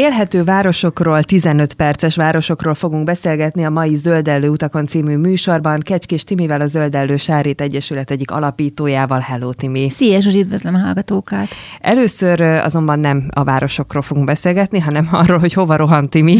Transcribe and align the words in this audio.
Élhető 0.00 0.44
városokról, 0.44 1.22
15 1.22 1.74
perces 1.74 2.16
városokról 2.16 2.74
fogunk 2.74 3.04
beszélgetni 3.04 3.64
a 3.64 3.70
mai 3.70 3.94
Zöldellő 3.94 4.48
utakon 4.48 4.86
című 4.86 5.16
műsorban. 5.16 5.80
Kecskés 5.80 6.24
Timivel, 6.24 6.60
a 6.60 6.66
Zöldellő 6.66 7.16
Sárít 7.16 7.60
Egyesület 7.60 8.10
egyik 8.10 8.30
alapítójával. 8.30 9.18
Hello, 9.18 9.52
Timi! 9.52 9.90
Szia, 9.90 10.20
Zsuzsi, 10.20 10.40
üdvözlöm 10.40 10.74
a 10.74 10.78
hallgatókat! 10.78 11.48
Először 11.80 12.40
azonban 12.40 12.98
nem 12.98 13.28
a 13.30 13.44
városokról 13.44 14.02
fogunk 14.02 14.26
beszélgetni, 14.26 14.78
hanem 14.78 15.08
arról, 15.22 15.38
hogy 15.38 15.52
hova 15.52 15.76
rohan 15.76 16.08
Timi. 16.08 16.36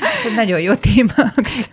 Ez 0.00 0.30
egy 0.30 0.36
nagyon 0.36 0.60
jó 0.60 0.74
téma. 0.74 1.12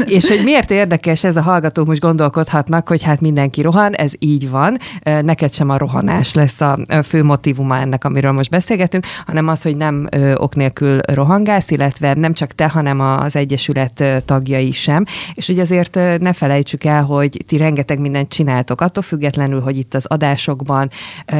És 0.05 0.27
hogy 0.27 0.41
miért 0.43 0.71
érdekes 0.71 1.23
ez 1.23 1.35
a 1.35 1.41
hallgatók 1.41 1.87
most 1.87 2.01
gondolkodhatnak, 2.01 2.87
hogy 2.87 3.03
hát 3.03 3.21
mindenki 3.21 3.61
rohan, 3.61 3.93
ez 3.93 4.11
így 4.19 4.49
van. 4.49 4.77
Neked 5.03 5.53
sem 5.53 5.69
a 5.69 5.77
rohanás 5.77 6.33
lesz 6.33 6.61
a 6.61 6.77
fő 7.03 7.23
motivuma 7.23 7.77
ennek, 7.77 8.03
amiről 8.05 8.31
most 8.31 8.49
beszélgetünk, 8.49 9.05
hanem 9.25 9.47
az, 9.47 9.61
hogy 9.61 9.77
nem 9.77 10.07
ok 10.35 10.61
nélkül 10.63 10.99
rohangálsz, 11.01 11.71
illetve 11.71 12.13
nem 12.13 12.33
csak 12.33 12.51
te, 12.51 12.67
hanem 12.67 12.99
az 12.99 13.35
Egyesület 13.35 14.23
tagjai 14.25 14.71
sem. 14.71 15.05
És 15.33 15.47
ugye 15.47 15.61
azért 15.61 15.99
ne 16.19 16.33
felejtsük 16.33 16.83
el, 16.83 17.03
hogy 17.03 17.43
ti 17.47 17.57
rengeteg 17.57 17.99
mindent 17.99 18.29
csináltok, 18.29 18.81
attól 18.81 19.03
függetlenül, 19.03 19.61
hogy 19.61 19.77
itt 19.77 19.93
az 19.93 20.05
adásokban 20.05 20.89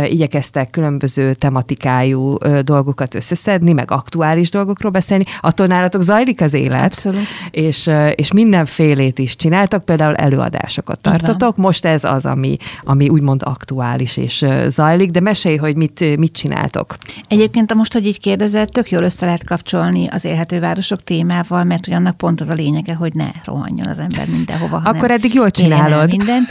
igyekeztek 0.05 0.69
különböző 0.69 1.33
tematikájú 1.33 2.37
dolgokat 2.61 3.15
összeszedni, 3.15 3.73
meg 3.73 3.91
aktuális 3.91 4.49
dolgokról 4.49 4.91
beszélni, 4.91 5.23
attól 5.41 5.67
nálatok 5.67 6.01
zajlik 6.01 6.41
az 6.41 6.53
élet. 6.53 6.85
Abszolút. 6.85 7.19
És, 7.51 7.89
és 8.15 8.31
mindenfélét 8.31 9.19
is 9.19 9.35
csináltak, 9.35 9.85
például 9.85 10.15
előadásokat 10.15 11.01
tartotok. 11.01 11.57
Most 11.57 11.85
ez 11.85 12.03
az, 12.03 12.25
ami, 12.25 12.57
ami 12.81 13.09
úgymond 13.09 13.41
aktuális 13.43 14.17
és 14.17 14.45
zajlik, 14.67 15.11
de 15.11 15.19
mesélj, 15.19 15.55
hogy 15.55 15.75
mit, 15.75 16.17
mit 16.17 16.33
csináltok. 16.33 16.95
Egyébként 17.27 17.73
most, 17.73 17.93
hogy 17.93 18.05
így 18.05 18.19
kérdezett, 18.19 18.69
tök 18.69 18.91
jól 18.91 19.03
össze 19.13 19.25
lehet 19.25 19.43
kapcsolni 19.43 20.07
az 20.07 20.25
élhető 20.25 20.59
városok 20.59 21.03
témával, 21.03 21.63
mert 21.63 21.85
hogy 21.85 21.93
annak 21.93 22.17
pont 22.17 22.41
az 22.41 22.49
a 22.49 22.53
lényege, 22.53 22.93
hogy 22.93 23.13
ne 23.13 23.29
rohanjon 23.45 23.87
az 23.87 23.99
ember 23.99 24.27
mindenhova. 24.27 24.81
Akkor 24.83 25.11
eddig 25.11 25.33
jól 25.33 25.51
csinálod. 25.51 26.09
Mindent. 26.09 26.49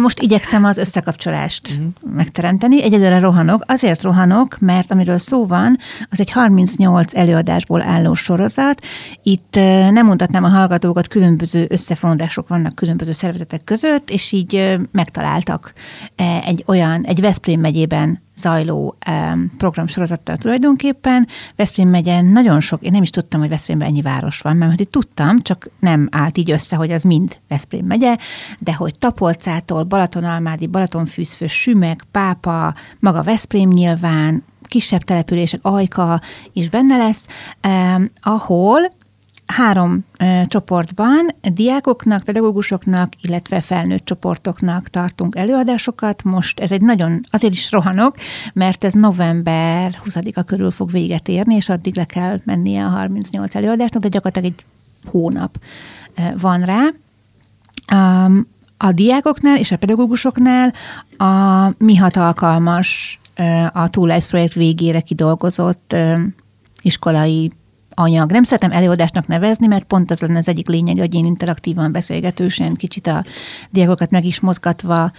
Most 0.00 0.20
igyekszem 0.20 0.64
az 0.64 0.76
összekapcsolást 0.76 1.68
uh-huh. 1.70 2.16
megteremteni. 2.16 2.82
Egyedülre 2.82 3.18
rohanok. 3.18 3.62
Azért 3.66 4.02
rohanok, 4.02 4.56
mert 4.58 4.90
amiről 4.90 5.18
szó 5.18 5.46
van, 5.46 5.78
az 6.10 6.20
egy 6.20 6.30
38 6.30 7.14
előadásból 7.14 7.82
álló 7.82 8.14
sorozat. 8.14 8.84
Itt 9.22 9.54
nem 9.90 10.06
mutatnám 10.06 10.44
a 10.44 10.48
hallgatókat, 10.48 11.08
különböző 11.08 11.66
összefonódások 11.68 12.48
vannak 12.48 12.74
különböző 12.74 13.12
szervezetek 13.12 13.64
között, 13.64 14.10
és 14.10 14.32
így 14.32 14.78
megtaláltak 14.92 15.72
egy 16.46 16.64
olyan, 16.66 17.04
egy 17.04 17.20
Veszprém 17.20 17.60
megyében 17.60 18.20
zajló 18.36 18.96
um, 19.10 19.50
programsorozattal 19.56 20.36
tulajdonképpen. 20.36 21.26
Veszprém 21.56 21.88
megye 21.88 22.20
nagyon 22.20 22.60
sok, 22.60 22.82
én 22.82 22.90
nem 22.90 23.02
is 23.02 23.10
tudtam, 23.10 23.40
hogy 23.40 23.48
Veszprémben 23.48 23.88
ennyi 23.88 24.02
város 24.02 24.40
van, 24.40 24.56
mert 24.56 24.76
hogy 24.76 24.88
tudtam, 24.88 25.38
csak 25.38 25.70
nem 25.80 26.08
állt 26.10 26.36
így 26.36 26.50
össze, 26.50 26.76
hogy 26.76 26.90
az 26.90 27.02
mind 27.02 27.36
Veszprém 27.48 27.86
megye, 27.86 28.16
de 28.58 28.74
hogy 28.74 28.98
Tapolcától, 28.98 29.82
Balatonalmádi, 29.82 30.66
Balatonfűzfő, 30.66 31.46
Sümeg, 31.46 32.04
Pápa, 32.10 32.74
maga 32.98 33.22
Veszprém 33.22 33.68
nyilván, 33.68 34.44
kisebb 34.62 35.02
települések, 35.02 35.60
Ajka 35.62 36.20
is 36.52 36.68
benne 36.68 36.96
lesz, 36.96 37.26
eh, 37.60 37.94
ahol 38.20 38.80
három 39.52 40.04
csoportban 40.46 41.34
diákoknak, 41.40 42.22
pedagógusoknak, 42.22 43.12
illetve 43.20 43.60
felnőtt 43.60 44.04
csoportoknak 44.04 44.88
tartunk 44.88 45.36
előadásokat. 45.36 46.22
Most 46.22 46.60
ez 46.60 46.72
egy 46.72 46.80
nagyon, 46.80 47.20
azért 47.30 47.52
is 47.52 47.70
rohanok, 47.70 48.16
mert 48.52 48.84
ez 48.84 48.92
november 48.92 49.90
20-a 50.04 50.42
körül 50.42 50.70
fog 50.70 50.90
véget 50.90 51.28
érni, 51.28 51.54
és 51.54 51.68
addig 51.68 51.96
le 51.96 52.04
kell 52.04 52.40
mennie 52.44 52.84
a 52.84 52.88
38 52.88 53.54
előadásnak, 53.54 54.02
de 54.02 54.08
gyakorlatilag 54.08 54.52
egy 54.52 54.64
hónap 55.10 55.58
van 56.40 56.64
rá. 56.64 56.88
A 58.76 58.92
diákoknál 58.92 59.58
és 59.58 59.72
a 59.72 59.76
pedagógusoknál 59.76 60.72
a 61.16 61.66
mi 61.78 61.96
hat 61.96 62.16
alkalmas 62.16 63.20
a 63.72 63.88
Two 63.88 64.04
Lives 64.04 64.26
projekt 64.26 64.52
végére 64.52 65.00
kidolgozott 65.00 65.96
iskolai 66.82 67.52
anyag. 67.94 68.30
Nem 68.30 68.42
szeretem 68.42 68.70
előadásnak 68.70 69.26
nevezni, 69.26 69.66
mert 69.66 69.84
pont 69.84 70.10
az 70.10 70.20
lenne 70.20 70.38
az 70.38 70.48
egyik 70.48 70.68
lényeg, 70.68 70.98
hogy 70.98 71.14
én 71.14 71.24
interaktívan 71.24 71.92
beszélgetősen, 71.92 72.74
kicsit 72.74 73.06
a 73.06 73.24
diákokat 73.70 74.10
meg 74.10 74.24
is 74.24 74.40
mozgatva, 74.40 75.12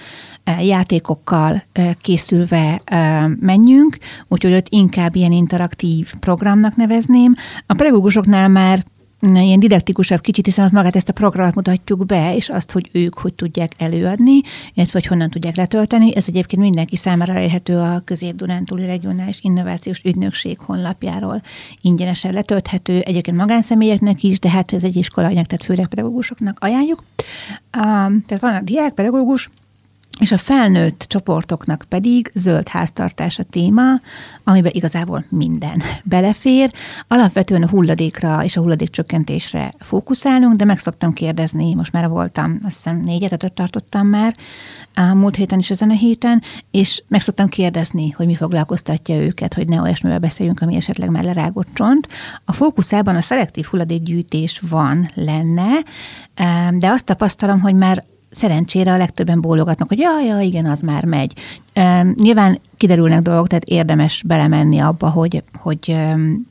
eh, 0.44 0.68
játékokkal 0.68 1.64
eh, 1.72 1.92
készülve 2.02 2.82
eh, 2.84 3.26
menjünk, 3.40 3.98
úgyhogy 4.28 4.54
ott 4.54 4.68
inkább 4.70 5.16
ilyen 5.16 5.32
interaktív 5.32 6.14
programnak 6.20 6.76
nevezném. 6.76 7.36
A 7.66 7.74
pedagógusoknál 7.74 8.48
már 8.48 8.84
ilyen 9.24 9.60
didaktikusabb 9.60 10.22
kicsit, 10.22 10.46
hiszen 10.46 10.66
ott 10.66 10.72
magát 10.72 10.96
ezt 10.96 11.10
a 11.10 11.14
programot 11.14 11.56
mutatjuk 11.56 12.06
be, 12.06 12.36
és 12.36 12.50
azt, 12.50 12.72
hogy 12.72 12.90
ők 12.92 13.20
hogy 13.20 13.34
tudják 13.34 13.72
előadni, 13.78 14.42
illetve 14.74 15.00
hogy 15.00 15.06
honnan 15.06 15.30
tudják 15.30 15.56
letölteni. 15.56 16.16
Ez 16.16 16.26
egyébként 16.28 16.62
mindenki 16.62 16.96
számára 16.96 17.34
elérhető 17.34 17.78
a 17.78 18.02
Közép-Dunántúli 18.06 18.86
Regionális 18.86 19.40
Innovációs 19.42 20.02
Ügynökség 20.04 20.60
honlapjáról 20.60 21.42
ingyenesen 21.82 22.34
letölthető, 22.34 23.00
egyébként 23.00 23.38
magánszemélyeknek 23.38 24.24
is, 24.24 24.40
de 24.40 24.50
hát 24.50 24.74
ez 24.74 24.84
egy 24.84 24.96
iskolainak, 24.96 25.46
tehát 25.46 25.64
főleg 25.64 25.88
pedagógusoknak 25.88 26.58
ajánljuk. 26.62 27.04
Um, 27.78 28.24
tehát 28.26 28.40
van 28.40 28.56
a 28.56 28.62
diák, 28.62 28.94
pedagógus, 28.94 29.50
és 30.20 30.32
a 30.32 30.38
felnőtt 30.38 31.06
csoportoknak 31.08 31.86
pedig 31.90 32.32
zöld 32.34 32.68
háztartás 32.68 33.40
a 33.40 33.44
téma, 33.44 33.84
amiben 34.44 34.72
igazából 34.76 35.26
minden 35.30 35.82
belefér. 36.04 36.72
Alapvetően 37.08 37.64
a 37.64 37.70
hulladékra 37.70 38.44
és 38.44 38.58
a 38.58 38.62
hulladékcsökkentésre 38.62 39.72
fókuszálunk, 39.80 40.54
de 40.54 40.66
meg 40.66 40.80
szoktam 40.80 41.14
kérdezni, 41.14 41.74
most 41.74 41.92
már 41.92 42.10
voltam, 42.10 42.60
azt 42.64 42.76
hiszem 42.76 43.02
négyet, 43.06 43.32
ötöt 43.32 43.54
tartottam 43.54 44.08
már, 44.08 44.36
a 44.96 45.14
múlt 45.14 45.36
héten 45.36 45.60
is 45.60 45.72
ezen 45.72 45.90
a 45.90 45.94
héten, 45.94 46.42
és 46.72 47.04
meg 47.08 47.22
szoktam 47.22 47.48
kérdezni, 47.48 48.10
hogy 48.10 48.26
mi 48.26 48.36
foglalkoztatja 48.36 49.16
őket, 49.16 49.54
hogy 49.54 49.68
ne 49.68 49.82
olyasmivel 49.82 50.20
beszéljünk, 50.20 50.62
ami 50.62 50.76
esetleg 50.76 51.10
már 51.10 51.24
lerágott 51.24 51.68
csont. 51.74 52.08
A 52.46 52.52
fókuszában 52.52 53.16
a 53.16 53.22
szelektív 53.22 53.66
hulladékgyűjtés 53.66 54.62
van, 54.70 55.10
lenne, 55.14 55.70
de 56.72 56.90
azt 56.90 57.06
tapasztalom, 57.06 57.62
hogy 57.62 57.76
már 57.76 58.04
szerencsére 58.34 58.92
a 58.92 58.98
legtöbben 58.98 59.42
bólogatnak, 59.42 59.88
hogy 59.88 60.00
ja, 60.00 60.20
ja, 60.20 60.40
igen, 60.40 60.66
az 60.66 60.82
már 60.82 61.06
megy. 61.06 61.34
Nyilván 62.16 62.60
kiderülnek 62.78 63.22
dolgok, 63.22 63.48
tehát 63.48 63.64
érdemes 63.64 64.24
belemenni 64.26 64.80
abba, 64.80 65.10
hogy, 65.10 65.44
hogy 65.54 65.98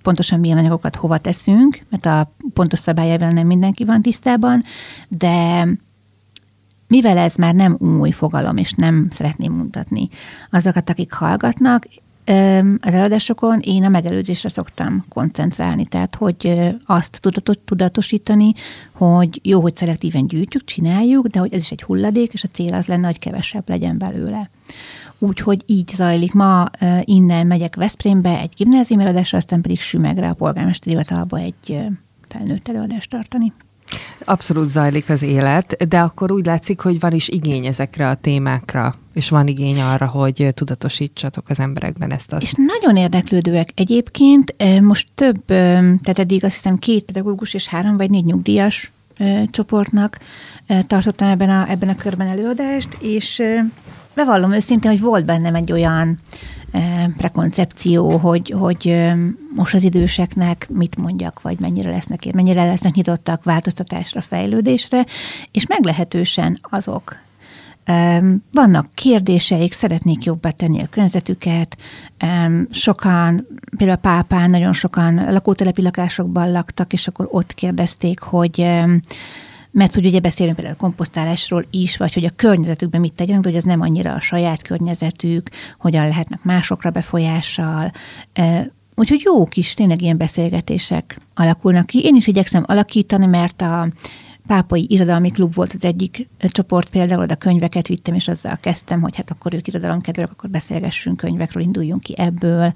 pontosan 0.03 0.41
milyen 0.41 0.59
anyagokat 0.59 0.97
hova 0.97 1.19
teszünk, 1.19 1.79
mert 1.89 2.07
a 2.07 2.33
pontos 2.53 2.79
szabályával 2.79 3.31
nem 3.31 3.47
mindenki 3.47 3.85
van 3.85 4.03
tisztában, 4.03 4.65
de 5.09 5.67
mivel 6.89 7.19
ez 7.19 7.35
már 7.35 7.55
nem 7.55 7.77
új 7.81 8.11
fogalom, 8.11 8.57
és 8.57 8.73
nem 8.73 9.09
szeretném 9.11 9.53
mutatni 9.53 10.09
azokat, 10.51 10.91
akik 10.91 11.13
hallgatnak, 11.13 11.87
az 12.81 12.93
előadásokon 12.93 13.61
én 13.61 13.85
a 13.85 13.89
megelőzésre 13.89 14.49
szoktam 14.49 15.05
koncentrálni, 15.09 15.87
tehát 15.87 16.15
hogy 16.15 16.73
azt 16.87 17.21
tudatosítani, 17.65 18.53
hogy 18.93 19.41
jó, 19.43 19.61
hogy 19.61 19.77
szelektíven 19.77 20.27
gyűjtjük, 20.27 20.65
csináljuk, 20.65 21.27
de 21.27 21.39
hogy 21.39 21.55
ez 21.55 21.61
is 21.61 21.71
egy 21.71 21.83
hulladék, 21.83 22.33
és 22.33 22.45
a 22.45 22.49
cél 22.53 22.75
az 22.75 22.87
lenne, 22.87 23.07
hogy 23.07 23.19
kevesebb 23.19 23.69
legyen 23.69 23.99
belőle. 23.99 24.51
Úgyhogy 25.19 25.63
így 25.67 25.89
zajlik. 25.89 26.33
Ma 26.33 26.65
innen 27.01 27.47
megyek 27.47 27.77
Veszprémbe 27.77 28.39
egy 28.39 28.53
gimnázium 28.57 29.01
előadásra, 29.01 29.39
aztán 29.39 29.61
pedig 29.61 29.81
Sümegre 29.81 30.29
a 30.29 30.35
polgármesteri 30.35 30.91
hivatalba 30.91 31.39
egy 31.39 31.79
felnőtt 32.29 32.69
előadást 32.69 33.11
tartani. 33.11 33.53
Abszolút 34.25 34.69
zajlik 34.69 35.09
az 35.09 35.23
élet, 35.23 35.89
de 35.89 36.01
akkor 36.01 36.33
úgy 36.33 36.47
látszik, 36.47 36.81
hogy 36.81 37.01
van 37.01 37.13
is 37.13 37.29
igény 37.29 37.67
ezekre 37.67 38.09
a 38.09 38.15
témákra, 38.15 38.95
és 39.13 39.29
van 39.29 39.47
igény 39.47 39.81
arra, 39.81 40.07
hogy 40.07 40.49
tudatosítsatok 40.55 41.49
az 41.49 41.61
emberekben 41.61 42.13
ezt. 42.13 42.33
Az. 42.33 42.43
És 42.43 42.53
nagyon 42.57 42.97
érdeklődőek 42.97 43.69
egyébként. 43.75 44.55
Most 44.81 45.09
több, 45.15 45.45
tehát 45.47 46.19
eddig 46.19 46.45
azt 46.45 46.55
hiszem 46.55 46.79
két 46.79 47.05
pedagógus 47.05 47.55
és 47.55 47.67
három 47.67 47.97
vagy 47.97 48.11
négy 48.11 48.25
nyugdíjas 48.25 48.93
csoportnak 49.51 50.19
tartottam 50.87 51.29
ebben 51.29 51.51
a, 51.51 51.71
ebben 51.71 51.89
a 51.89 51.97
körben 51.97 52.29
előadást, 52.29 52.97
és 53.01 53.43
bevallom 54.15 54.53
őszintén, 54.53 54.91
hogy 54.91 55.01
volt 55.01 55.25
bennem 55.25 55.55
egy 55.55 55.73
olyan 55.73 56.21
prekoncepció, 57.17 58.17
hogy, 58.17 58.55
hogy 58.59 59.11
most 59.55 59.75
az 59.75 59.83
időseknek 59.83 60.67
mit 60.71 60.97
mondjak, 60.97 61.41
vagy 61.43 61.61
mennyire 61.61 61.91
lesznek, 61.91 62.33
mennyire 62.33 62.65
lesznek 62.65 62.95
nyitottak 62.95 63.45
változtatásra, 63.45 64.21
fejlődésre, 64.21 65.07
és 65.51 65.67
meglehetősen 65.67 66.59
azok. 66.63 67.17
Vannak 68.53 68.95
kérdéseik, 68.95 69.73
szeretnék 69.73 70.25
jobbá 70.25 70.51
tenni 70.51 70.81
a 70.81 70.89
környezetüket, 70.91 71.77
sokan, 72.71 73.47
például 73.77 73.99
a 73.99 74.01
pápán 74.01 74.51
nagyon 74.51 74.73
sokan 74.73 75.33
lakótelepi 75.33 75.83
lakásokban 75.83 76.51
laktak, 76.51 76.93
és 76.93 77.09
akkor 77.09 77.29
ott 77.31 77.55
kérdezték, 77.55 78.21
hogy 78.21 78.67
mert 79.73 79.95
hogy 79.95 80.07
ugye 80.07 80.21
beszélünk 80.21 80.57
például 80.57 80.77
a 80.79 80.83
komposztálásról 80.83 81.65
is, 81.71 81.97
vagy 81.97 82.15
hogy 82.15 82.25
a 82.25 82.33
környezetükben 82.37 83.01
mit 83.01 83.13
tegyenek, 83.13 83.45
hogy 83.45 83.57
ez 83.57 83.63
nem 83.63 83.81
annyira 83.81 84.13
a 84.13 84.21
saját 84.21 84.63
környezetük, 84.63 85.49
hogyan 85.79 86.09
lehetnek 86.09 86.43
másokra 86.43 86.91
befolyással. 86.91 87.93
úgyhogy 88.95 89.21
jó 89.25 89.45
kis 89.45 89.75
tényleg 89.75 90.03
ilyen 90.03 90.17
beszélgetések 90.17 91.19
alakulnak 91.35 91.87
ki. 91.87 92.05
Én 92.05 92.15
is 92.15 92.27
igyekszem 92.27 92.65
alakítani, 92.67 93.27
mert 93.27 93.63
a 93.63 93.89
Pápai 94.47 94.87
Irodalmi 94.89 95.31
Klub 95.31 95.55
volt 95.55 95.73
az 95.73 95.85
egyik 95.85 96.27
csoport, 96.39 96.91
például 96.91 97.23
oda 97.23 97.37
könyveket 97.37 97.89
vittem, 97.89 98.15
és 98.15 98.29
azzal 98.29 98.59
kezdtem, 98.61 99.01
hogy 99.01 99.17
hát 99.17 99.31
akkor 99.31 99.55
ők 99.55 99.69
irodalomkedvelők, 99.69 100.31
akkor 100.31 100.51
beszélgessünk 100.51 101.17
könyvekről, 101.17 101.63
induljunk 101.63 102.03
ki 102.03 102.15
ebből. 102.19 102.73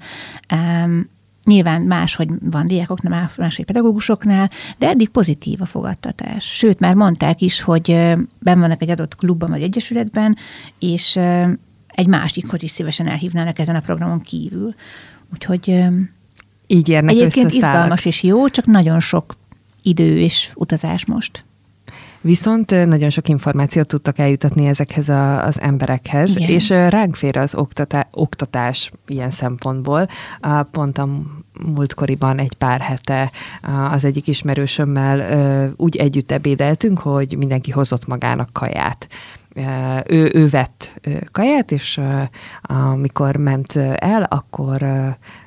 Um, 0.53 1.09
Nyilván 1.43 1.81
máshogy 1.81 2.29
van 2.41 2.67
diákoknál, 2.67 3.31
máshogy 3.37 3.65
pedagógusoknál, 3.65 4.49
de 4.77 4.87
eddig 4.87 5.09
pozitív 5.09 5.61
a 5.61 5.65
fogadtatás. 5.65 6.45
Sőt, 6.45 6.79
már 6.79 6.93
mondták 6.95 7.41
is, 7.41 7.61
hogy 7.61 7.87
ben 8.39 8.59
vannak 8.59 8.81
egy 8.81 8.89
adott 8.89 9.15
klubban 9.15 9.49
vagy 9.49 9.61
egyesületben, 9.61 10.37
és 10.79 11.15
egy 11.87 12.07
másikhoz 12.07 12.63
is 12.63 12.71
szívesen 12.71 13.07
elhívnának 13.07 13.59
ezen 13.59 13.75
a 13.75 13.79
programon 13.79 14.21
kívül. 14.21 14.69
Úgyhogy 15.33 15.83
így 16.67 16.89
érnek 16.89 17.15
Egyébként 17.15 17.51
izgalmas 17.51 18.05
és 18.05 18.23
jó, 18.23 18.49
csak 18.49 18.65
nagyon 18.65 18.99
sok 18.99 19.35
idő 19.81 20.19
és 20.19 20.51
utazás 20.55 21.05
most. 21.05 21.45
Viszont 22.27 22.85
nagyon 22.85 23.09
sok 23.09 23.29
információt 23.29 23.87
tudtak 23.87 24.19
eljutatni 24.19 24.65
ezekhez 24.65 25.09
a, 25.09 25.45
az 25.45 25.61
emberekhez, 25.61 26.35
Igen. 26.35 26.49
és 26.49 26.69
ránk 26.69 27.15
fér 27.15 27.37
az 27.37 27.55
oktatá, 27.55 28.07
oktatás 28.11 28.91
ilyen 29.05 29.29
szempontból. 29.29 30.07
Pont 30.71 30.97
a 30.97 31.09
múltkoriban 31.65 32.39
egy 32.39 32.53
pár 32.53 32.79
hete 32.81 33.31
az 33.91 34.03
egyik 34.03 34.27
ismerősömmel 34.27 35.73
úgy 35.77 35.95
együtt 35.95 36.31
ebédeltünk, 36.31 36.99
hogy 36.99 37.37
mindenki 37.37 37.71
hozott 37.71 38.07
magának 38.07 38.49
kaját 38.53 39.07
ő, 40.07 40.31
ő 40.33 40.47
vett 40.47 41.01
kaját, 41.31 41.71
és 41.71 41.99
amikor 42.61 43.35
ment 43.35 43.75
el, 43.95 44.23
akkor 44.23 44.85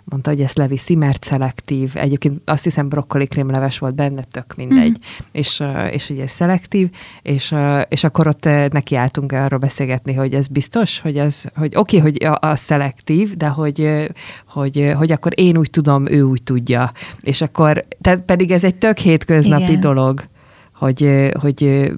mondta, 0.04 0.30
hogy 0.30 0.40
ezt 0.40 0.58
leviszi, 0.58 0.94
mert 0.94 1.24
szelektív. 1.24 1.92
Egyébként 1.94 2.40
azt 2.44 2.64
hiszem 2.64 2.88
brokkoli 2.88 3.26
krémleves 3.26 3.78
volt 3.78 3.94
benne, 3.94 4.22
tök 4.30 4.54
mindegy. 4.56 4.98
Mm. 4.98 5.26
És, 5.32 5.62
és 5.90 6.10
ugye 6.10 6.26
szelektív, 6.26 6.90
és, 7.22 7.54
és 7.88 8.04
akkor 8.04 8.26
ott 8.26 8.44
nekiálltunk 8.44 9.32
arról 9.32 9.58
beszélgetni, 9.58 10.14
hogy 10.14 10.34
ez 10.34 10.48
biztos, 10.48 11.00
hogy 11.00 11.16
ez, 11.16 11.44
hogy 11.54 11.76
oké, 11.76 11.98
okay, 11.98 12.10
hogy 12.10 12.24
a, 12.24 12.48
a 12.48 12.56
szelektív, 12.56 13.36
de 13.36 13.48
hogy, 13.48 14.08
hogy, 14.48 14.92
hogy 14.96 15.12
akkor 15.12 15.32
én 15.34 15.56
úgy 15.56 15.70
tudom, 15.70 16.06
ő 16.06 16.22
úgy 16.22 16.42
tudja. 16.42 16.92
És 17.20 17.40
akkor, 17.40 17.86
tehát 18.00 18.20
pedig 18.20 18.50
ez 18.50 18.64
egy 18.64 18.76
tök 18.76 18.98
hétköznapi 18.98 19.62
Igen. 19.62 19.80
dolog 19.80 20.28
hogy, 20.80 21.30
hogy, 21.40 21.92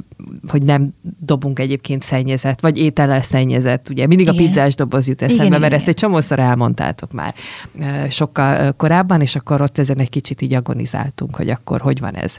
hogy 0.47 0.63
nem 0.63 0.95
dobunk 1.21 1.59
egyébként 1.59 2.03
szennyezet, 2.03 2.61
vagy 2.61 2.79
étellel 2.79 3.23
szennyezet. 3.23 3.89
Ugye 3.89 4.07
mindig 4.07 4.27
igen. 4.27 4.39
a 4.39 4.45
pizzás 4.45 4.75
doboz 4.75 5.09
jut 5.09 5.23
eszembe, 5.23 5.45
igen, 5.45 5.61
mert 5.61 5.65
igen. 5.65 5.79
ezt 5.79 5.89
egy 5.89 5.95
csomószor 5.95 6.39
elmondtátok 6.39 7.13
már 7.13 7.35
sokkal 8.11 8.73
korábban, 8.73 9.21
és 9.21 9.37
akkor 9.37 9.61
ott 9.61 9.79
ezen 9.79 9.99
egy 9.99 10.09
kicsit 10.09 10.43
így 10.43 10.55
agonizáltunk, 10.55 11.37
hogy 11.37 11.51
akkor 11.51 11.81
hogy 11.81 12.01
van 12.01 12.15
ez. 12.15 12.39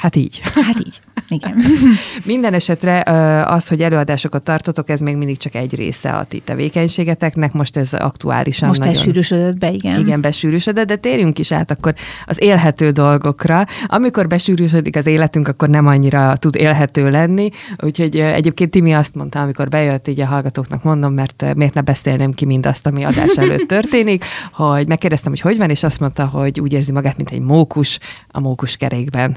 Hát 0.00 0.16
így. 0.16 0.40
Hát 0.54 0.78
így. 0.78 1.00
Igen. 1.28 1.54
Minden 2.24 2.54
esetre 2.54 3.00
az, 3.46 3.68
hogy 3.68 3.82
előadásokat 3.82 4.42
tartotok, 4.42 4.88
ez 4.90 5.00
még 5.00 5.16
mindig 5.16 5.38
csak 5.38 5.54
egy 5.54 5.74
része 5.74 6.10
a 6.10 6.24
ti 6.24 6.38
tevékenységeteknek, 6.38 7.52
most 7.52 7.76
ez 7.76 7.92
aktuálisan 7.92 8.68
Most 8.68 8.80
nagyon... 8.80 8.94
besűrűsödött 8.94 9.58
be, 9.58 9.70
igen. 9.70 10.00
Igen, 10.00 10.20
besűrűsödött, 10.20 10.86
de 10.86 10.96
térjünk 10.96 11.38
is 11.38 11.52
át 11.52 11.70
akkor 11.70 11.94
az 12.26 12.42
élhető 12.42 12.90
dolgokra. 12.90 13.66
Amikor 13.86 14.26
besűrűsödik 14.26 14.96
az 14.96 15.06
életünk, 15.06 15.48
akkor 15.48 15.68
nem 15.68 15.86
annyira 15.86 16.36
tud 16.36 16.56
élhető 16.56 17.10
lenni, 17.10 17.48
úgyhogy 17.82 18.16
egyébként 18.16 18.70
Timi 18.70 18.92
azt 18.92 19.14
mondta, 19.14 19.40
amikor 19.40 19.68
bejött, 19.68 20.08
így 20.08 20.20
a 20.20 20.26
hallgatóknak 20.26 20.82
mondom, 20.82 21.12
mert 21.12 21.54
miért 21.56 21.74
ne 21.74 21.80
beszélnem 21.80 22.32
ki 22.32 22.44
mindazt, 22.44 22.86
ami 22.86 23.04
adás 23.04 23.38
előtt 23.42 23.68
történik, 23.68 24.24
hogy 24.52 24.88
megkérdeztem, 24.88 25.30
hogy 25.30 25.40
hogy 25.40 25.58
van, 25.58 25.70
és 25.70 25.82
azt 25.82 26.00
mondta, 26.00 26.26
hogy 26.26 26.60
úgy 26.60 26.72
érzi 26.72 26.92
magát, 26.92 27.16
mint 27.16 27.30
egy 27.30 27.40
mókus 27.40 27.98
a 28.28 28.40
mókus 28.40 28.76
kerékben 28.76 29.36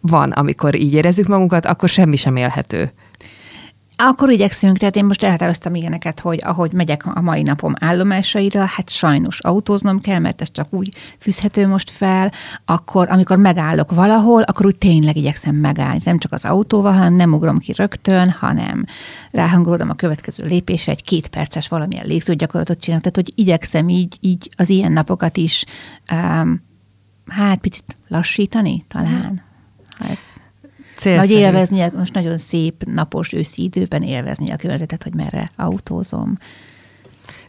van, 0.00 0.30
amikor 0.30 0.74
így 0.74 0.92
érezzük 0.92 1.26
magunkat, 1.26 1.66
akkor 1.66 1.88
semmi 1.88 2.16
sem 2.16 2.36
élhető. 2.36 2.92
Akkor 4.00 4.30
igyekszünk, 4.30 4.78
tehát 4.78 4.96
én 4.96 5.04
most 5.04 5.22
elhatároztam 5.22 5.74
ilyeneket, 5.74 6.20
hogy 6.20 6.40
ahogy 6.44 6.72
megyek 6.72 7.06
a 7.06 7.20
mai 7.20 7.42
napom 7.42 7.74
állomásaira, 7.80 8.64
hát 8.64 8.90
sajnos 8.90 9.40
autóznom 9.40 9.98
kell, 9.98 10.18
mert 10.18 10.40
ez 10.40 10.50
csak 10.50 10.66
úgy 10.70 10.94
fűzhető 11.18 11.66
most 11.66 11.90
fel, 11.90 12.32
akkor 12.64 13.10
amikor 13.10 13.36
megállok 13.36 13.94
valahol, 13.94 14.42
akkor 14.42 14.66
úgy 14.66 14.76
tényleg 14.76 15.16
igyekszem 15.16 15.54
megállni. 15.54 16.00
Nem 16.04 16.18
csak 16.18 16.32
az 16.32 16.44
autóval, 16.44 16.92
hanem 16.92 17.14
nem 17.14 17.32
ugrom 17.32 17.58
ki 17.58 17.72
rögtön, 17.72 18.30
hanem 18.30 18.84
ráhangolódom 19.30 19.90
a 19.90 19.94
következő 19.94 20.44
lépésre, 20.44 20.92
egy 20.92 21.02
két 21.02 21.28
perces 21.28 21.68
valamilyen 21.68 22.06
légzőgyakorlatot 22.06 22.80
csinálok, 22.80 23.04
tehát 23.04 23.26
hogy 23.26 23.44
igyekszem 23.44 23.88
így, 23.88 24.16
így 24.20 24.50
az 24.56 24.68
ilyen 24.68 24.92
napokat 24.92 25.36
is 25.36 25.64
um, 26.12 26.62
hát 27.26 27.58
picit 27.58 27.96
lassítani 28.08 28.84
talán 28.88 29.46
ez 29.98 30.18
Célszerű. 30.96 31.32
Nagy 31.32 31.42
élvezni, 31.42 31.90
most 31.96 32.14
nagyon 32.14 32.38
szép 32.38 32.84
napos 32.84 33.32
őszi 33.32 33.62
időben 33.62 34.02
élvezni 34.02 34.50
a 34.50 34.56
környezetet, 34.56 35.02
hogy 35.02 35.14
merre 35.14 35.50
autózom 35.56 36.36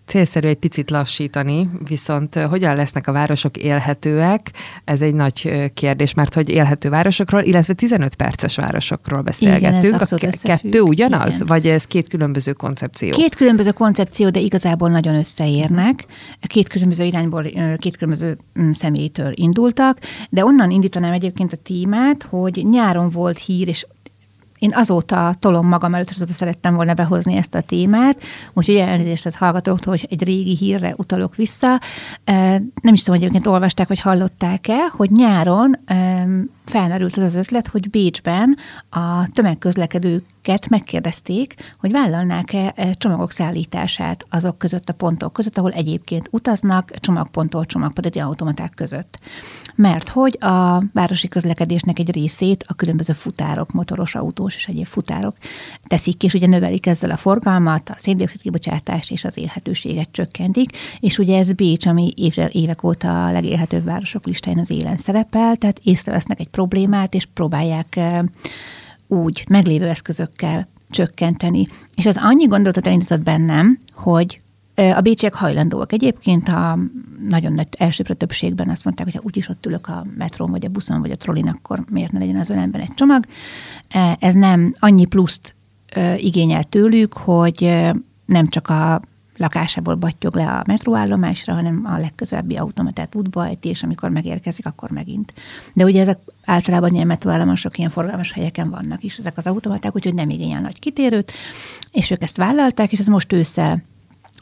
célszerű 0.09 0.47
egy 0.47 0.56
picit 0.56 0.89
lassítani, 0.89 1.69
viszont 1.88 2.35
hogyan 2.35 2.75
lesznek 2.75 3.07
a 3.07 3.11
városok 3.11 3.57
élhetőek, 3.57 4.51
ez 4.83 5.01
egy 5.01 5.13
nagy 5.13 5.69
kérdés, 5.73 6.13
mert 6.13 6.33
hogy 6.33 6.50
élhető 6.50 6.89
városokról, 6.89 7.41
illetve 7.41 7.73
15 7.73 8.15
perces 8.15 8.56
városokról 8.56 9.21
beszélgetünk. 9.21 9.83
Igen, 9.83 10.00
ez 10.00 10.11
a 10.11 10.17
kettő 10.41 10.81
ugyanaz? 10.81 11.35
Igen. 11.35 11.47
Vagy 11.47 11.67
ez 11.67 11.83
két 11.83 12.07
különböző 12.07 12.53
koncepció? 12.53 13.11
Két 13.11 13.35
különböző 13.35 13.71
koncepció, 13.71 14.29
de 14.29 14.39
igazából 14.39 14.89
nagyon 14.89 15.15
összeérnek. 15.15 16.06
Két 16.47 16.67
különböző 16.67 17.03
irányból, 17.03 17.44
két 17.77 17.97
különböző 17.97 18.38
mm, 18.59 18.71
személytől 18.71 19.31
indultak, 19.33 19.97
de 20.29 20.45
onnan 20.45 20.71
indítanám 20.71 21.11
egyébként 21.11 21.53
a 21.53 21.57
témát, 21.63 22.23
hogy 22.23 22.65
nyáron 22.69 23.09
volt 23.09 23.38
hír, 23.38 23.67
és 23.67 23.85
én 24.59 24.71
azóta 24.73 25.35
tolom 25.39 25.67
magam 25.67 25.94
előtt, 25.94 26.09
és 26.09 26.15
azóta 26.15 26.33
szerettem 26.33 26.75
volna 26.75 26.94
behozni 26.94 27.35
ezt 27.35 27.56
a 27.56 27.61
témát, 27.61 28.23
úgyhogy 28.53 28.75
elnézést 28.75 29.35
hallgatóktól, 29.35 29.94
hogy 29.94 30.07
egy 30.09 30.23
régi 30.23 30.56
hírre 30.56 30.94
utalok 30.97 31.35
vissza. 31.35 31.79
Nem 32.81 32.94
is 32.94 33.03
tudom, 33.03 33.19
hogy 33.19 33.27
egyébként 33.27 33.47
olvasták, 33.47 33.88
vagy 33.88 34.00
hallották-e, 34.00 34.88
hogy 34.91 35.11
nyáron 35.11 35.79
felmerült 36.69 37.18
az 37.18 37.24
az 37.24 37.36
ötlet, 37.36 37.68
hogy 37.68 37.89
Bécsben 37.89 38.57
a 38.89 39.27
tömegközlekedőket 39.33 40.69
megkérdezték, 40.69 41.54
hogy 41.80 41.92
vállalnák-e 41.92 42.74
e, 42.75 42.94
csomagok 42.94 43.31
szállítását 43.31 44.25
azok 44.30 44.57
között 44.57 44.89
a 44.89 44.94
pontok 44.94 45.33
között, 45.33 45.57
ahol 45.57 45.71
egyébként 45.71 46.27
utaznak 46.31 46.92
csomagponttól 47.00 47.66
csomagpadeti 47.66 48.19
automaták 48.19 48.74
között. 48.75 49.19
Mert 49.75 50.10
hogy 50.10 50.38
a 50.39 50.83
városi 50.94 51.27
közlekedésnek 51.27 51.99
egy 51.99 52.11
részét 52.11 52.66
a 52.68 52.73
különböző 52.73 53.14
futárok, 53.14 53.71
motoros 53.71 54.16
autós 54.16 54.56
és 54.56 54.68
egyéb 54.68 54.85
futárok 54.85 55.35
teszik 55.88 56.18
ki, 56.18 56.26
és 56.26 56.33
ugye 56.33 56.47
növelik 56.47 56.85
ezzel 56.85 57.11
a 57.11 57.18
forgalmat, 57.18 57.90
a 57.90 57.95
széndiokszid 57.97 58.42
kibocsátást 58.42 59.11
és 59.11 59.23
az 59.23 59.38
élhetőséget 59.38 60.09
csökkentik, 60.11 60.69
és 60.99 61.18
ugye 61.18 61.38
ez 61.38 61.54
Bécs, 61.54 61.85
ami 61.85 62.14
évek 62.52 62.83
óta 62.83 63.26
a 63.26 63.31
legélhetőbb 63.31 63.83
városok 63.83 64.26
listáján 64.26 64.59
az 64.59 64.69
élen 64.69 64.97
szerepel, 64.97 65.56
tehát 65.56 65.80
észrevesznek 65.83 66.40
egy 66.40 66.49
problémát, 66.59 67.13
és 67.13 67.25
próbálják 67.25 67.99
úgy 69.07 69.44
meglévő 69.49 69.87
eszközökkel 69.87 70.68
csökkenteni. 70.89 71.68
És 71.95 72.06
az 72.06 72.18
annyi 72.21 72.45
gondolatot 72.45 72.87
elindított 72.87 73.21
bennem, 73.21 73.80
hogy 73.94 74.42
a 74.75 75.01
bécsiek 75.01 75.33
hajlandóak. 75.33 75.94
Egyébként 75.94 76.47
a 76.47 76.78
nagyon 77.28 77.54
nagy 77.54 77.68
elsőprő 77.78 78.13
többségben 78.13 78.69
azt 78.69 78.83
mondták, 78.83 79.06
hogy 79.06 79.16
ha 79.16 79.21
úgyis 79.23 79.49
ott 79.49 79.66
ülök 79.66 79.87
a 79.87 80.06
metrón, 80.18 80.51
vagy 80.51 80.66
a 80.66 80.69
buszon, 80.69 81.01
vagy 81.01 81.11
a 81.11 81.16
trollin, 81.16 81.47
akkor 81.47 81.83
miért 81.92 82.11
ne 82.11 82.19
legyen 82.19 82.35
az 82.35 82.49
önemben 82.49 82.81
egy 82.81 82.94
csomag. 82.95 83.25
Ez 84.19 84.35
nem 84.35 84.71
annyi 84.80 85.06
pluszt 85.06 85.56
igényel 86.16 86.63
tőlük, 86.63 87.13
hogy 87.13 87.80
nem 88.25 88.47
csak 88.47 88.69
a 88.69 89.01
lakásából 89.37 89.95
battyog 89.95 90.35
le 90.35 90.49
a 90.51 90.63
metróállomásra, 90.68 91.54
hanem 91.54 91.81
a 91.85 91.97
legközelebbi 91.97 92.56
automatát 92.56 93.16
útba 93.16 93.45
ejti, 93.45 93.69
és 93.69 93.83
amikor 93.83 94.09
megérkezik, 94.09 94.66
akkor 94.66 94.89
megint. 94.89 95.33
De 95.73 95.83
ugye 95.83 96.01
ezek 96.01 96.19
általában 96.49 96.94
ilyen 96.94 97.07
metróállomások 97.07 97.77
ilyen 97.77 97.89
forgalmas 97.89 98.31
helyeken 98.31 98.69
vannak 98.69 99.03
is 99.03 99.18
ezek 99.18 99.37
az 99.37 99.47
automaták, 99.47 99.95
úgyhogy 99.95 100.13
nem 100.13 100.29
igényel 100.29 100.61
nagy 100.61 100.79
kitérőt, 100.79 101.31
és 101.91 102.11
ők 102.11 102.21
ezt 102.21 102.37
vállalták, 102.37 102.91
és 102.91 102.99
ez 102.99 103.06
most 103.06 103.33
ősszel 103.33 103.83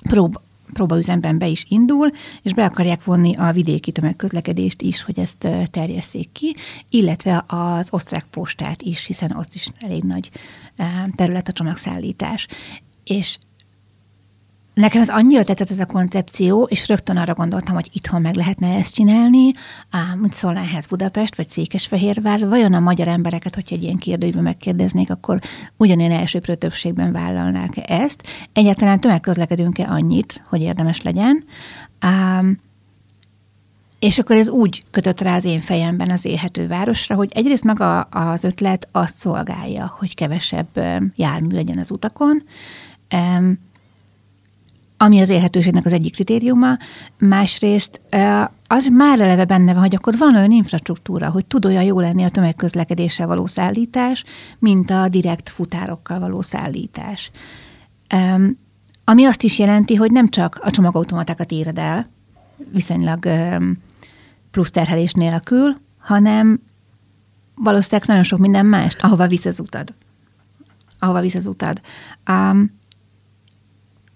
prób 0.01 0.41
próbaüzemben 0.73 1.37
be 1.37 1.47
is 1.47 1.65
indul, 1.69 2.09
és 2.41 2.53
be 2.53 2.65
akarják 2.65 3.03
vonni 3.03 3.35
a 3.35 3.51
vidéki 3.51 3.91
tömegközlekedést 3.91 4.81
is, 4.81 5.03
hogy 5.03 5.19
ezt 5.19 5.47
terjesszék 5.71 6.31
ki, 6.31 6.55
illetve 6.89 7.43
az 7.47 7.87
osztrák 7.91 8.25
postát 8.31 8.81
is, 8.81 9.05
hiszen 9.05 9.35
ott 9.37 9.53
is 9.53 9.69
elég 9.79 10.03
nagy 10.03 10.29
terület 11.15 11.47
a 11.47 11.51
csomagszállítás. 11.51 12.47
És 13.03 13.37
Nekem 14.77 15.01
ez 15.01 15.09
annyira 15.09 15.43
tetszett 15.43 15.69
ez 15.69 15.79
a 15.79 15.85
koncepció, 15.85 16.63
és 16.63 16.87
rögtön 16.87 17.17
arra 17.17 17.33
gondoltam, 17.33 17.75
hogy 17.75 17.89
itthon 17.93 18.21
meg 18.21 18.35
lehetne 18.35 18.73
ezt 18.73 18.93
csinálni, 18.93 19.51
mint 20.15 20.33
szólna 20.33 20.59
ehhez 20.59 20.85
Budapest, 20.85 21.35
vagy 21.35 21.49
Székesfehérvár, 21.49 22.47
vajon 22.47 22.73
a 22.73 22.79
magyar 22.79 23.07
embereket, 23.07 23.55
hogyha 23.55 23.75
egy 23.75 23.83
ilyen 23.83 23.97
kérdőjében 23.97 24.43
megkérdeznék, 24.43 25.09
akkor 25.09 25.39
ugyanilyen 25.77 26.11
elsőprő 26.11 26.55
többségben 26.55 27.11
vállalnák 27.11 27.89
ezt. 27.89 28.23
Egyáltalán 28.53 28.99
tömegközlekedünk-e 28.99 29.87
annyit, 29.89 30.41
hogy 30.49 30.61
érdemes 30.61 31.01
legyen? 31.01 31.43
És 33.99 34.19
akkor 34.19 34.35
ez 34.35 34.49
úgy 34.49 34.83
kötött 34.91 35.21
rá 35.21 35.35
az 35.35 35.45
én 35.45 35.59
fejemben 35.59 36.09
az 36.09 36.25
élhető 36.25 36.67
városra, 36.67 37.15
hogy 37.15 37.31
egyrészt 37.33 37.63
maga 37.63 38.01
az 38.01 38.43
ötlet 38.43 38.87
azt 38.91 39.17
szolgálja, 39.17 39.95
hogy 39.99 40.15
kevesebb 40.15 40.67
jármű 41.15 41.55
legyen 41.55 41.77
az 41.77 41.91
utakon, 41.91 42.43
ami 44.97 45.19
az 45.19 45.29
élhetőségnek 45.29 45.85
az 45.85 45.93
egyik 45.93 46.13
kritériuma, 46.13 46.77
másrészt 47.17 48.01
az 48.67 48.87
már 48.87 49.19
eleve 49.19 49.45
benne 49.45 49.73
van, 49.73 49.81
hogy 49.81 49.95
akkor 49.95 50.17
van 50.17 50.35
olyan 50.35 50.51
infrastruktúra, 50.51 51.29
hogy 51.29 51.45
tud 51.45 51.65
olyan 51.65 51.83
jó 51.83 51.99
lenni 51.99 52.23
a 52.23 52.29
tömegközlekedéssel 52.29 53.27
való 53.27 53.45
szállítás, 53.45 54.23
mint 54.59 54.91
a 54.91 55.07
direkt 55.09 55.49
futárokkal 55.49 56.19
való 56.19 56.41
szállítás. 56.41 57.31
Ami 59.03 59.25
azt 59.25 59.43
is 59.43 59.59
jelenti, 59.59 59.95
hogy 59.95 60.11
nem 60.11 60.29
csak 60.29 60.59
a 60.61 60.71
csomagautomatákat 60.71 61.51
éred 61.51 61.77
el, 61.77 62.09
viszonylag 62.71 63.27
plusz 64.51 64.71
terhelés 64.71 65.13
nélkül, 65.13 65.75
hanem 65.97 66.61
valószínűleg 67.55 68.07
nagyon 68.07 68.23
sok 68.23 68.39
minden 68.39 68.65
mást, 68.65 69.01
ahova 69.01 69.27
visz 69.27 69.45
az 69.45 69.59
utad. 69.59 69.93
Ahova 70.99 71.21
visz 71.21 71.35
az 71.35 71.45
utad. 71.45 71.81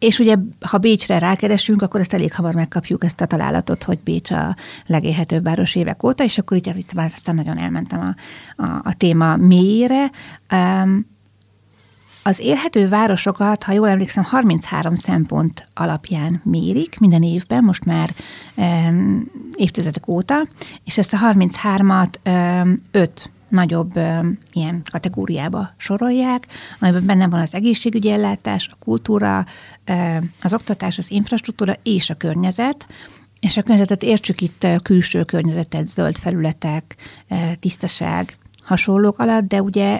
És 0.01 0.19
ugye, 0.19 0.35
ha 0.59 0.77
Bécsre 0.77 1.19
rákeresünk, 1.19 1.81
akkor 1.81 1.99
ezt 1.99 2.13
elég 2.13 2.33
hamar 2.33 2.53
megkapjuk 2.53 3.03
ezt 3.03 3.21
a 3.21 3.25
találatot, 3.25 3.83
hogy 3.83 3.99
Bécs 3.99 4.31
a 4.31 4.55
legélhetőbb 4.85 5.43
város 5.43 5.75
évek 5.75 6.03
óta, 6.03 6.23
és 6.23 6.37
akkor 6.37 6.57
itt, 6.57 6.65
itt 6.65 6.93
már 6.93 7.05
aztán 7.13 7.35
nagyon 7.35 7.57
elmentem 7.57 7.99
a, 7.99 8.15
a, 8.63 8.81
a 8.83 8.93
téma 8.97 9.35
mélyére. 9.35 10.11
Um, 10.51 11.05
az 12.23 12.39
élhető 12.39 12.89
városokat, 12.89 13.63
ha 13.63 13.71
jól 13.71 13.87
emlékszem, 13.87 14.23
33 14.23 14.95
szempont 14.95 15.67
alapján 15.73 16.41
mérik 16.43 16.99
minden 16.99 17.23
évben, 17.23 17.63
most 17.63 17.85
már 17.85 18.09
um, 18.55 19.31
évtizedek 19.55 20.07
óta, 20.07 20.47
és 20.85 20.97
ezt 20.97 21.13
a 21.13 21.17
33-at 21.17 22.13
um, 22.25 22.81
5 22.91 23.31
nagyobb 23.51 23.99
ilyen 24.51 24.81
kategóriába 24.91 25.73
sorolják, 25.77 26.47
amiben 26.79 27.05
benne 27.05 27.27
van 27.27 27.39
az 27.39 27.53
egészségügyi 27.53 28.11
ellátás, 28.11 28.69
a 28.71 28.75
kultúra, 28.79 29.45
az 30.41 30.53
oktatás, 30.53 30.97
az 30.97 31.11
infrastruktúra 31.11 31.73
és 31.83 32.09
a 32.09 32.15
környezet, 32.15 32.87
és 33.39 33.57
a 33.57 33.61
környezetet 33.61 34.03
értsük 34.03 34.41
itt 34.41 34.63
a 34.63 34.79
külső 34.79 35.23
környezetet, 35.23 35.87
zöld 35.87 36.17
felületek, 36.17 36.95
tisztaság, 37.59 38.35
hasonlók 38.63 39.19
alatt, 39.19 39.47
de 39.47 39.61
ugye 39.61 39.99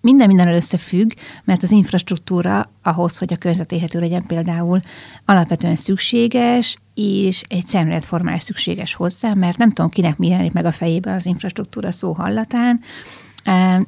minden 0.00 0.26
minden 0.26 0.48
összefügg, 0.48 1.10
mert 1.44 1.62
az 1.62 1.70
infrastruktúra 1.70 2.70
ahhoz, 2.82 3.18
hogy 3.18 3.32
a 3.32 3.36
környezet 3.36 3.72
élhető 3.72 4.00
legyen 4.00 4.26
például 4.26 4.80
alapvetően 5.24 5.76
szükséges, 5.76 6.76
és 6.96 7.42
egy 7.48 7.66
szemléletformás 7.66 8.42
szükséges 8.42 8.94
hozzá, 8.94 9.34
mert 9.34 9.58
nem 9.58 9.70
tudom, 9.70 9.90
kinek 9.90 10.16
mi 10.16 10.28
jelenik 10.28 10.52
meg 10.52 10.64
a 10.64 10.72
fejében 10.72 11.14
az 11.14 11.26
infrastruktúra 11.26 11.90
szó 11.90 12.12
hallatán, 12.12 12.80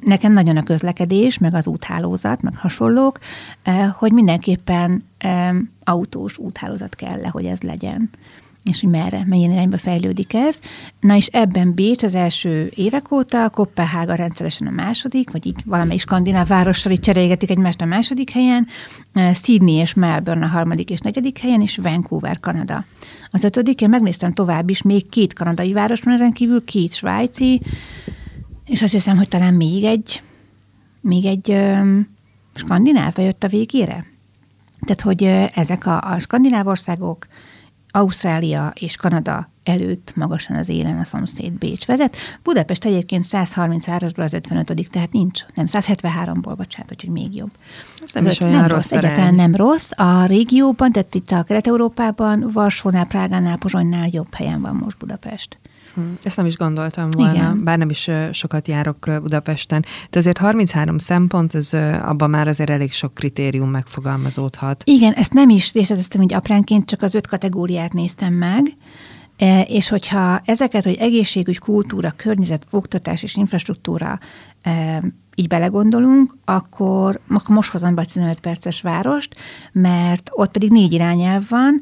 Nekem 0.01 0.33
nagyon 0.33 0.57
a 0.57 0.63
közlekedés, 0.63 1.37
meg 1.37 1.53
az 1.53 1.67
úthálózat, 1.67 2.41
meg 2.41 2.57
hasonlók, 2.57 3.19
hogy 3.97 4.11
mindenképpen 4.11 5.03
autós 5.83 6.37
úthálózat 6.37 6.95
kell 6.95 7.19
le, 7.21 7.27
hogy 7.27 7.45
ez 7.45 7.61
legyen 7.61 8.09
és 8.69 8.81
hogy 8.81 8.89
merre, 8.89 9.23
milyen 9.25 9.51
irányba 9.51 9.77
fejlődik 9.77 10.33
ez. 10.33 10.59
Na 10.99 11.15
és 11.15 11.27
ebben 11.27 11.73
Bécs 11.73 12.03
az 12.03 12.15
első 12.15 12.71
évek 12.75 13.11
óta, 13.11 13.49
Kopenhága 13.49 14.13
rendszeresen 14.15 14.67
a 14.67 14.71
második, 14.71 15.31
vagy 15.31 15.45
így 15.45 15.61
valamelyik 15.65 16.01
skandináv 16.01 16.47
várossal 16.47 16.91
így 16.91 16.99
cserélgetik 16.99 17.49
egymást 17.49 17.81
a 17.81 17.85
második 17.85 18.29
helyen, 18.29 18.67
eh, 19.13 19.33
Sydney 19.33 19.73
és 19.73 19.93
Melbourne 19.93 20.45
a 20.45 20.49
harmadik 20.49 20.89
és 20.89 20.99
negyedik 20.99 21.37
helyen, 21.37 21.61
és 21.61 21.77
Vancouver, 21.77 22.39
Kanada. 22.39 22.85
Az 23.31 23.43
ötödik, 23.43 23.81
én 23.81 23.89
megnéztem 23.89 24.31
tovább 24.33 24.69
is, 24.69 24.81
még 24.81 25.09
két 25.09 25.33
kanadai 25.33 25.73
város 25.73 26.01
van 26.01 26.13
ezen 26.13 26.31
kívül, 26.31 26.63
két 26.63 26.93
svájci, 26.93 27.61
és 28.65 28.81
azt 28.81 28.91
hiszem, 28.91 29.17
hogy 29.17 29.27
talán 29.27 29.53
még 29.53 29.83
egy, 29.83 30.21
még 31.01 31.25
egy 31.25 31.49
um, 31.49 32.07
skandináv 32.53 33.13
jött 33.17 33.43
a 33.43 33.47
végére. 33.47 34.05
Tehát, 34.79 35.01
hogy 35.01 35.23
ezek 35.59 35.85
a, 35.85 36.01
a 36.01 36.19
skandináv 36.19 36.67
országok, 36.67 37.27
Ausztrália 37.91 38.73
és 38.79 38.95
Kanada 38.95 39.49
előtt 39.63 40.15
magasan 40.15 40.55
az 40.55 40.69
élen 40.69 40.99
a 40.99 41.03
szomszéd 41.03 41.51
Bécs 41.51 41.85
vezet. 41.85 42.17
Budapest 42.43 42.85
egyébként 42.85 43.25
133-asból 43.27 44.23
az 44.23 44.33
55 44.33 44.89
tehát 44.91 45.11
nincs, 45.11 45.41
nem 45.53 45.65
173-ból, 45.67 46.53
bocsánat, 46.57 47.01
hogy 47.01 47.09
még 47.09 47.35
jobb. 47.35 47.51
Ez 48.01 48.11
nem 48.11 48.25
is 48.25 48.39
olyan 48.39 48.53
nem 48.53 48.67
rossz, 48.67 48.91
egyáltalán 48.91 49.35
nem 49.35 49.55
rossz. 49.55 49.89
A 49.95 50.25
régióban, 50.25 50.91
tehát 50.91 51.15
itt 51.15 51.31
a 51.31 51.43
Kelet-Európában, 51.43 52.49
Varsónál, 52.53 53.05
Prágánál, 53.05 53.57
Pozsonynál 53.57 54.07
jobb 54.11 54.33
helyen 54.33 54.61
van 54.61 54.75
most 54.75 54.97
Budapest. 54.97 55.57
Hm, 55.93 56.01
ezt 56.23 56.37
nem 56.37 56.45
is 56.45 56.57
gondoltam 56.57 57.09
volna, 57.09 57.33
Igen. 57.33 57.63
bár 57.63 57.77
nem 57.77 57.89
is 57.89 58.09
sokat 58.31 58.67
járok 58.67 58.97
Budapesten. 59.21 59.85
De 60.09 60.19
azért 60.19 60.37
33 60.37 60.97
szempont, 60.97 61.55
ez 61.55 61.73
abban 62.01 62.29
már 62.29 62.47
azért 62.47 62.69
elég 62.69 62.91
sok 62.91 63.13
kritérium 63.13 63.69
megfogalmazódhat. 63.69 64.83
Igen, 64.85 65.13
ezt 65.13 65.33
nem 65.33 65.49
is 65.49 65.73
részleteztem 65.73 66.21
így 66.21 66.33
apránként, 66.33 66.85
csak 66.85 67.01
az 67.01 67.13
öt 67.13 67.27
kategóriát 67.27 67.93
néztem 67.93 68.33
meg, 68.33 68.75
e, 69.37 69.61
és 69.61 69.89
hogyha 69.89 70.41
ezeket, 70.45 70.83
hogy 70.83 70.95
egészségügy, 70.95 71.59
kultúra, 71.59 72.13
környezet, 72.15 72.65
oktatás 72.71 73.23
és 73.23 73.35
infrastruktúra 73.35 74.19
e, 74.61 75.03
így 75.35 75.47
belegondolunk, 75.47 76.35
akkor, 76.45 77.19
akkor 77.29 77.55
most 77.55 77.71
hozom 77.71 77.95
be 77.95 78.01
a 78.01 78.05
15 78.05 78.39
perces 78.39 78.81
várost, 78.81 79.35
mert 79.71 80.29
ott 80.33 80.51
pedig 80.51 80.71
négy 80.71 80.93
irányelv 80.93 81.43
van, 81.49 81.81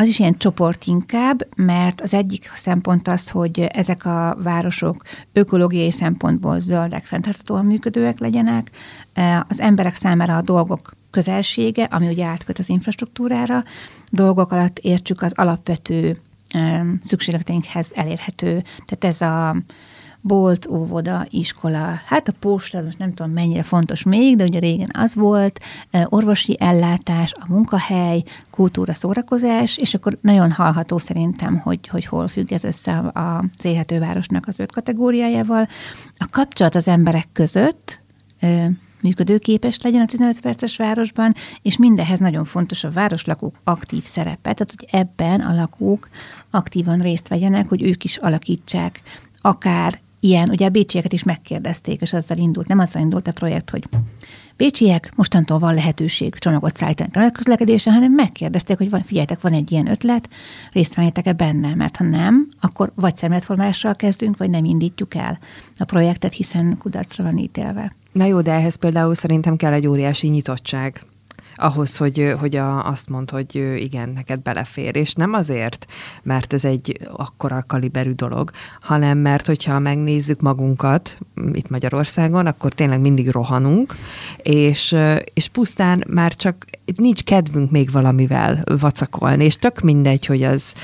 az 0.00 0.08
is 0.08 0.18
ilyen 0.18 0.38
csoport 0.38 0.84
inkább, 0.86 1.46
mert 1.56 2.00
az 2.00 2.14
egyik 2.14 2.50
szempont 2.54 3.08
az, 3.08 3.28
hogy 3.28 3.60
ezek 3.60 4.04
a 4.04 4.36
városok 4.42 5.02
ökológiai 5.32 5.90
szempontból 5.90 6.60
zöldek, 6.60 7.04
fenntarthatóan 7.04 7.64
működőek 7.64 8.18
legyenek, 8.18 8.70
e, 9.12 9.46
az 9.48 9.60
emberek 9.60 9.94
számára 9.94 10.36
a 10.36 10.42
dolgok 10.42 10.92
közelsége, 11.10 11.84
ami 11.84 12.08
ugye 12.08 12.24
átköt 12.24 12.58
az 12.58 12.68
infrastruktúrára, 12.68 13.64
dolgok 14.10 14.52
alatt 14.52 14.78
értsük 14.78 15.22
az 15.22 15.32
alapvető 15.36 16.16
szükségleteinkhez 17.02 17.90
elérhető. 17.94 18.62
Tehát 18.86 19.04
ez 19.04 19.20
a 19.20 19.56
bolt, 20.20 20.66
óvoda, 20.66 21.26
iskola, 21.30 22.00
hát 22.06 22.28
a 22.28 22.32
posta, 22.38 22.78
az 22.78 22.84
most 22.84 22.98
nem 22.98 23.14
tudom 23.14 23.32
mennyire 23.32 23.62
fontos 23.62 24.02
még, 24.02 24.36
de 24.36 24.44
ugye 24.44 24.58
régen 24.58 24.90
az 24.92 25.14
volt, 25.14 25.60
orvosi 26.04 26.56
ellátás, 26.60 27.32
a 27.32 27.44
munkahely, 27.48 28.22
kultúra, 28.50 28.94
szórakozás, 28.94 29.76
és 29.76 29.94
akkor 29.94 30.18
nagyon 30.20 30.50
hallható 30.50 30.98
szerintem, 30.98 31.58
hogy, 31.58 31.88
hogy 31.88 32.06
hol 32.06 32.28
függ 32.28 32.52
ez 32.52 32.64
össze 32.64 32.92
a 32.98 33.44
élhetővárosnak 33.62 34.46
az 34.46 34.58
öt 34.58 34.72
kategóriájával. 34.72 35.68
A 36.18 36.26
kapcsolat 36.30 36.74
az 36.74 36.88
emberek 36.88 37.28
között, 37.32 38.02
működőképes 39.02 39.80
legyen 39.82 40.00
a 40.00 40.06
15 40.06 40.40
perces 40.40 40.76
városban, 40.76 41.34
és 41.62 41.76
mindehez 41.76 42.18
nagyon 42.18 42.44
fontos 42.44 42.84
a 42.84 42.90
városlakók 42.90 43.56
aktív 43.64 44.02
szerepe, 44.02 44.52
tehát 44.52 44.74
hogy 44.78 44.88
ebben 44.90 45.40
a 45.40 45.54
lakók 45.54 46.08
aktívan 46.50 46.98
részt 46.98 47.28
vegyenek, 47.28 47.68
hogy 47.68 47.82
ők 47.82 48.04
is 48.04 48.16
alakítsák 48.16 49.02
akár 49.40 50.00
ilyen, 50.20 50.48
ugye 50.48 50.66
a 50.66 50.70
bécsieket 50.70 51.12
is 51.12 51.22
megkérdezték, 51.22 52.00
és 52.00 52.12
azzal 52.12 52.38
indult, 52.38 52.68
nem 52.68 52.78
azzal 52.78 53.02
indult 53.02 53.28
a 53.28 53.32
projekt, 53.32 53.70
hogy 53.70 53.88
Bécsiek, 54.60 55.12
mostantól 55.16 55.58
van 55.58 55.74
lehetőség 55.74 56.34
csomagot 56.34 56.76
szállítani 56.76 57.10
a 57.26 57.30
közlekedésen, 57.30 57.92
hanem 57.92 58.12
megkérdezték, 58.12 58.76
hogy 58.76 58.90
van, 58.90 59.02
figyeljetek, 59.02 59.40
van 59.40 59.52
egy 59.52 59.72
ilyen 59.72 59.90
ötlet, 59.90 60.28
részt 60.72 60.94
vennétek-e 60.94 61.32
benne, 61.32 61.74
mert 61.74 61.96
ha 61.96 62.04
nem, 62.04 62.48
akkor 62.60 62.92
vagy 62.94 63.16
szemletformással 63.16 63.94
kezdünk, 63.94 64.36
vagy 64.36 64.50
nem 64.50 64.64
indítjuk 64.64 65.14
el 65.14 65.38
a 65.78 65.84
projektet, 65.84 66.32
hiszen 66.32 66.78
kudarcra 66.78 67.24
van 67.24 67.36
ítélve. 67.36 67.94
Na 68.12 68.24
jó, 68.24 68.40
de 68.40 68.52
ehhez 68.52 68.74
például 68.74 69.14
szerintem 69.14 69.56
kell 69.56 69.72
egy 69.72 69.86
óriási 69.86 70.28
nyitottság 70.28 71.04
ahhoz, 71.60 71.96
hogy, 71.96 72.34
hogy 72.38 72.56
a, 72.56 72.86
azt 72.86 73.08
mond, 73.08 73.30
hogy 73.30 73.74
igen, 73.76 74.08
neked 74.08 74.40
belefér. 74.40 74.96
És 74.96 75.14
nem 75.14 75.32
azért, 75.32 75.86
mert 76.22 76.52
ez 76.52 76.64
egy 76.64 77.08
akkora 77.16 77.64
kaliberű 77.66 78.12
dolog, 78.12 78.50
hanem 78.80 79.18
mert, 79.18 79.46
hogyha 79.46 79.78
megnézzük 79.78 80.40
magunkat 80.40 81.18
itt 81.52 81.68
Magyarországon, 81.68 82.46
akkor 82.46 82.72
tényleg 82.72 83.00
mindig 83.00 83.30
rohanunk, 83.30 83.94
és, 84.36 84.96
és 85.34 85.48
pusztán 85.48 86.04
már 86.08 86.34
csak 86.34 86.64
nincs 86.96 87.22
kedvünk 87.22 87.70
még 87.70 87.90
valamivel 87.90 88.64
vacakolni, 88.64 89.44
és 89.44 89.56
tök 89.56 89.80
mindegy, 89.80 90.26
hogy 90.26 90.42
az 90.42 90.74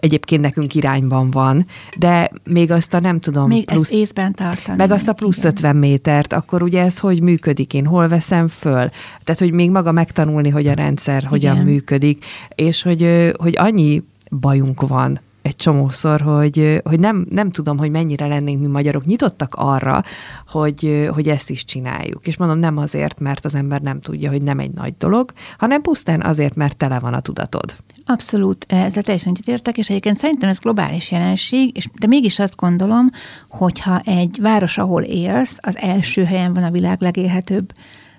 egyébként 0.00 0.40
nekünk 0.40 0.74
irányban 0.74 1.30
van, 1.30 1.66
de 1.98 2.30
még 2.44 2.70
azt 2.70 2.94
a 2.94 3.00
nem 3.00 3.20
tudom... 3.20 3.48
Még 3.48 3.64
plusz, 3.64 3.90
ezt 3.90 3.98
észben 4.00 4.32
tartani. 4.32 4.76
Meg 4.76 4.90
azt 4.90 5.08
a 5.08 5.12
plusz 5.12 5.38
igen. 5.38 5.50
50 5.50 5.76
métert, 5.76 6.32
akkor 6.32 6.62
ugye 6.62 6.82
ez 6.82 6.98
hogy 6.98 7.22
működik, 7.22 7.74
én 7.74 7.86
hol 7.86 8.08
veszem 8.08 8.48
föl? 8.48 8.88
Tehát, 9.24 9.38
hogy 9.38 9.52
még 9.52 9.70
maga 9.70 9.92
megtanulni, 9.92 10.48
hogy 10.48 10.66
a 10.66 10.72
rendszer 10.72 11.24
hogyan 11.24 11.54
igen. 11.54 11.66
működik, 11.66 12.24
és 12.54 12.82
hogy, 12.82 13.32
hogy 13.38 13.54
annyi 13.56 14.02
bajunk 14.30 14.88
van 14.88 15.20
egy 15.46 15.56
csomószor, 15.56 16.20
hogy, 16.20 16.80
hogy 16.84 17.00
nem, 17.00 17.26
nem 17.30 17.50
tudom, 17.50 17.78
hogy 17.78 17.90
mennyire 17.90 18.26
lennénk 18.26 18.60
mi 18.60 18.66
magyarok 18.66 19.04
nyitottak 19.04 19.54
arra, 19.54 20.02
hogy, 20.46 21.08
hogy 21.12 21.28
ezt 21.28 21.50
is 21.50 21.64
csináljuk. 21.64 22.26
És 22.26 22.36
mondom, 22.36 22.58
nem 22.58 22.76
azért, 22.76 23.20
mert 23.20 23.44
az 23.44 23.54
ember 23.54 23.80
nem 23.80 24.00
tudja, 24.00 24.30
hogy 24.30 24.42
nem 24.42 24.58
egy 24.58 24.70
nagy 24.70 24.94
dolog, 24.98 25.32
hanem 25.58 25.82
pusztán 25.82 26.22
azért, 26.22 26.54
mert 26.54 26.76
tele 26.76 26.98
van 26.98 27.14
a 27.14 27.20
tudatod 27.20 27.76
Abszolút, 28.08 28.66
ezzel 28.68 29.02
teljesen 29.02 29.36
értek, 29.44 29.78
és 29.78 29.90
egyébként 29.90 30.16
szerintem 30.16 30.48
ez 30.48 30.58
globális 30.58 31.10
jelenség, 31.10 31.76
és, 31.76 31.88
de 31.98 32.06
mégis 32.06 32.38
azt 32.38 32.56
gondolom, 32.56 33.10
hogyha 33.48 34.00
egy 34.00 34.38
város, 34.40 34.78
ahol 34.78 35.02
élsz, 35.02 35.58
az 35.60 35.76
első 35.76 36.24
helyen 36.24 36.54
van 36.54 36.62
a 36.62 36.70
világ 36.70 37.00
legélhetőbb 37.00 37.72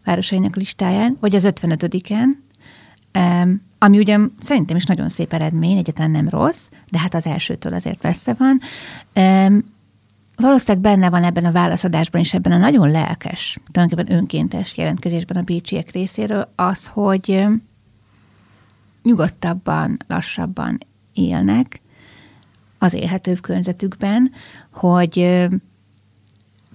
városainak 0.04 0.56
listáján, 0.56 1.18
vagy 1.20 1.36
az 1.36 1.48
55-en, 1.50 2.26
ami 3.80 3.98
ugye 3.98 4.18
szerintem 4.40 4.76
is 4.76 4.86
nagyon 4.86 5.10
szép 5.10 5.34
eredmény, 5.34 5.78
egyáltalán 5.78 6.12
nem 6.12 6.30
rossz, 6.30 6.68
de 6.92 7.00
hát 7.00 7.14
az 7.14 7.26
elsőtől 7.26 7.74
azért 7.74 8.04
messze 8.04 8.36
van. 8.38 8.60
Valószínűleg 10.36 10.82
benne 10.82 11.10
van 11.10 11.24
ebben 11.24 11.46
a 11.46 11.52
válaszadásban 11.52 12.22
is, 12.22 12.34
ebben 12.34 12.52
a 12.52 12.58
nagyon 12.58 12.92
lelkes, 12.92 13.60
tulajdonképpen 13.72 14.18
önkéntes 14.18 14.78
jelentkezésben 14.78 15.38
a 15.38 15.42
bécsiek 15.42 15.92
részéről 15.92 16.50
az, 16.56 16.88
hogy 16.88 17.46
nyugodtabban, 19.04 19.98
lassabban 20.08 20.78
élnek 21.14 21.82
az 22.78 22.94
élhetőbb 22.94 23.40
környezetükben, 23.40 24.32
hogy 24.72 25.48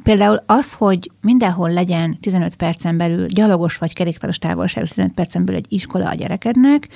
Például 0.02 0.42
az, 0.46 0.72
hogy 0.72 1.10
mindenhol 1.20 1.72
legyen 1.72 2.16
15 2.20 2.54
percen 2.54 2.96
belül 2.96 3.26
gyalogos 3.26 3.76
vagy 3.76 3.94
kerékpáros 3.94 4.38
távolságos 4.38 4.88
15 4.88 5.12
percen 5.12 5.44
belül 5.44 5.60
egy 5.60 5.72
iskola 5.72 6.08
a 6.08 6.14
gyerekednek, 6.14 6.88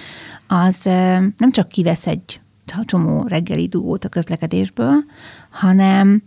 az 0.49 0.83
nem 1.37 1.51
csak 1.51 1.69
kivesz 1.69 2.07
egy 2.07 2.41
csomó 2.85 3.25
reggeli 3.29 3.69
dugót 3.69 4.05
a 4.05 4.09
közlekedésből, 4.09 5.05
hanem 5.51 6.23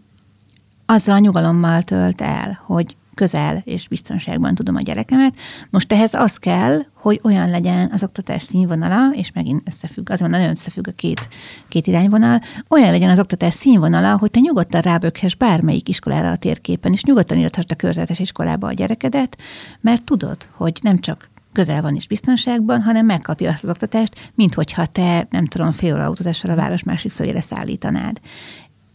azzal 0.86 1.16
a 1.16 1.20
nyugalommal 1.20 1.84
tölt 1.84 2.22
el, 2.22 2.60
hogy 2.66 2.96
közel 3.20 3.62
és 3.66 3.88
biztonságban 3.88 4.56
tudom 4.56 4.76
a 4.76 4.82
gyerekemet. 4.82 5.34
Most 5.70 5.94
ehhez 5.94 6.14
az 6.14 6.38
kell, 6.38 6.80
hogy 6.94 7.20
olyan 7.24 7.50
legyen 7.50 7.90
az 7.94 8.04
oktatás 8.04 8.44
színvonala, 8.44 9.10
és 9.14 9.32
megint 9.32 9.62
összefügg, 9.66 10.10
az 10.10 10.20
van, 10.20 10.30
nagyon 10.30 10.50
összefügg 10.50 10.88
a 10.88 10.92
két, 10.92 11.28
két 11.68 11.88
irányvonal, 11.88 12.42
olyan 12.70 12.92
legyen 12.92 13.10
az 13.10 13.20
oktatás 13.20 13.54
színvonala, 13.54 14.18
hogy 14.18 14.32
te 14.32 14.40
nyugodtan 14.40 14.82
rábökhes 14.82 15.36
bármelyik 15.36 15.90
iskolára 15.90 16.32
a 16.32 16.38
térképen, 16.38 16.94
és 16.94 17.04
nyugodtan 17.04 17.38
írhassd 17.38 17.72
a 17.72 17.76
körzetes 17.76 18.20
iskolába 18.20 18.68
a 18.68 18.74
gyerekedet, 18.74 19.38
mert 19.82 20.04
tudod, 20.04 20.38
hogy 20.52 20.80
nem 20.82 21.00
csak 21.00 21.30
közel 21.54 21.82
van 21.82 21.96
is 21.96 22.08
biztonságban, 22.08 22.82
hanem 22.82 23.06
megkapja 23.06 23.52
azt 23.52 23.64
az 23.64 23.70
oktatást, 23.70 24.32
mint 24.36 24.54
hogyha 24.54 24.86
te, 24.86 25.28
nem 25.30 25.46
tudom, 25.46 25.72
fél 25.72 25.94
óra 25.94 26.06
autózással 26.06 26.52
a 26.52 26.56
város 26.56 26.84
másik 26.84 27.12
fölére 27.12 27.42
szállítanád. 27.42 28.20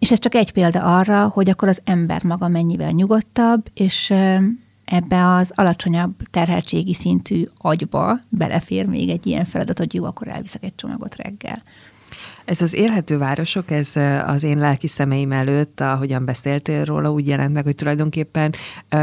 És 0.04 0.12
ez 0.12 0.18
csak 0.18 0.34
egy 0.34 0.52
példa 0.52 0.96
arra, 0.98 1.28
hogy 1.28 1.50
akkor 1.50 1.68
az 1.68 1.80
ember 1.84 2.24
maga 2.24 2.48
mennyivel 2.48 2.90
nyugodtabb, 2.90 3.66
és 3.74 4.10
ebbe 4.84 5.34
az 5.34 5.52
alacsonyabb 5.54 6.14
terheltségi 6.30 6.94
szintű 6.94 7.44
agyba 7.56 8.18
belefér 8.28 8.86
még 8.86 9.08
egy 9.08 9.26
ilyen 9.26 9.44
feladat, 9.44 9.78
hogy 9.78 9.94
jó, 9.94 10.04
akkor 10.04 10.28
elviszek 10.28 10.64
egy 10.64 10.74
csomagot 10.74 11.16
reggel. 11.16 11.62
Ez 12.44 12.60
az 12.60 12.74
élhető 12.74 13.18
városok, 13.18 13.70
ez 13.70 13.92
az 14.26 14.42
én 14.42 14.58
lelki 14.58 14.86
szemeim 14.86 15.32
előtt, 15.32 15.80
ahogyan 15.80 16.24
beszéltél 16.24 16.84
róla, 16.84 17.12
úgy 17.12 17.26
jelent 17.26 17.52
meg, 17.52 17.64
hogy 17.64 17.74
tulajdonképpen 17.74 18.54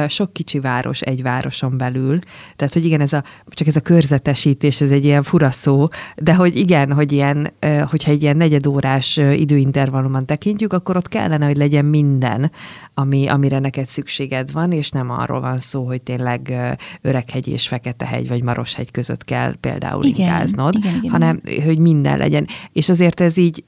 sok 0.08 0.34
kicsi 0.34 0.60
város 0.60 1.02
egy 1.02 1.22
városon 1.22 1.78
belül. 1.78 2.20
Tehát, 2.56 2.74
hogy 2.74 2.86
igen, 2.86 3.02
ez 3.02 3.14
a, 3.14 3.24
csak 3.48 3.68
ez 3.68 3.76
a 3.76 3.82
körzetesítés, 3.82 4.82
ez 4.82 4.92
egy 4.92 5.06
ilyen 5.06 5.24
fura 5.24 5.52
szó, 5.52 5.88
de 6.16 6.36
hogy 6.36 6.56
igen, 6.56 6.94
hogy 6.94 7.12
ilyen, 7.12 7.54
hogyha 7.90 8.12
egy 8.12 8.22
ilyen 8.22 8.38
negyedórás 8.38 9.18
időintervallumon 9.18 10.26
tekintjük, 10.26 10.74
akkor 10.74 10.96
ott 10.96 11.08
kellene, 11.08 11.46
hogy 11.46 11.58
legyen 11.58 11.86
minden, 11.86 12.52
ami, 12.94 13.28
amire 13.28 13.60
neked 13.60 13.88
szükséged 13.88 14.52
van, 14.52 14.72
és 14.72 14.90
nem 14.90 15.10
arról 15.10 15.40
van 15.40 15.60
szó, 15.60 15.86
hogy 15.86 16.02
tényleg 16.02 16.54
Öreghegy 17.02 17.48
és 17.48 17.68
Feketehegy 17.68 18.28
vagy 18.28 18.44
Maroshegy 18.44 18.92
között 18.92 19.24
kell 19.24 19.56
például 19.60 20.04
igen, 20.04 20.20
ingáznod, 20.20 20.76
igen, 20.76 20.96
igen, 20.96 21.12
hanem 21.12 21.42
hogy 21.66 21.78
minden 21.78 22.18
legyen. 22.18 22.48
És 22.72 22.90
azért 23.02 23.20
ez 23.20 23.38
így 23.38 23.64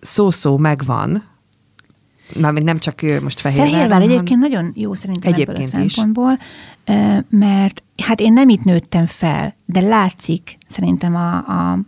szó-szó 0.00 0.56
megvan, 0.56 1.34
Mármint 2.34 2.64
nem 2.64 2.78
csak 2.78 3.00
most 3.22 3.40
Fehérvár. 3.40 3.70
Fehérvár 3.70 4.02
egyébként 4.02 4.40
nagyon 4.40 4.72
jó 4.74 4.94
szerintem 4.94 5.32
egyébként 5.32 5.58
ebből 5.58 5.82
a 5.82 5.88
szempontból, 5.88 6.38
is. 6.86 7.22
mert 7.28 7.82
hát 8.02 8.20
én 8.20 8.32
nem 8.32 8.48
itt 8.48 8.64
nőttem 8.64 9.06
fel, 9.06 9.56
de 9.64 9.80
látszik 9.80 10.58
szerintem 10.68 11.14
a, 11.14 11.36
a 11.36 11.78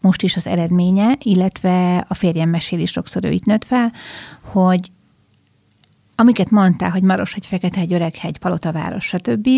most 0.00 0.22
is 0.22 0.36
az 0.36 0.46
eredménye, 0.46 1.16
illetve 1.22 2.04
a 2.08 2.14
férjem 2.14 2.48
mesél 2.48 2.78
is 2.78 2.90
sokszor 2.90 3.24
ő 3.24 3.30
itt 3.30 3.44
nőtt 3.44 3.64
fel, 3.64 3.92
hogy 4.40 4.90
amiket 6.14 6.50
mondtál, 6.50 6.90
hogy 6.90 7.02
Maros, 7.02 7.34
egy 7.34 7.46
Feketehegy, 7.46 7.92
Öreghegy, 7.92 8.38
Palotaváros, 8.38 9.04
stb., 9.04 9.48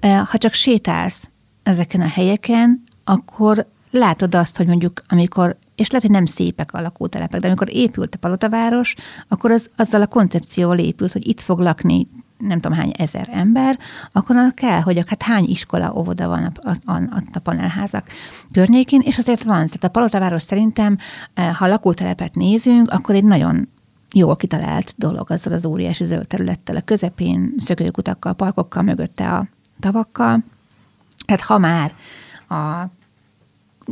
ha 0.00 0.38
csak 0.38 0.52
sétálsz 0.52 1.28
ezeken 1.62 2.00
a 2.00 2.08
helyeken, 2.08 2.82
akkor 3.04 3.66
látod 3.90 4.34
azt, 4.34 4.56
hogy 4.56 4.66
mondjuk 4.66 5.02
amikor, 5.08 5.56
és 5.76 5.88
lehet, 5.88 6.06
hogy 6.06 6.14
nem 6.14 6.26
szépek 6.26 6.72
a 6.72 6.80
lakótelepek, 6.80 7.40
de 7.40 7.46
amikor 7.46 7.68
épült 7.70 8.14
a 8.14 8.18
Palotaváros, 8.18 8.94
akkor 9.28 9.50
az, 9.50 9.70
azzal 9.76 10.02
a 10.02 10.06
koncepcióval 10.06 10.78
épült, 10.78 11.12
hogy 11.12 11.28
itt 11.28 11.40
fog 11.40 11.58
lakni 11.58 12.08
nem 12.38 12.60
tudom 12.60 12.78
hány 12.78 12.92
ezer 12.96 13.28
ember, 13.32 13.78
akkor 14.12 14.54
kell, 14.54 14.80
hogy 14.80 15.04
hát 15.06 15.22
hány 15.22 15.44
iskola, 15.44 15.92
óvoda 15.96 16.28
van 16.28 16.44
a, 16.44 16.70
a, 16.70 16.92
a, 16.92 17.02
a 17.32 17.38
panelházak 17.38 18.06
környékén, 18.52 19.00
és 19.04 19.18
azért 19.18 19.42
van. 19.42 19.66
Tehát 19.66 19.84
a 19.84 19.88
Palotaváros 19.88 20.42
szerintem, 20.42 20.98
ha 21.52 21.66
lakótelepet 21.66 22.34
nézünk, 22.34 22.90
akkor 22.90 23.14
egy 23.14 23.24
nagyon 23.24 23.68
jól 24.12 24.36
kitalált 24.36 24.94
dolog 24.96 25.30
azzal 25.30 25.52
az 25.52 25.64
óriási 25.64 26.04
zöld 26.04 26.26
területtel, 26.26 26.76
a 26.76 26.80
közepén, 26.80 27.54
szökőkutakkal, 27.58 28.32
parkokkal, 28.32 28.82
mögötte 28.82 29.32
a 29.32 29.46
tavakkal. 29.80 30.44
Hát 31.26 31.40
ha 31.40 31.58
már 31.58 31.94
a 32.48 32.84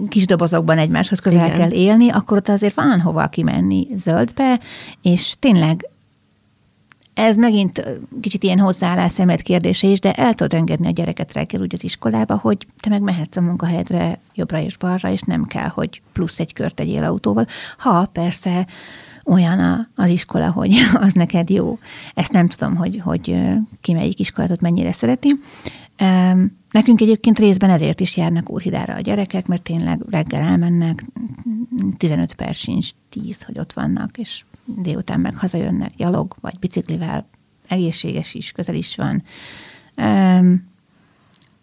kis 0.09 0.27
dobozokban 0.27 0.79
egymáshoz 0.79 1.19
közel 1.19 1.47
Igen. 1.47 1.59
kell 1.59 1.71
élni, 1.71 2.11
akkor 2.11 2.37
ott 2.37 2.49
azért 2.49 2.75
van 2.75 3.01
hova 3.01 3.27
kimenni 3.27 3.87
zöldbe, 3.95 4.61
és 5.03 5.37
tényleg 5.39 5.87
ez 7.15 7.37
megint 7.37 8.01
kicsit 8.21 8.43
ilyen 8.43 8.59
hozzáállás 8.59 9.13
szemet 9.13 9.43
kérdése 9.43 9.87
is, 9.87 10.01
de 10.01 10.13
el 10.13 10.35
tudod 10.35 10.55
engedni 10.55 10.87
a 10.87 10.91
gyereket 10.91 11.33
reggel 11.33 11.61
úgy 11.61 11.75
az 11.75 11.85
iskolába, 11.85 12.37
hogy 12.37 12.67
te 12.81 12.89
meg 12.89 13.01
mehetsz 13.01 13.37
a 13.37 13.41
munkahelyedre 13.41 14.19
jobbra 14.35 14.59
és 14.59 14.77
balra, 14.77 15.11
és 15.11 15.21
nem 15.21 15.45
kell, 15.45 15.69
hogy 15.69 16.03
plusz 16.13 16.41
egy 16.41 16.53
kört 16.53 16.75
tegyél 16.75 17.05
autóval. 17.05 17.47
Ha 17.79 18.07
persze 18.07 18.67
olyan 19.25 19.59
a, 19.59 19.89
az 19.95 20.09
iskola, 20.09 20.51
hogy 20.51 20.75
az 21.07 21.13
neked 21.13 21.51
jó. 21.51 21.79
Ezt 22.15 22.33
nem 22.33 22.49
tudom, 22.49 22.77
hogy, 22.77 23.01
hogy 23.05 23.37
ki 23.81 23.93
melyik 23.93 24.19
iskolát 24.19 24.61
mennyire 24.61 24.93
szereti. 24.93 25.29
Nekünk 26.73 27.01
egyébként 27.01 27.39
részben 27.39 27.71
ezért 27.71 28.01
is 28.01 28.17
járnak 28.17 28.51
Úrhidára 28.51 28.95
a 28.95 29.01
gyerekek, 29.01 29.47
mert 29.47 29.63
tényleg 29.63 30.01
reggel 30.11 30.41
elmennek, 30.41 31.05
15 31.97 32.35
perc 32.35 32.57
sincs 32.57 32.91
10, 33.09 33.43
hogy 33.43 33.59
ott 33.59 33.73
vannak, 33.73 34.19
és 34.19 34.45
délután 34.65 35.21
meg 35.21 35.37
hazajönnek 35.37 35.95
gyalog, 35.97 36.37
vagy 36.41 36.59
biciklivel, 36.59 37.29
egészséges 37.69 38.35
is, 38.35 38.53
közel 38.53 38.75
is 38.75 38.97
van. 38.97 39.23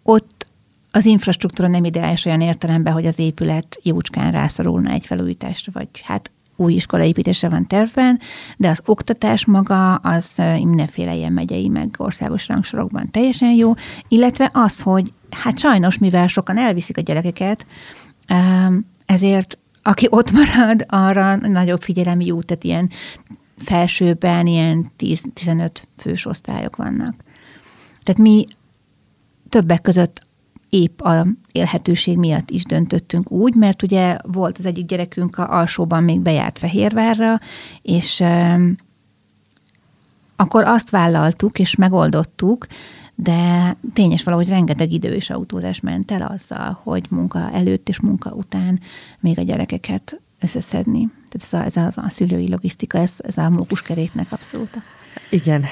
Ott 0.04 0.48
az 0.92 1.06
infrastruktúra 1.06 1.68
nem 1.68 1.84
ideális 1.84 2.26
olyan 2.26 2.42
értelemben, 2.42 2.94
hogy 2.94 3.06
az 3.06 3.20
épület 3.20 3.80
jócskán 3.84 4.32
rászorulna 4.32 4.92
egy 4.92 5.06
felújításra, 5.06 5.72
vagy 5.72 5.88
hát 6.04 6.32
új 6.60 6.74
iskola 6.74 7.04
építése 7.04 7.50
van 7.50 7.68
tervben, 7.68 8.20
de 8.58 8.70
az 8.70 8.82
oktatás 8.86 9.46
maga 9.46 9.96
az 9.96 10.36
mindenféle 10.58 11.14
ilyen 11.14 11.34
megyei, 11.34 11.68
meg 11.68 11.96
országos 11.98 12.48
rangsorokban 12.48 13.12
teljesen 13.12 13.52
jó, 13.52 13.74
illetve 14.08 14.50
az, 14.54 14.82
hogy 14.82 15.14
hát 15.30 15.60
sajnos, 15.60 15.98
mivel 15.98 16.28
sokan 16.28 16.58
elviszik 16.58 16.98
a 16.98 17.02
gyerekeket, 17.02 17.66
ezért 19.06 19.58
aki 19.82 20.08
ott 20.10 20.32
marad, 20.32 20.86
arra 20.88 21.36
nagyobb 21.36 21.82
figyelem 21.82 22.22
jut, 22.22 22.46
tehát 22.46 22.64
ilyen 22.64 22.90
felsőben 23.58 24.48
ilyen 24.48 24.92
10-15 25.00 25.70
fős 25.98 26.26
osztályok 26.26 26.76
vannak. 26.76 27.16
Tehát 28.04 28.22
mi 28.22 28.48
többek 29.50 29.82
között 29.82 30.22
épp 30.70 31.02
a 31.02 31.28
élhetőség 31.52 32.18
miatt 32.18 32.50
is 32.50 32.64
döntöttünk 32.64 33.32
úgy, 33.32 33.56
mert 33.56 33.84
ugye 33.84 34.18
volt 34.22 34.58
az 34.58 34.66
egyik 34.66 34.86
gyerekünk 34.86 35.38
a 35.38 35.58
alsóban 35.58 36.04
még 36.04 36.20
bejárt 36.20 36.60
Fehérvárra, 36.60 37.36
és 37.82 38.24
akkor 40.36 40.64
azt 40.64 40.90
vállaltuk, 40.90 41.60
és 41.60 41.76
megoldottuk, 41.76 42.68
de 43.16 43.76
tényes 43.94 44.24
valahogy 44.24 44.50
rengeteg 44.50 44.92
idő 44.92 45.14
és 45.14 45.30
autózás 45.30 45.80
ment 45.80 46.12
el 46.12 46.22
azzal, 46.22 46.80
hogy 46.84 47.06
munka 47.10 47.52
előtt 47.52 47.90
és 47.90 48.00
munka 48.00 48.32
után 48.32 48.80
még 49.20 49.40
a 49.40 49.42
gyerekeket 49.42 50.22
összeszedni. 50.40 51.10
Tehát 51.30 51.66
ez 51.66 51.78
a, 51.78 51.82
ez 51.82 51.96
a, 51.96 52.02
a 52.02 52.10
szülői 52.10 52.50
logisztika, 52.50 52.98
ez, 52.98 53.16
ez 53.18 53.38
a 53.38 53.50
mókuskeréknek 53.50 54.32
abszolút. 54.32 54.78
Igen, 55.30 55.64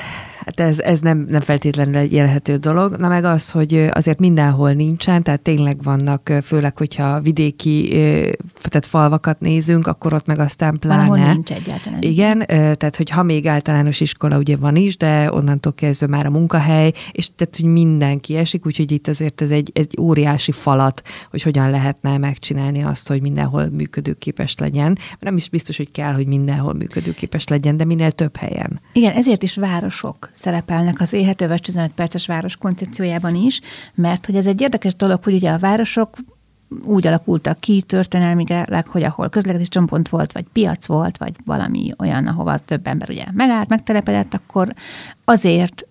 Hát 0.47 0.59
ez, 0.59 0.79
ez 0.79 0.99
nem, 0.99 1.25
nem 1.27 1.41
feltétlenül 1.41 1.95
egy 1.95 2.13
élhető 2.13 2.57
dolog. 2.57 2.95
Na 2.95 3.07
meg 3.07 3.23
az, 3.23 3.51
hogy 3.51 3.89
azért 3.91 4.19
mindenhol 4.19 4.71
nincsen, 4.71 5.23
tehát 5.23 5.41
tényleg 5.41 5.83
vannak, 5.83 6.33
főleg, 6.43 6.77
hogyha 6.77 7.21
vidéki, 7.21 7.89
tehát 8.61 8.85
falvakat 8.85 9.39
nézünk, 9.39 9.87
akkor 9.87 10.13
ott 10.13 10.25
meg 10.25 10.39
aztán 10.39 10.77
pláne. 10.79 11.07
Valahol 11.07 11.33
nincs 11.33 11.51
egyáltalán. 11.51 12.01
Igen, 12.01 12.45
tehát 12.47 12.95
hogy 12.97 13.09
ha 13.09 13.23
még 13.23 13.47
általános 13.47 13.99
iskola 13.99 14.37
ugye 14.37 14.57
van 14.57 14.75
is, 14.75 14.97
de 14.97 15.33
onnantól 15.33 15.73
kezdve 15.73 16.07
már 16.07 16.25
a 16.25 16.29
munkahely, 16.29 16.91
és 17.11 17.29
tehát, 17.35 17.55
hogy 17.55 17.65
mindenki 17.71 18.35
esik, 18.35 18.65
úgyhogy 18.65 18.91
itt 18.91 19.07
azért 19.07 19.41
ez 19.41 19.51
egy, 19.51 19.71
egy 19.73 19.97
óriási 19.99 20.51
falat, 20.51 21.01
hogy 21.29 21.41
hogyan 21.41 21.69
lehetne 21.69 22.17
megcsinálni 22.17 22.83
azt, 22.83 23.07
hogy 23.07 23.21
mindenhol 23.21 23.69
működőképes 23.69 24.55
legyen. 24.57 24.97
Nem 25.19 25.35
is 25.35 25.49
biztos, 25.49 25.77
hogy 25.77 25.91
kell, 25.91 26.13
hogy 26.13 26.27
mindenhol 26.27 26.73
működőképes 26.73 27.47
legyen, 27.47 27.77
de 27.77 27.85
minél 27.85 28.11
több 28.11 28.35
helyen. 28.35 28.79
Igen, 28.93 29.13
ezért 29.13 29.43
is 29.43 29.55
városok 29.55 30.29
szerepelnek 30.37 31.01
az 31.01 31.13
éhetőves 31.13 31.59
15 31.59 31.93
perces 31.93 32.27
város 32.27 32.55
koncepciójában 32.55 33.35
is, 33.35 33.61
mert 33.95 34.25
hogy 34.25 34.35
ez 34.35 34.45
egy 34.45 34.61
érdekes 34.61 34.95
dolog, 34.95 35.23
hogy 35.23 35.33
ugye 35.33 35.51
a 35.51 35.57
városok 35.57 36.17
úgy 36.83 37.07
alakultak 37.07 37.59
ki 37.59 37.81
történelmileg, 37.81 38.87
hogy 38.87 39.03
ahol 39.03 39.29
közlekedési 39.29 39.69
csompont 39.69 40.09
volt, 40.09 40.31
vagy 40.31 40.45
piac 40.53 40.85
volt, 40.85 41.17
vagy 41.17 41.33
valami 41.45 41.93
olyan, 41.97 42.27
ahova 42.27 42.51
az 42.51 42.61
több 42.65 42.87
ember 42.87 43.09
ugye 43.09 43.25
megállt, 43.33 43.69
megtelepedett, 43.69 44.33
akkor 44.33 44.73
azért 45.25 45.87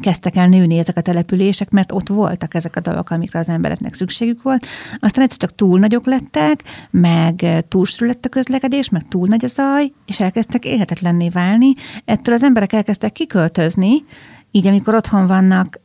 kezdtek 0.00 0.36
el 0.36 0.48
nőni 0.48 0.78
ezek 0.78 0.96
a 0.96 1.00
települések, 1.00 1.70
mert 1.70 1.92
ott 1.92 2.08
voltak 2.08 2.54
ezek 2.54 2.76
a 2.76 2.80
dolgok, 2.80 3.10
amikre 3.10 3.38
az 3.38 3.48
embereknek 3.48 3.94
szükségük 3.94 4.42
volt. 4.42 4.66
Aztán 4.98 5.24
egyszer 5.24 5.38
csak 5.38 5.54
túl 5.54 5.78
nagyok 5.78 6.06
lettek, 6.06 6.62
meg 6.90 7.64
túl 7.68 7.86
lett 7.98 8.24
a 8.24 8.28
közlekedés, 8.28 8.88
meg 8.88 9.08
túl 9.08 9.26
nagy 9.26 9.44
a 9.44 9.48
zaj, 9.48 9.92
és 10.06 10.20
elkezdtek 10.20 10.64
élhetetlenné 10.64 11.28
válni. 11.28 11.72
Ettől 12.04 12.34
az 12.34 12.42
emberek 12.42 12.72
elkezdtek 12.72 13.12
kiköltözni, 13.12 14.04
így 14.50 14.66
amikor 14.66 14.94
otthon 14.94 15.26
vannak, 15.26 15.80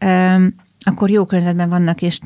akkor 0.80 1.10
jó 1.10 1.26
környezetben 1.26 1.70
vannak, 1.70 2.02
és 2.02 2.20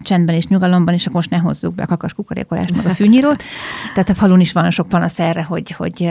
csendben 0.00 0.34
és 0.34 0.46
nyugalomban, 0.46 0.94
és 0.94 1.02
akkor 1.02 1.14
most 1.14 1.30
ne 1.30 1.36
hozzuk 1.36 1.74
be 1.74 1.82
a 1.82 1.86
kakas 1.86 2.12
kukorékolást, 2.12 2.76
meg 2.76 2.86
a 2.86 2.94
fűnyírót. 2.94 3.42
Tehát 3.94 4.08
a 4.08 4.14
falun 4.14 4.40
is 4.40 4.52
van 4.52 4.70
sok 4.70 4.88
panasz 4.88 5.18
erre, 5.18 5.42
hogy, 5.42 5.70
hogy 5.70 6.10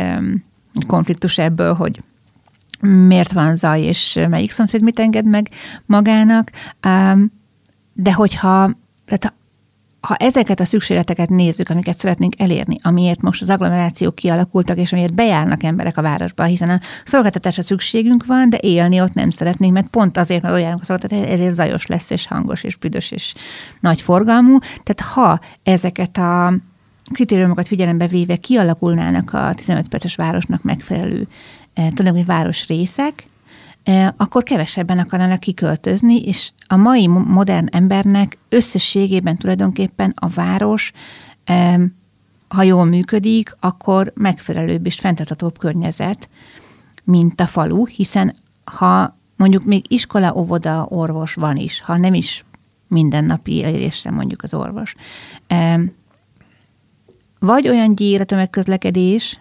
konfliktus 0.87 1.37
ebből, 1.37 1.73
hogy 1.73 2.01
miért 2.83 3.31
van 3.31 3.55
zaj, 3.55 3.81
és 3.81 4.19
melyik 4.29 4.51
szomszéd 4.51 4.81
mit 4.81 4.99
enged 4.99 5.25
meg 5.25 5.49
magának. 5.85 6.49
De 7.93 8.13
hogyha, 8.13 8.71
tehát 9.05 9.33
ha 10.01 10.15
ezeket 10.15 10.59
a 10.59 10.65
szükségleteket 10.65 11.29
nézzük, 11.29 11.69
amiket 11.69 11.99
szeretnénk 11.99 12.39
elérni, 12.39 12.77
amiért 12.81 13.21
most 13.21 13.41
az 13.41 13.49
agglomerációk 13.49 14.15
kialakultak, 14.15 14.77
és 14.77 14.91
amiért 14.91 15.13
bejárnak 15.13 15.63
emberek 15.63 15.97
a 15.97 16.01
városba, 16.01 16.43
hiszen 16.43 16.69
a 16.69 16.79
szolgáltatásra 17.05 17.61
szükségünk 17.61 18.25
van, 18.25 18.49
de 18.49 18.57
élni 18.61 19.01
ott 19.01 19.13
nem 19.13 19.29
szeretnénk, 19.29 19.73
mert 19.73 19.87
pont 19.87 20.17
azért, 20.17 20.41
mert 20.41 20.53
olyan 20.53 20.79
szolgáltatás, 20.81 21.29
ezért 21.29 21.53
zajos 21.53 21.85
lesz, 21.85 22.09
és 22.09 22.27
hangos, 22.27 22.63
és 22.63 22.75
büdös, 22.75 23.11
és 23.11 23.33
nagy 23.79 24.01
forgalmú. 24.01 24.57
Tehát 24.59 25.13
ha 25.13 25.39
ezeket 25.63 26.17
a 26.17 26.53
kritériumokat 27.13 27.67
figyelembe 27.67 28.07
véve 28.07 28.35
kialakulnának 28.35 29.33
a 29.33 29.53
15 29.55 29.87
perces 29.87 30.15
városnak 30.15 30.63
megfelelő 30.63 31.27
tulajdonképpen 31.73 32.25
város 32.25 32.67
részek, 32.67 33.27
akkor 34.17 34.43
kevesebben 34.43 34.99
akarnának 34.99 35.39
kiköltözni, 35.39 36.21
és 36.21 36.51
a 36.67 36.75
mai 36.75 37.07
modern 37.07 37.67
embernek 37.71 38.37
összességében 38.49 39.37
tulajdonképpen 39.37 40.13
a 40.15 40.27
város, 40.27 40.91
ha 42.47 42.63
jól 42.63 42.85
működik, 42.85 43.55
akkor 43.59 44.11
megfelelőbb 44.15 44.85
és 44.85 44.95
fenntarthatóbb 44.95 45.57
környezet, 45.57 46.29
mint 47.03 47.41
a 47.41 47.47
falu, 47.47 47.85
hiszen 47.85 48.33
ha 48.63 49.17
mondjuk 49.35 49.65
még 49.65 49.91
iskola, 49.91 50.33
óvoda, 50.35 50.85
orvos 50.89 51.33
van 51.33 51.57
is, 51.57 51.81
ha 51.81 51.97
nem 51.97 52.13
is 52.13 52.45
mindennapi 52.87 53.63
elérésre 53.63 54.11
mondjuk 54.11 54.43
az 54.43 54.53
orvos. 54.53 54.95
Vagy 57.39 57.67
olyan 57.67 57.95
gyír 57.95 58.21
a 58.21 58.25
tömegközlekedés, 58.25 59.39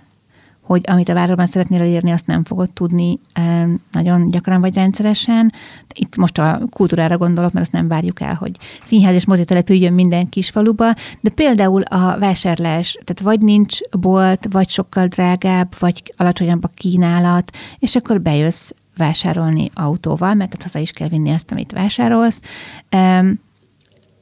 hogy 0.73 0.85
amit 0.87 1.09
a 1.09 1.15
városban 1.15 1.47
szeretnél 1.47 1.81
elérni, 1.81 2.11
azt 2.11 2.27
nem 2.27 2.45
fogod 2.45 2.71
tudni 2.71 3.19
nagyon 3.93 4.31
gyakran 4.31 4.61
vagy 4.61 4.75
rendszeresen. 4.75 5.53
Itt 5.95 6.17
most 6.17 6.39
a 6.39 6.61
kultúrára 6.71 7.19
gondolok, 7.19 7.53
mert 7.53 7.65
azt 7.65 7.75
nem 7.75 7.89
várjuk 7.89 8.21
el, 8.21 8.35
hogy 8.35 8.57
színház 8.83 9.15
és 9.15 9.27
mozi 9.27 9.45
települjön 9.45 9.93
minden 9.93 10.29
kis 10.29 10.51
faluba, 10.51 10.95
de 11.21 11.31
például 11.31 11.83
a 11.83 12.19
vásárlás, 12.19 12.99
tehát 13.05 13.21
vagy 13.21 13.41
nincs 13.41 13.79
bolt, 14.01 14.47
vagy 14.51 14.69
sokkal 14.69 15.07
drágább, 15.07 15.75
vagy 15.79 16.15
alacsonyabb 16.17 16.65
a 16.65 16.71
kínálat, 16.75 17.57
és 17.79 17.97
akkor 17.97 18.21
bejössz 18.21 18.71
vásárolni 18.97 19.71
autóval, 19.75 20.35
mert 20.35 20.63
haza 20.63 20.79
is 20.79 20.91
kell 20.91 21.09
vinni 21.09 21.31
azt, 21.31 21.53
amit 21.53 21.73
vásárolsz. 21.73 22.41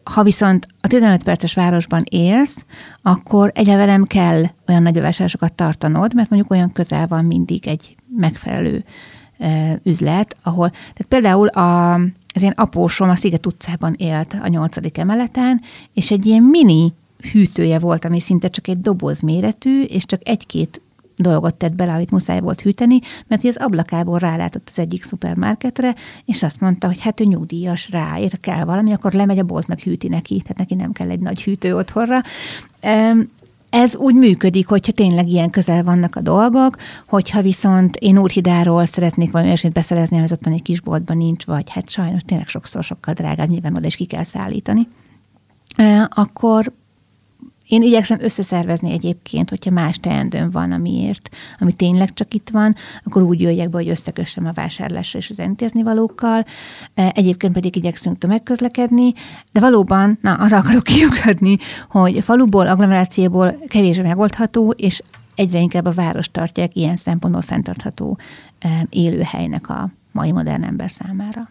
Ha 0.04 0.22
viszont 0.22 0.66
a 0.80 0.88
15 0.88 1.22
perces 1.22 1.54
városban 1.54 2.02
élsz, 2.10 2.64
akkor 3.02 3.50
egyelőre 3.54 3.84
nem 3.84 4.04
kell 4.04 4.44
olyan 4.68 4.82
nagy 4.82 5.00
vásárlásokat 5.00 5.52
tartanod, 5.52 6.14
mert 6.14 6.30
mondjuk 6.30 6.50
olyan 6.50 6.72
közel 6.72 7.06
van 7.06 7.24
mindig 7.24 7.66
egy 7.66 7.96
megfelelő 8.16 8.84
e, 9.38 9.80
üzlet, 9.82 10.36
ahol, 10.42 10.70
tehát 10.70 11.06
például 11.08 11.46
a, 11.46 11.94
az 12.34 12.42
én 12.42 12.52
apósom 12.54 13.08
a 13.08 13.14
Sziget 13.14 13.46
utcában 13.46 13.94
élt 13.98 14.36
a 14.42 14.48
nyolcadik 14.48 14.98
emeleten, 14.98 15.60
és 15.94 16.10
egy 16.10 16.26
ilyen 16.26 16.42
mini 16.42 16.92
hűtője 17.32 17.78
volt, 17.78 18.04
ami 18.04 18.20
szinte 18.20 18.48
csak 18.48 18.68
egy 18.68 18.80
doboz 18.80 19.20
méretű, 19.20 19.82
és 19.82 20.04
csak 20.04 20.20
egy-két 20.28 20.80
dolgot 21.20 21.54
tett 21.54 21.74
bele, 21.74 21.92
amit 21.92 22.10
muszáj 22.10 22.40
volt 22.40 22.60
hűteni, 22.60 22.98
mert 23.26 23.44
az 23.44 23.56
ablakából 23.56 24.18
rálátott 24.18 24.68
az 24.70 24.78
egyik 24.78 25.02
szupermarketre, 25.02 25.94
és 26.24 26.42
azt 26.42 26.60
mondta, 26.60 26.86
hogy 26.86 27.00
hát 27.00 27.20
ő 27.20 27.24
nyugdíjas, 27.24 27.90
ráér 27.90 28.40
kell 28.40 28.64
valami, 28.64 28.92
akkor 28.92 29.12
lemegy 29.12 29.38
a 29.38 29.44
bolt, 29.44 29.66
meg 29.66 29.78
hűti 29.78 30.08
neki, 30.08 30.40
tehát 30.40 30.58
neki 30.58 30.74
nem 30.74 30.92
kell 30.92 31.10
egy 31.10 31.20
nagy 31.20 31.42
hűtő 31.42 31.76
otthonra. 31.76 32.20
Ez 33.70 33.96
úgy 33.96 34.14
működik, 34.14 34.68
hogyha 34.68 34.92
tényleg 34.92 35.28
ilyen 35.28 35.50
közel 35.50 35.84
vannak 35.84 36.16
a 36.16 36.20
dolgok, 36.20 36.76
hogyha 37.08 37.42
viszont 37.42 37.96
én 37.96 38.18
Úrhidáról 38.18 38.86
szeretnék 38.86 39.30
valami 39.30 39.48
olyasmit 39.48 39.72
beszerezni, 39.72 40.16
ami 40.16 40.24
az 40.24 40.32
ottani 40.32 40.60
kisboltban 40.60 41.16
nincs, 41.16 41.44
vagy 41.44 41.70
hát 41.70 41.90
sajnos 41.90 42.22
tényleg 42.22 42.48
sokszor 42.48 42.84
sokkal 42.84 43.14
drágább, 43.14 43.48
nyilván 43.48 43.76
oda 43.76 43.86
is 43.86 43.96
ki 43.96 44.04
kell 44.04 44.24
szállítani, 44.24 44.88
akkor 46.08 46.72
én 47.70 47.82
igyekszem 47.82 48.18
összeszervezni 48.20 48.92
egyébként, 48.92 49.50
hogyha 49.50 49.70
más 49.70 49.98
teendőm 49.98 50.50
van, 50.50 50.72
amiért, 50.72 51.28
ami 51.58 51.72
tényleg 51.72 52.12
csak 52.12 52.34
itt 52.34 52.48
van, 52.52 52.74
akkor 53.04 53.22
úgy 53.22 53.40
jöjjek 53.40 53.70
be, 53.70 53.76
hogy 53.76 53.88
összekössem 53.88 54.46
a 54.46 54.52
vásárlásra 54.52 55.18
és 55.18 55.30
az 55.30 55.38
intézni 55.38 55.82
valókkal. 55.82 56.44
E, 56.94 57.12
egyébként 57.14 57.52
pedig 57.52 57.76
igyekszünk 57.76 58.18
tömegközlekedni, 58.18 59.12
de 59.52 59.60
valóban, 59.60 60.18
na, 60.22 60.34
arra 60.34 60.56
akarok 60.56 60.82
kiukadni, 60.94 61.56
hogy 61.88 62.24
faluból, 62.24 62.68
agglomerációból 62.68 63.58
kevésbé 63.66 64.02
megoldható, 64.02 64.70
és 64.70 65.02
egyre 65.34 65.58
inkább 65.58 65.84
a 65.86 65.92
város 65.92 66.30
tartják 66.30 66.76
ilyen 66.76 66.96
szempontból 66.96 67.42
fenntartható 67.42 68.18
e, 68.58 68.86
élőhelynek 68.88 69.68
a 69.68 69.90
mai 70.12 70.32
modern 70.32 70.62
ember 70.62 70.90
számára. 70.90 71.48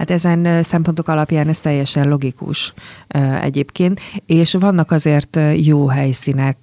Hát 0.00 0.10
ezen 0.10 0.62
szempontok 0.62 1.08
alapján 1.08 1.48
ez 1.48 1.60
teljesen 1.60 2.08
logikus 2.08 2.74
egyébként, 3.42 4.00
és 4.26 4.54
vannak 4.54 4.90
azért 4.90 5.38
jó 5.56 5.86
helyszínek, 5.86 6.56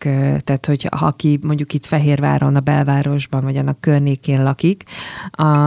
tehát 0.44 0.66
hogy 0.66 0.88
ha 0.98 1.06
aki 1.06 1.40
mondjuk 1.42 1.74
itt 1.74 1.86
Fehérváron, 1.86 2.56
a 2.56 2.60
belvárosban, 2.60 3.42
vagy 3.42 3.58
annak 3.58 3.82
környékén 3.82 4.44
lakik, 4.44 4.84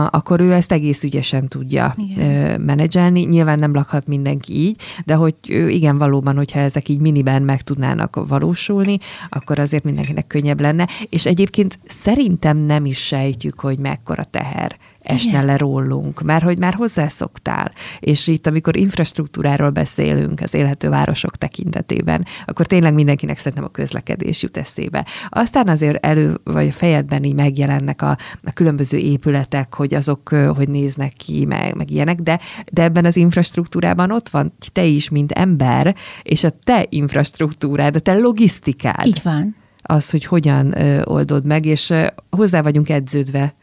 akkor 0.09 0.39
ő 0.39 0.53
ezt 0.53 0.71
egész 0.71 1.03
ügyesen 1.03 1.47
tudja 1.47 1.95
igen. 1.97 2.61
menedzselni. 2.61 3.21
Nyilván 3.21 3.59
nem 3.59 3.73
lakhat 3.73 4.07
mindenki 4.07 4.53
így, 4.53 4.81
de 5.05 5.13
hogy 5.13 5.35
igen, 5.49 5.97
valóban, 5.97 6.35
hogyha 6.35 6.59
ezek 6.59 6.89
így 6.89 6.99
miniben 6.99 7.41
meg 7.41 7.61
tudnának 7.61 8.27
valósulni, 8.27 8.97
akkor 9.29 9.59
azért 9.59 9.83
mindenkinek 9.83 10.27
könnyebb 10.27 10.61
lenne. 10.61 10.87
És 11.09 11.25
egyébként 11.25 11.79
szerintem 11.87 12.57
nem 12.57 12.85
is 12.85 13.05
sejtjük, 13.05 13.59
hogy 13.59 13.79
mekkora 13.79 14.23
teher 14.23 14.77
esne 15.01 15.31
Igen. 15.31 15.45
le 15.45 15.57
rólunk, 15.57 16.21
mert 16.21 16.43
hogy 16.43 16.59
már 16.59 16.73
hozzászoktál. 16.73 17.71
És 17.99 18.27
itt, 18.27 18.47
amikor 18.47 18.77
infrastruktúráról 18.77 19.69
beszélünk 19.69 20.39
az 20.39 20.53
élhető 20.53 20.89
városok 20.89 21.37
tekintetében, 21.37 22.25
akkor 22.45 22.65
tényleg 22.65 22.93
mindenkinek 22.93 23.37
szerintem 23.37 23.63
a 23.63 23.67
közlekedés 23.67 24.41
jut 24.41 24.57
eszébe. 24.57 25.05
Aztán 25.29 25.67
azért 25.67 26.05
elő, 26.05 26.39
vagy 26.43 26.67
a 26.67 26.71
fejedben 26.71 27.23
így 27.23 27.35
megjelennek 27.35 28.01
a, 28.01 28.17
a 28.43 28.51
különböző 28.53 28.97
épületek, 28.97 29.75
hogy 29.75 29.93
azok 29.93 30.29
hogy 30.29 30.69
néznek 30.69 31.13
ki, 31.13 31.45
meg, 31.45 31.75
meg 31.75 31.91
ilyenek, 31.91 32.19
de, 32.19 32.39
de 32.71 32.83
ebben 32.83 33.05
az 33.05 33.15
infrastruktúrában 33.15 34.11
ott 34.11 34.29
van 34.29 34.53
te 34.73 34.83
is, 34.83 35.09
mint 35.09 35.31
ember, 35.31 35.95
és 36.23 36.43
a 36.43 36.49
te 36.63 36.85
infrastruktúrád, 36.89 37.95
a 37.95 37.99
te 37.99 38.17
logisztikád. 38.17 39.05
Így 39.05 39.21
van 39.23 39.55
az, 39.81 40.09
hogy 40.09 40.25
hogyan 40.25 40.79
ö, 40.81 41.01
oldod 41.03 41.45
meg, 41.45 41.65
és 41.65 41.89
ö, 41.89 42.05
hozzá 42.29 42.61
vagyunk 42.61 42.89
edződve 42.89 43.55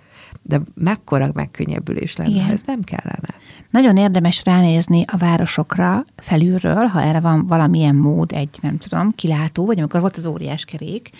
de 0.48 0.60
mekkora 0.74 1.30
megkönnyebbülés 1.34 2.16
lenne, 2.16 2.30
Igen. 2.30 2.50
ez 2.50 2.62
nem 2.66 2.80
kellene. 2.82 3.34
Nagyon 3.70 3.96
érdemes 3.96 4.44
ránézni 4.44 5.04
a 5.06 5.16
városokra 5.16 6.04
felülről, 6.16 6.84
ha 6.84 7.02
erre 7.02 7.20
van 7.20 7.46
valamilyen 7.46 7.94
mód, 7.94 8.32
egy 8.32 8.58
nem 8.62 8.78
tudom, 8.78 9.12
kilátó, 9.14 9.66
vagy 9.66 9.78
amikor 9.78 10.00
volt 10.00 10.16
az 10.16 10.26
óriás 10.26 10.64
kerék, 10.64 11.10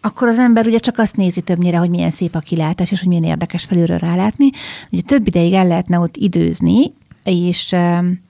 akkor 0.00 0.28
az 0.28 0.38
ember 0.38 0.66
ugye 0.66 0.78
csak 0.78 0.98
azt 0.98 1.16
nézi 1.16 1.40
többnyire, 1.40 1.78
hogy 1.78 1.90
milyen 1.90 2.10
szép 2.10 2.34
a 2.34 2.38
kilátás, 2.38 2.90
és 2.90 2.98
hogy 2.98 3.08
milyen 3.08 3.24
érdekes 3.24 3.64
felülről 3.64 3.98
rálátni. 3.98 4.50
Ugye 4.90 5.02
több 5.02 5.26
ideig 5.26 5.52
el 5.52 5.66
lehetne 5.66 5.98
ott 5.98 6.16
időzni, 6.16 6.92
és 7.24 7.66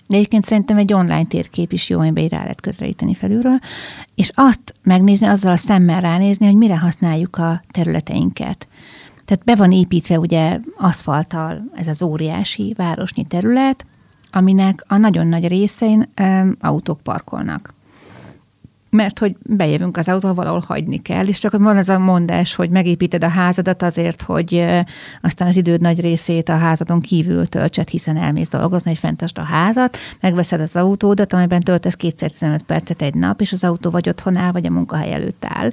de 0.09 0.17
egyébként 0.17 0.45
szerintem 0.45 0.77
egy 0.77 0.93
online 0.93 1.25
térkép 1.25 1.73
is 1.73 1.89
jó, 1.89 1.99
amiben 1.99 2.29
rá 2.29 2.43
lehet 2.43 2.61
közelíteni 2.61 3.15
felülről, 3.15 3.59
és 4.15 4.31
azt 4.35 4.75
megnézni, 4.83 5.27
azzal 5.27 5.53
a 5.53 5.57
szemmel 5.57 6.01
ránézni, 6.01 6.47
hogy 6.47 6.57
mire 6.57 6.79
használjuk 6.79 7.37
a 7.37 7.63
területeinket. 7.71 8.67
Tehát 9.29 9.45
be 9.45 9.55
van 9.55 9.73
építve 9.73 10.19
ugye 10.19 10.59
aszfalttal 10.77 11.71
ez 11.75 11.89
az 11.89 12.03
óriási 12.03 12.75
városnyi 12.77 13.25
terület, 13.25 13.87
aminek 14.31 14.85
a 14.87 14.97
nagyon 14.97 15.27
nagy 15.27 15.49
részein 15.49 16.09
um, 16.21 16.57
autók 16.61 17.01
parkolnak 17.01 17.75
mert 18.91 19.19
hogy 19.19 19.37
bejövünk 19.43 19.97
az 19.97 20.09
autóval, 20.09 20.35
valahol 20.35 20.65
hagyni 20.67 21.03
kell, 21.03 21.27
és 21.27 21.39
csak 21.39 21.59
van 21.59 21.77
ez 21.77 21.89
a 21.89 21.99
mondás, 21.99 22.55
hogy 22.55 22.71
megépíted 22.71 23.25
a 23.25 23.29
házadat 23.29 23.83
azért, 23.83 24.23
hogy 24.23 24.65
aztán 25.23 25.49
az 25.49 25.57
időd 25.57 25.81
nagy 25.81 26.01
részét 26.01 26.49
a 26.49 26.57
házadon 26.57 27.01
kívül 27.01 27.47
töltsed, 27.47 27.89
hiszen 27.89 28.17
elmész 28.17 28.49
dolgozni, 28.49 28.91
és 28.91 28.99
fentasd 28.99 29.39
a 29.39 29.43
házat, 29.43 29.99
megveszed 30.21 30.61
az 30.61 30.77
autódat, 30.77 31.33
amiben 31.33 31.61
töltesz 31.61 31.95
215 31.95 32.63
percet 32.63 33.03
egy 33.03 33.15
nap, 33.15 33.41
és 33.41 33.53
az 33.53 33.65
autó 33.65 33.91
vagy 33.91 34.09
otthon 34.09 34.37
áll, 34.37 34.53
vagy 34.53 34.67
a 34.67 34.71
munkahely 34.71 35.13
előtt 35.13 35.45
áll. 35.49 35.71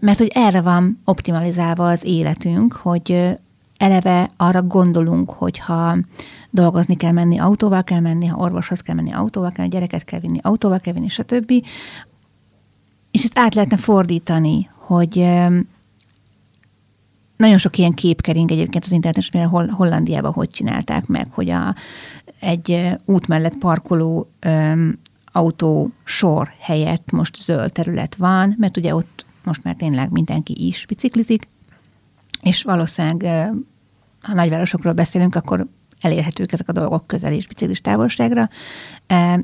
Mert 0.00 0.18
hogy 0.18 0.30
erre 0.34 0.60
van 0.60 0.98
optimalizálva 1.04 1.88
az 1.88 2.04
életünk, 2.04 2.72
hogy 2.72 3.36
eleve 3.76 4.30
arra 4.36 4.62
gondolunk, 4.62 5.30
hogyha 5.30 5.96
dolgozni 6.50 6.96
kell 6.96 7.12
menni, 7.12 7.38
autóval 7.38 7.84
kell 7.84 8.00
menni, 8.00 8.26
ha 8.26 8.36
orvoshoz 8.36 8.80
kell 8.80 8.94
menni, 8.94 9.12
autóval 9.12 9.52
kell, 9.52 9.66
gyereket 9.66 10.04
kell 10.04 10.20
vinni, 10.20 10.38
autóval 10.42 10.78
kell 10.78 10.92
vinni, 10.92 11.08
stb. 11.08 11.52
És 13.10 13.22
ezt 13.22 13.38
át 13.38 13.54
lehetne 13.54 13.76
fordítani, 13.76 14.70
hogy 14.74 15.28
nagyon 17.36 17.58
sok 17.58 17.78
ilyen 17.78 17.92
kép 17.92 18.20
kering 18.20 18.50
egyébként 18.50 18.84
az 18.84 18.92
interneten, 18.92 19.22
és 19.22 19.30
például 19.30 19.66
Hollandiában 19.68 20.32
hogy 20.32 20.50
csinálták 20.50 21.06
meg, 21.06 21.26
hogy 21.30 21.50
a, 21.50 21.74
egy 22.40 22.96
út 23.04 23.26
mellett 23.26 23.56
parkoló 23.58 24.30
um, 24.46 24.98
autó 25.32 25.90
sor 26.04 26.52
helyett 26.60 27.10
most 27.10 27.36
zöld 27.36 27.72
terület 27.72 28.14
van, 28.14 28.54
mert 28.58 28.76
ugye 28.76 28.94
ott 28.94 29.26
most 29.48 29.64
már 29.64 29.74
tényleg 29.74 30.10
mindenki 30.10 30.66
is 30.66 30.86
biciklizik, 30.86 31.48
és 32.42 32.62
valószínűleg, 32.62 33.50
ha 34.22 34.34
nagyvárosokról 34.34 34.92
beszélünk, 34.92 35.34
akkor 35.34 35.66
elérhetők 36.00 36.52
ezek 36.52 36.68
a 36.68 36.72
dolgok 36.72 37.06
közel 37.06 37.32
és 37.32 37.46
biciklis 37.46 37.80
távolságra, 37.80 38.48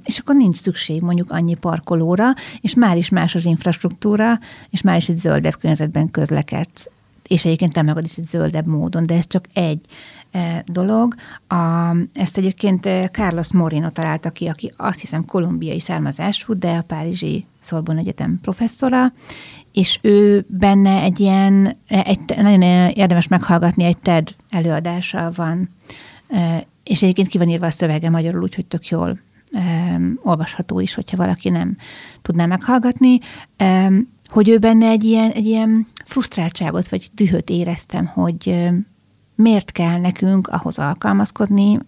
és 0.05 0.19
akkor 0.19 0.35
nincs 0.35 0.57
szükség 0.57 1.03
mondjuk 1.03 1.31
annyi 1.31 1.55
parkolóra, 1.55 2.25
és 2.61 2.75
már 2.75 2.97
is 2.97 3.09
más 3.09 3.35
az 3.35 3.45
infrastruktúra, 3.45 4.39
és 4.71 4.81
már 4.81 4.97
is 4.97 5.09
egy 5.09 5.17
zöldebb 5.17 5.59
környezetben 5.59 6.11
közlekedsz 6.11 6.89
és 7.29 7.45
egyébként 7.45 7.73
te 7.73 7.83
magad 7.83 8.05
is 8.05 8.17
egy 8.17 8.25
zöldebb 8.25 8.67
módon, 8.67 9.07
de 9.07 9.15
ez 9.15 9.27
csak 9.27 9.45
egy 9.53 9.81
dolog. 10.65 11.15
A, 11.49 11.91
ezt 12.13 12.37
egyébként 12.37 12.89
Carlos 13.13 13.53
Moreno 13.53 13.91
találta 13.91 14.31
ki, 14.31 14.47
aki 14.47 14.73
azt 14.77 15.01
hiszem 15.01 15.25
kolumbiai 15.25 15.81
származású, 15.81 16.59
de 16.59 16.77
a 16.77 16.83
Párizsi 16.83 17.45
Sorbonne 17.63 18.01
Egyetem 18.01 18.39
professzora, 18.43 19.13
és 19.75 19.99
ő 20.03 20.45
benne 20.49 21.01
egy 21.03 21.21
ilyen, 21.21 21.77
egy, 21.87 22.21
nagyon 22.37 22.63
érdemes 22.91 23.29
meghallgatni, 23.29 23.85
egy 23.85 23.99
TED 23.99 24.35
előadása 24.51 25.33
van. 25.35 25.69
És 26.85 27.03
egyébként 27.03 27.29
ki 27.29 27.39
van 27.39 27.49
írva 27.49 27.67
a 27.67 27.71
szövege 27.71 28.11
magyarul, 28.11 28.43
úgyhogy 28.43 28.67
tök 28.67 28.89
jól 28.89 29.19
olvasható 30.23 30.81
is, 30.81 30.95
hogyha 30.95 31.17
valaki 31.17 31.49
nem 31.49 31.77
tudná 32.23 32.47
meghallgatni, 32.47 33.19
hogy 34.27 34.49
ő 34.49 34.59
benne 34.59 34.89
egy 34.89 35.05
ilyen, 35.05 35.31
egy 35.31 35.47
ilyen 35.47 35.87
frusztráltságot 36.05 36.89
vagy 36.89 37.11
dühöt 37.15 37.51
éreztem, 37.51 38.07
hogy 38.07 38.71
miért 39.35 39.73
kell 39.73 39.99
nekünk 40.01 40.49
ahhoz 40.49 40.79
alkalmazkodni 40.79 41.79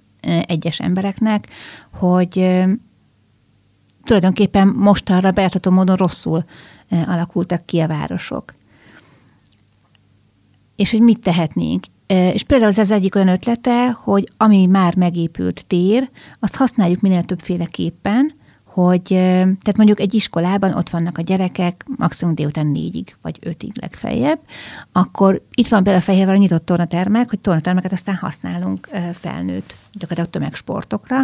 egyes 0.47 0.81
embereknek, 0.81 1.49
hogy 1.91 2.65
tulajdonképpen 4.07 4.69
most 4.69 5.11
arra 5.11 5.31
beártató 5.31 5.71
módon 5.71 5.97
rosszul 5.97 6.45
alakultak 7.07 7.67
ki 7.67 7.81
a 7.81 7.87
városok. 7.87 8.55
És 10.77 10.91
hogy 10.91 11.01
mit 11.01 11.21
tehetnénk. 11.21 11.85
És 12.07 12.43
például 12.43 12.71
ez 12.71 12.79
az 12.79 12.91
egyik 12.91 13.15
olyan 13.15 13.29
ötlete, 13.29 13.91
hogy 13.91 14.29
ami 14.37 14.67
már 14.67 14.97
megépült 14.97 15.67
tér, 15.67 16.11
azt 16.41 16.57
használjuk 16.57 17.01
minél 17.01 17.23
többféleképpen, 17.23 18.35
hogy 18.65 19.03
tehát 19.03 19.77
mondjuk 19.77 20.01
egy 20.01 20.15
iskolában 20.15 20.73
ott 20.73 20.89
vannak 20.89 21.19
a 21.19 21.23
gyerekek, 21.23 21.85
maximum 21.97 22.35
délután 22.35 22.67
négyig, 22.67 23.17
vagy 23.23 23.39
ötig 23.41 23.73
legfeljebb, 23.81 24.41
akkor 24.93 25.43
itt 25.55 25.69
van 25.69 25.83
például 25.83 26.03
a 26.03 26.07
Fehérváron 26.07 26.41
nyitott 26.41 26.65
tornatermek, 26.65 27.29
hogy 27.29 27.41
tornatermeket 27.41 27.93
aztán 27.93 28.15
használunk 28.15 28.89
felnőtt, 29.13 29.77
gyakorlatilag 29.99 30.31
tömegsportokra. 30.31 31.17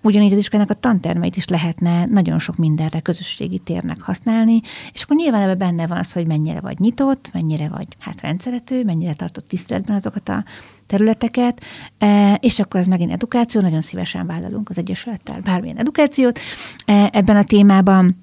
Ugyanígy 0.00 0.32
az 0.32 0.38
iskolának 0.38 0.70
a 0.70 0.74
tantermeit 0.74 1.36
is 1.36 1.46
lehetne 1.48 2.06
nagyon 2.06 2.38
sok 2.38 2.56
mindenre 2.56 3.00
közösségi 3.00 3.58
térnek 3.58 4.00
használni, 4.00 4.60
és 4.92 5.02
akkor 5.02 5.16
nyilván 5.16 5.48
ebben 5.48 5.58
benne 5.58 5.86
van 5.86 5.98
az, 5.98 6.12
hogy 6.12 6.26
mennyire 6.26 6.60
vagy 6.60 6.78
nyitott, 6.78 7.30
mennyire 7.32 7.68
vagy 7.68 7.86
hát 7.98 8.20
rendszerető, 8.20 8.84
mennyire 8.84 9.14
tartott 9.14 9.48
tiszteletben 9.48 9.96
azokat 9.96 10.28
a 10.28 10.44
területeket, 10.86 11.64
e, 11.98 12.34
és 12.34 12.58
akkor 12.58 12.80
ez 12.80 12.86
megint 12.86 13.12
edukáció, 13.12 13.60
nagyon 13.60 13.80
szívesen 13.80 14.26
vállalunk 14.26 14.68
az 14.68 14.78
Egyesülettel 14.78 15.40
bármilyen 15.40 15.76
edukációt 15.76 16.38
e, 16.86 17.10
ebben 17.12 17.36
a 17.36 17.44
témában, 17.44 18.16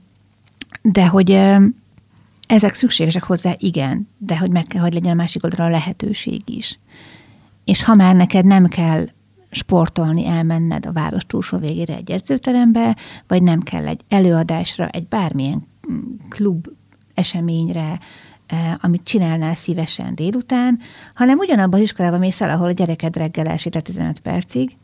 de 0.82 1.08
hogy 1.08 1.32
e, 1.32 1.62
ezek 2.48 2.74
szükségesek 2.74 3.24
hozzá, 3.24 3.54
igen, 3.58 4.08
de 4.18 4.38
hogy 4.38 4.52
meg 4.52 4.63
kell, 4.63 4.82
hogy 4.82 4.94
legyen 4.94 5.12
a 5.12 5.16
másik 5.16 5.44
oldalra 5.44 5.66
a 5.66 5.70
lehetőség 5.70 6.42
is. 6.46 6.80
És 7.63 7.84
ha 7.84 7.96
már 7.96 8.16
neked 8.16 8.46
nem 8.46 8.66
kell 8.66 9.08
sportolni, 9.54 10.26
elmenned 10.26 10.86
a 10.86 10.92
város 10.92 11.26
túlsó 11.26 11.58
végére 11.58 11.96
egy 11.96 12.12
edzőterembe, 12.12 12.98
vagy 13.28 13.44
nem 13.44 13.62
kell 13.62 13.88
egy 13.88 14.02
előadásra, 14.10 14.88
egy 14.88 15.08
bármilyen 15.08 15.68
klub 16.30 16.68
eseményre, 17.13 18.00
Eh, 18.54 18.74
amit 18.82 19.04
csinálnál 19.04 19.56
szívesen 19.56 20.16
délután, 20.16 20.80
hanem 21.13 21.38
ugyanabban 21.38 21.80
az 21.80 21.86
iskolában 21.86 22.20
mész 22.20 22.42
el, 22.42 22.50
ahol 22.50 22.68
a 22.68 22.72
gyereked 22.72 23.16
reggel 23.16 23.46
elsír 23.46 23.82
15 23.82 24.20
percig, 24.20 24.78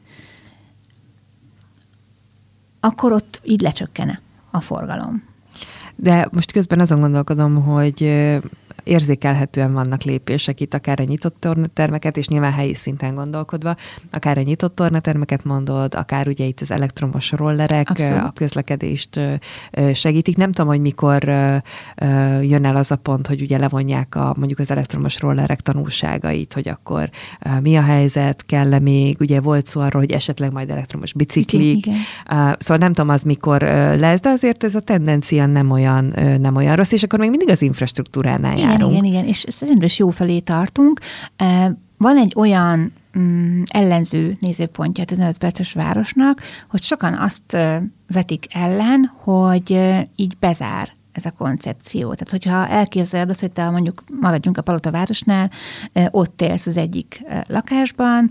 akkor 2.79 3.11
ott 3.11 3.41
így 3.43 3.61
lecsökkene 3.61 4.19
a 4.51 4.61
forgalom. 4.61 5.23
De 5.95 6.27
most 6.31 6.51
közben 6.51 6.79
azon 6.79 6.99
gondolkodom, 6.99 7.63
hogy 7.63 8.03
érzékelhetően 8.83 9.73
vannak 9.73 10.03
lépések 10.03 10.59
itt, 10.59 10.73
akár 10.73 10.99
a 10.99 11.03
nyitott 11.03 11.35
tornatermeket, 11.39 12.17
és 12.17 12.27
nyilván 12.27 12.53
helyi 12.53 12.73
szinten 12.73 13.15
gondolkodva, 13.15 13.75
akár 14.11 14.37
a 14.37 14.41
nyitott 14.41 14.75
tornatermeket 14.75 15.43
mondod, 15.43 15.95
akár 15.95 16.27
ugye 16.27 16.45
itt 16.45 16.61
az 16.61 16.71
elektromos 16.71 17.31
rollerek 17.31 17.89
Abszolút. 17.89 18.23
a 18.23 18.31
közlekedést 18.35 19.19
segítik. 19.93 20.37
Nem 20.37 20.51
tudom, 20.51 20.69
hogy 20.69 20.81
mikor 20.81 21.23
jön 22.41 22.65
el 22.65 22.75
az 22.75 22.91
a 22.91 22.95
pont, 22.95 23.27
hogy 23.27 23.41
ugye 23.41 23.57
levonják 23.57 24.15
a, 24.15 24.33
mondjuk 24.37 24.59
az 24.59 24.71
elektromos 24.71 25.19
rollerek 25.19 25.61
tanulságait, 25.61 26.53
hogy 26.53 26.69
akkor 26.69 27.09
mi 27.61 27.77
a 27.77 27.81
helyzet, 27.81 28.45
kell-e 28.45 28.79
még, 28.79 29.17
ugye 29.19 29.41
volt 29.41 29.65
szó 29.65 29.81
arról, 29.81 30.01
hogy 30.01 30.11
esetleg 30.11 30.51
majd 30.51 30.69
elektromos 30.69 31.13
biciklik, 31.13 31.85
igen, 31.85 31.95
igen. 32.25 32.55
szóval 32.59 32.77
nem 32.77 32.93
tudom 32.93 33.09
az 33.09 33.23
mikor 33.23 33.61
lesz, 33.99 34.19
de 34.19 34.29
azért 34.29 34.63
ez 34.63 34.75
a 34.75 34.79
tendencia 34.79 35.45
nem 35.45 35.71
olyan, 35.71 36.13
nem 36.39 36.55
olyan 36.55 36.75
rossz, 36.75 36.91
és 36.91 37.03
akkor 37.03 37.19
még 37.19 37.29
mindig 37.29 37.49
az 37.49 37.61
infrastruktúránál 37.61 38.57
igen, 38.57 38.68
járunk. 38.69 38.91
Igen, 38.91 39.03
igen, 39.03 39.25
és 39.25 39.45
szerintem 39.47 39.85
is 39.85 39.99
jó 39.99 40.09
felé 40.09 40.39
tartunk. 40.39 40.99
Van 41.97 42.17
egy 42.17 42.33
olyan 42.35 42.93
mm, 43.17 43.61
ellenző 43.65 44.37
nézőpontja 44.39 45.03
az 45.11 45.17
5 45.17 45.37
perces 45.37 45.73
városnak, 45.73 46.41
hogy 46.69 46.83
sokan 46.83 47.13
azt 47.13 47.57
vetik 48.07 48.45
ellen, 48.49 49.11
hogy 49.15 49.79
így 50.15 50.37
bezár 50.39 50.91
ez 51.11 51.25
a 51.25 51.31
koncepció. 51.37 52.13
Tehát, 52.13 52.29
hogyha 52.29 52.67
elképzeled 52.67 53.29
azt, 53.29 53.39
hogy 53.39 53.51
te 53.51 53.69
mondjuk 53.69 54.03
maradjunk 54.19 54.57
a 54.57 54.61
Palota 54.61 54.91
városnál, 54.91 55.51
ott 56.09 56.41
élsz 56.41 56.65
az 56.65 56.77
egyik 56.77 57.21
lakásban, 57.47 58.29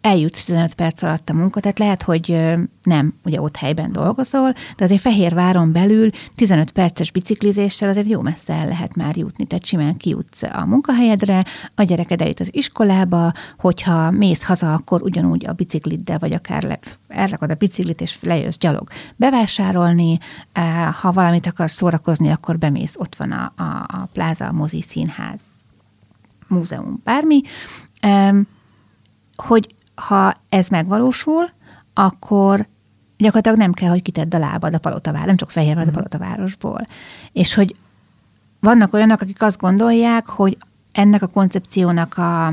eljutsz 0.00 0.44
15 0.44 0.74
perc 0.74 1.02
alatt 1.02 1.28
a 1.28 1.32
munka, 1.32 1.60
tehát 1.60 1.78
lehet, 1.78 2.02
hogy 2.02 2.56
nem 2.82 3.14
ugye 3.24 3.40
ott 3.40 3.56
helyben 3.56 3.92
dolgozol, 3.92 4.52
de 4.76 4.84
azért 4.84 5.00
Fehérváron 5.00 5.72
belül 5.72 6.10
15 6.34 6.70
perces 6.70 7.10
biciklizéssel 7.10 7.88
azért 7.88 8.08
jó 8.08 8.20
messze 8.20 8.52
el 8.52 8.66
lehet 8.66 8.94
már 8.94 9.16
jutni, 9.16 9.44
tehát 9.44 9.64
simán 9.64 9.96
kijutsz 9.96 10.42
a 10.42 10.64
munkahelyedre, 10.66 11.44
a 11.74 11.82
gyereked 11.82 12.20
eljut 12.20 12.40
az 12.40 12.54
iskolába, 12.54 13.32
hogyha 13.58 14.10
mész 14.10 14.42
haza, 14.42 14.72
akkor 14.72 15.02
ugyanúgy 15.02 15.46
a 15.46 15.52
bicikliddel, 15.52 16.18
vagy 16.18 16.32
akár 16.32 16.62
le, 16.62 16.78
elrakod 17.08 17.50
a 17.50 17.54
biciklit, 17.54 18.00
és 18.00 18.18
lejössz 18.20 18.58
gyalog 18.58 18.88
bevásárolni, 19.16 20.18
ha 21.00 21.12
valamit 21.12 21.46
akarsz 21.46 21.74
szórakozni, 21.74 22.30
akkor 22.30 22.58
bemész, 22.58 22.96
ott 22.98 23.16
van 23.16 23.30
a, 23.32 23.52
a, 23.56 23.62
a 23.86 24.08
pláza, 24.12 24.46
a 24.46 24.52
mozi, 24.52 24.82
színház, 24.82 25.42
múzeum, 26.48 27.00
bármi, 27.04 27.40
hogy 29.36 29.74
ha 30.00 30.34
ez 30.48 30.68
megvalósul, 30.68 31.50
akkor 31.94 32.66
gyakorlatilag 33.16 33.58
nem 33.58 33.72
kell, 33.72 33.88
hogy 33.88 34.02
kitedd 34.02 34.34
a 34.34 34.38
lábad 34.38 34.74
a 34.74 34.78
palotavár, 34.78 35.26
nem 35.26 35.36
csak 35.36 35.50
Fehérvár, 35.50 35.84
mm. 35.84 35.88
a 35.88 35.90
mhm. 35.90 35.94
palotavárosból. 35.94 36.86
És 37.32 37.54
hogy 37.54 37.74
vannak 38.60 38.92
olyanok, 38.94 39.20
akik 39.20 39.42
azt 39.42 39.60
gondolják, 39.60 40.26
hogy 40.26 40.56
ennek 40.92 41.22
a 41.22 41.26
koncepciónak 41.26 42.18
a, 42.18 42.46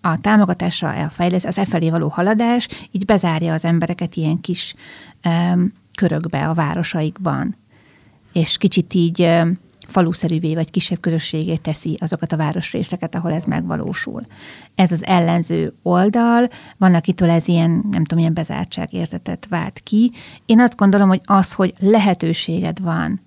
a 0.00 0.20
támogatása, 0.20 0.88
a 0.88 1.08
fejlesz, 1.08 1.44
az 1.44 1.58
e 1.58 1.64
felé 1.64 1.90
való 1.90 2.08
haladás 2.08 2.68
így 2.90 3.04
bezárja 3.04 3.52
az 3.52 3.64
embereket 3.64 4.16
ilyen 4.16 4.40
kis 4.40 4.74
um, 5.24 5.72
körökbe 5.94 6.48
a 6.48 6.54
városaikban. 6.54 7.56
És 8.32 8.56
kicsit 8.56 8.94
így 8.94 9.22
um, 9.22 9.58
faluszerűvé 9.88 10.54
vagy 10.54 10.70
kisebb 10.70 11.00
közösségé 11.00 11.56
teszi 11.56 11.96
azokat 12.00 12.32
a 12.32 12.36
városrészeket, 12.36 13.14
ahol 13.14 13.32
ez 13.32 13.44
megvalósul. 13.44 14.20
Ez 14.74 14.92
az 14.92 15.04
ellenző 15.04 15.72
oldal, 15.82 16.48
van, 16.76 16.94
akitől 16.94 17.30
ez 17.30 17.48
ilyen, 17.48 17.70
nem 17.70 18.04
tudom, 18.04 18.18
ilyen 18.18 18.34
bezártságérzetet 18.34 19.46
vált 19.50 19.80
ki. 19.80 20.12
Én 20.46 20.60
azt 20.60 20.76
gondolom, 20.76 21.08
hogy 21.08 21.20
az, 21.24 21.52
hogy 21.52 21.74
lehetőséged 21.78 22.80
van 22.80 23.20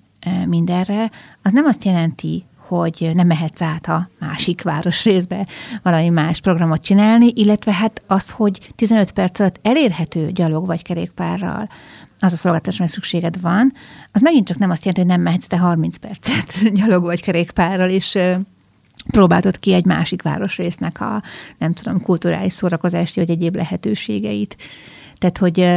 mindenre, 0.46 1.12
az 1.42 1.52
nem 1.52 1.66
azt 1.66 1.84
jelenti, 1.84 2.46
hogy 2.68 3.12
nem 3.14 3.28
mehetsz 3.28 3.62
át 3.62 3.88
a 3.88 4.10
másik 4.20 4.62
városrészbe 4.62 5.48
valami 5.84 6.10
más 6.10 6.40
programot 6.40 6.84
csinálni, 6.84 7.32
illetve 7.36 7.72
hát 7.72 8.02
az, 8.08 8.30
hogy 8.30 8.72
15 8.76 9.12
perc 9.12 9.40
alatt 9.40 9.60
elérhető 9.62 10.32
gyalog 10.32 10.66
vagy 10.66 10.82
kerékpárral, 10.82 11.70
az 12.24 12.34
a 12.34 12.38
szolgáltatás, 12.38 12.80
amire 12.80 12.94
szükséged 12.94 13.42
van, 13.42 13.74
az 14.12 14.22
megint 14.22 14.48
csak 14.48 14.58
nem 14.58 14.70
azt 14.70 14.86
jelenti, 14.86 15.02
hogy 15.02 15.18
nem 15.18 15.22
mehetsz 15.22 15.48
te 15.48 15.58
30 15.58 15.98
percet 15.98 16.54
gyalog 16.80 17.04
vagy 17.04 17.22
kerékpárral, 17.22 17.90
és 17.90 18.18
próbáltad 19.12 19.60
ki 19.60 19.74
egy 19.74 19.86
másik 19.86 20.22
városrésznek 20.22 21.02
a, 21.02 21.24
nem 21.58 21.74
tudom, 21.74 22.02
kulturális 22.02 22.54
szórakozási 22.54 23.20
vagy 23.20 23.30
egyéb 23.30 23.56
lehetőségeit. 23.56 24.56
Tehát, 25.18 25.38
hogy 25.38 25.68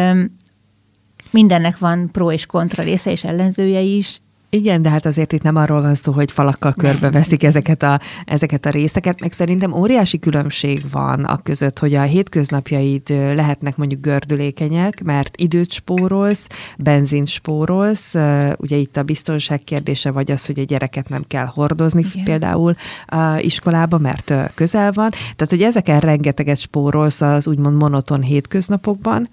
mindennek 1.31 1.79
van 1.79 2.11
pro 2.11 2.33
és 2.33 2.47
kontra 2.47 2.83
része 2.83 3.11
és 3.11 3.25
ellenzője 3.25 3.81
is, 3.81 4.21
igen, 4.55 4.83
de 4.83 4.89
hát 4.89 5.07
azért 5.07 5.33
itt 5.33 5.43
nem 5.43 5.57
arról 5.57 5.81
van 5.81 5.95
szó, 5.95 6.13
hogy 6.13 6.31
falakkal 6.31 6.73
körbe 6.73 7.11
veszik 7.11 7.43
ezeket 7.43 7.83
a, 7.83 8.01
ezeket 8.25 8.67
a 8.67 8.71
részeket, 8.71 9.21
meg 9.21 9.33
szerintem 9.33 9.73
óriási 9.73 10.19
különbség 10.19 10.85
van 10.91 11.25
a 11.25 11.43
között, 11.43 11.79
hogy 11.79 11.95
a 11.95 12.03
hétköznapjaid 12.03 13.09
lehetnek 13.09 13.77
mondjuk 13.77 14.01
gördülékenyek, 14.01 15.03
mert 15.03 15.37
időt 15.37 15.73
spórolsz, 15.73 16.47
benzint 16.79 17.29
spórolsz, 17.29 18.15
ugye 18.57 18.77
itt 18.77 18.97
a 18.97 19.03
biztonság 19.03 19.61
kérdése, 19.65 20.11
vagy 20.11 20.31
az, 20.31 20.47
hogy 20.47 20.59
a 20.59 20.65
gyereket 20.65 21.09
nem 21.09 21.23
kell 21.29 21.47
hordozni 21.47 22.07
Igen. 22.13 22.25
például 22.25 22.75
a 23.07 23.39
iskolába, 23.39 23.99
mert 23.99 24.35
közel 24.55 24.93
van. 24.93 25.11
Tehát, 25.11 25.51
hogy 25.51 25.63
ezeken 25.63 26.01
rengeteget 26.01 26.59
spórolsz 26.59 27.21
az 27.21 27.47
úgymond 27.47 27.77
monoton 27.77 28.23
hétköznapokban, 28.23 29.29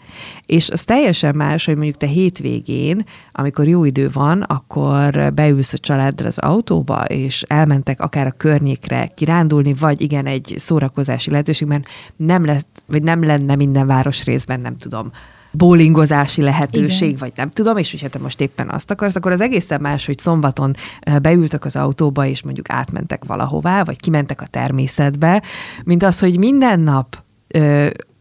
és 0.45 0.69
az 0.69 0.84
teljesen 0.84 1.36
más, 1.36 1.65
hogy 1.65 1.75
mondjuk 1.75 1.97
te 1.97 2.07
hétvégén, 2.07 3.05
amikor 3.31 3.67
jó 3.67 3.86
idő 3.86 4.10
van, 4.13 4.41
akkor 4.41 5.11
amikor 5.12 5.34
beülsz 5.34 5.74
a 5.74 5.78
családdal 5.78 6.28
az 6.28 6.38
autóba, 6.38 7.04
és 7.04 7.41
elmentek 7.47 8.02
akár 8.02 8.26
a 8.26 8.32
környékre 8.32 9.08
kirándulni, 9.08 9.74
vagy 9.74 10.02
igen, 10.02 10.26
egy 10.26 10.54
szórakozási 10.58 11.30
lehetőség, 11.30 11.67
mert 11.67 11.88
nem 12.15 12.45
lesz, 12.45 12.65
vagy 12.88 13.04
nem 13.04 13.24
lenne 13.24 13.56
minden 13.56 13.88
városrészben, 13.88 14.60
nem 14.60 14.78
tudom, 14.78 15.12
bowlingozási 15.52 16.41
lehetőség, 16.41 17.08
Igen. 17.08 17.19
vagy 17.19 17.32
nem 17.36 17.50
tudom, 17.50 17.78
és 17.78 17.91
hogyha 17.91 18.08
te 18.08 18.19
most 18.19 18.41
éppen 18.41 18.69
azt 18.69 18.91
akarsz, 18.91 19.15
akkor 19.15 19.32
az 19.32 19.41
egészen 19.41 19.82
más, 19.82 20.06
hogy 20.06 20.19
szombaton 20.19 20.76
beültök 21.21 21.65
az 21.65 21.76
autóba, 21.76 22.26
és 22.26 22.43
mondjuk 22.43 22.69
átmentek 22.69 23.26
valahová, 23.26 23.84
vagy 23.84 24.00
kimentek 24.00 24.41
a 24.41 24.45
természetbe, 24.45 25.41
mint 25.84 26.04
az, 26.04 26.19
hogy 26.19 26.38
minden 26.38 26.80
nap 26.80 27.24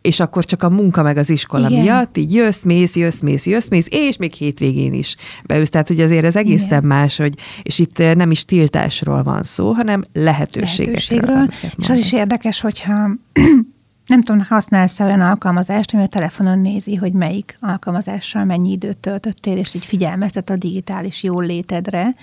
és 0.01 0.21
akkor 0.21 0.45
csak 0.45 0.63
a 0.63 0.71
munka 0.71 1.03
meg 1.03 1.17
az 1.17 1.31
iskola 1.31 1.69
Igen. 1.69 1.83
miatt, 1.83 2.17
így 2.17 2.35
jössz, 2.35 2.63
mész, 2.63 2.97
jössz, 2.97 3.21
mész, 3.21 3.47
jössz, 3.47 3.69
mész, 3.69 3.89
és 3.91 4.17
még 4.17 4.33
hétvégén 4.33 4.93
is 4.93 5.17
beülsz. 5.45 5.71
Tehát, 5.71 5.89
hogy 5.89 6.01
azért 6.01 6.25
ez 6.25 6.37
egészen 6.37 6.69
Igen. 6.69 6.85
más, 6.85 7.17
hogy, 7.17 7.35
és 7.63 7.79
itt 7.79 7.99
nem 7.99 8.31
is 8.31 8.45
tiltásról 8.45 9.23
van 9.23 9.43
szó, 9.43 9.73
hanem 9.73 10.05
lehetőségekről. 10.13 11.27
lehetőségről. 11.27 11.73
És 11.77 11.89
az 11.89 11.99
is 11.99 12.13
érdekes, 12.13 12.61
hogyha 12.61 13.11
nem 14.11 14.23
tudom, 14.23 14.45
használsz 14.49 15.01
olyan 15.01 15.21
alkalmazást, 15.21 15.95
ami 15.95 16.03
a 16.03 16.07
telefonon 16.07 16.59
nézi, 16.59 16.95
hogy 16.95 17.13
melyik 17.13 17.59
alkalmazással 17.61 18.45
mennyi 18.45 18.71
időt 18.71 18.99
töltöttél, 18.99 19.57
és 19.57 19.75
így 19.75 19.87
figyelmeztet 19.87 20.51
a 20.51 20.57
digitális 20.57 21.23
jól 21.23 21.45
létedre. 21.45 22.15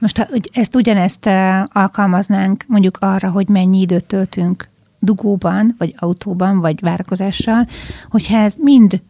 Most 0.00 0.16
ha 0.16 0.26
ezt 0.52 0.74
ugyanezt 0.74 1.28
alkalmaznánk 1.72 2.64
mondjuk 2.66 2.96
arra, 3.00 3.30
hogy 3.30 3.48
mennyi 3.48 3.80
időt 3.80 4.04
töltünk 4.04 4.70
dugóban, 5.02 5.74
vagy 5.78 5.94
autóban, 5.96 6.60
vagy 6.60 6.80
várakozással, 6.80 7.66
hogyha 8.10 8.36
ez 8.36 8.54
mind 8.58 9.02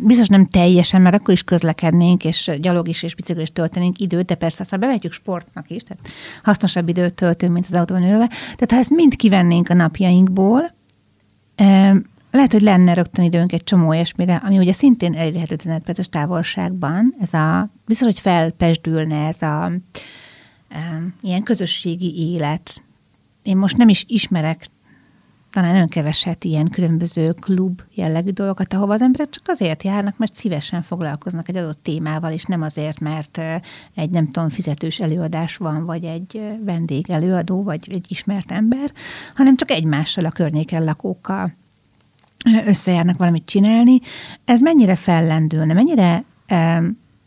biztos 0.00 0.26
nem 0.26 0.46
teljesen, 0.46 1.02
mert 1.02 1.14
akkor 1.14 1.34
is 1.34 1.42
közlekednénk, 1.42 2.24
és 2.24 2.50
gyalog 2.60 2.88
is, 2.88 3.02
és 3.02 3.14
biciklis 3.14 3.52
töltenénk 3.52 3.98
időt, 3.98 4.26
de 4.26 4.34
persze 4.34 4.62
aztán 4.62 4.80
bevetjük 4.80 5.12
sportnak 5.12 5.70
is, 5.70 5.82
tehát 5.82 6.08
hasznosabb 6.42 6.88
időt 6.88 7.14
töltünk, 7.14 7.52
mint 7.52 7.64
az 7.64 7.74
autóban 7.74 8.02
ülve. 8.02 8.26
Tehát 8.28 8.70
ha 8.70 8.76
ezt 8.76 8.90
mind 8.90 9.16
kivennénk 9.16 9.68
a 9.68 9.74
napjainkból, 9.74 10.74
lehet, 12.30 12.52
hogy 12.52 12.62
lenne 12.62 12.94
rögtön 12.94 13.24
időnk 13.24 13.52
egy 13.52 13.64
csomó 13.64 13.88
olyasmire, 13.88 14.34
ami 14.36 14.58
ugye 14.58 14.72
szintén 14.72 15.14
elérhető 15.14 15.56
15 15.56 15.82
perces 15.82 16.08
távolságban, 16.08 17.14
ez 17.20 17.32
a, 17.32 17.70
biztos, 17.86 18.06
hogy 18.06 18.20
felpesdülne 18.20 19.26
ez 19.26 19.42
a 19.42 19.72
ilyen 21.22 21.42
közösségi 21.42 22.32
élet. 22.32 22.82
Én 23.42 23.56
most 23.56 23.76
nem 23.76 23.88
is 23.88 24.04
ismerek 24.08 24.66
talán 25.54 25.72
nagyon 25.72 25.88
keveset 25.88 26.44
ilyen 26.44 26.68
különböző 26.68 27.32
klub 27.32 27.80
jellegű 27.94 28.30
dolgokat, 28.30 28.72
ahova 28.72 28.92
az 28.92 29.02
emberek 29.02 29.28
csak 29.30 29.42
azért 29.46 29.82
járnak, 29.82 30.18
mert 30.18 30.34
szívesen 30.34 30.82
foglalkoznak 30.82 31.48
egy 31.48 31.56
adott 31.56 31.82
témával, 31.82 32.32
és 32.32 32.44
nem 32.44 32.62
azért, 32.62 33.00
mert 33.00 33.40
egy 33.94 34.10
nem 34.10 34.30
tudom, 34.30 34.48
fizetős 34.48 35.00
előadás 35.00 35.56
van, 35.56 35.84
vagy 35.84 36.04
egy 36.04 36.40
vendég 36.64 37.10
előadó, 37.10 37.62
vagy 37.62 37.86
egy 37.90 38.06
ismert 38.08 38.50
ember, 38.50 38.92
hanem 39.34 39.56
csak 39.56 39.70
egymással, 39.70 40.24
a 40.24 40.30
környéken 40.30 40.84
lakókkal 40.84 41.52
összejárnak 42.66 43.18
valamit 43.18 43.46
csinálni. 43.46 44.00
Ez 44.44 44.60
mennyire 44.60 44.96
fellendülne, 44.96 45.72
mennyire 45.72 46.24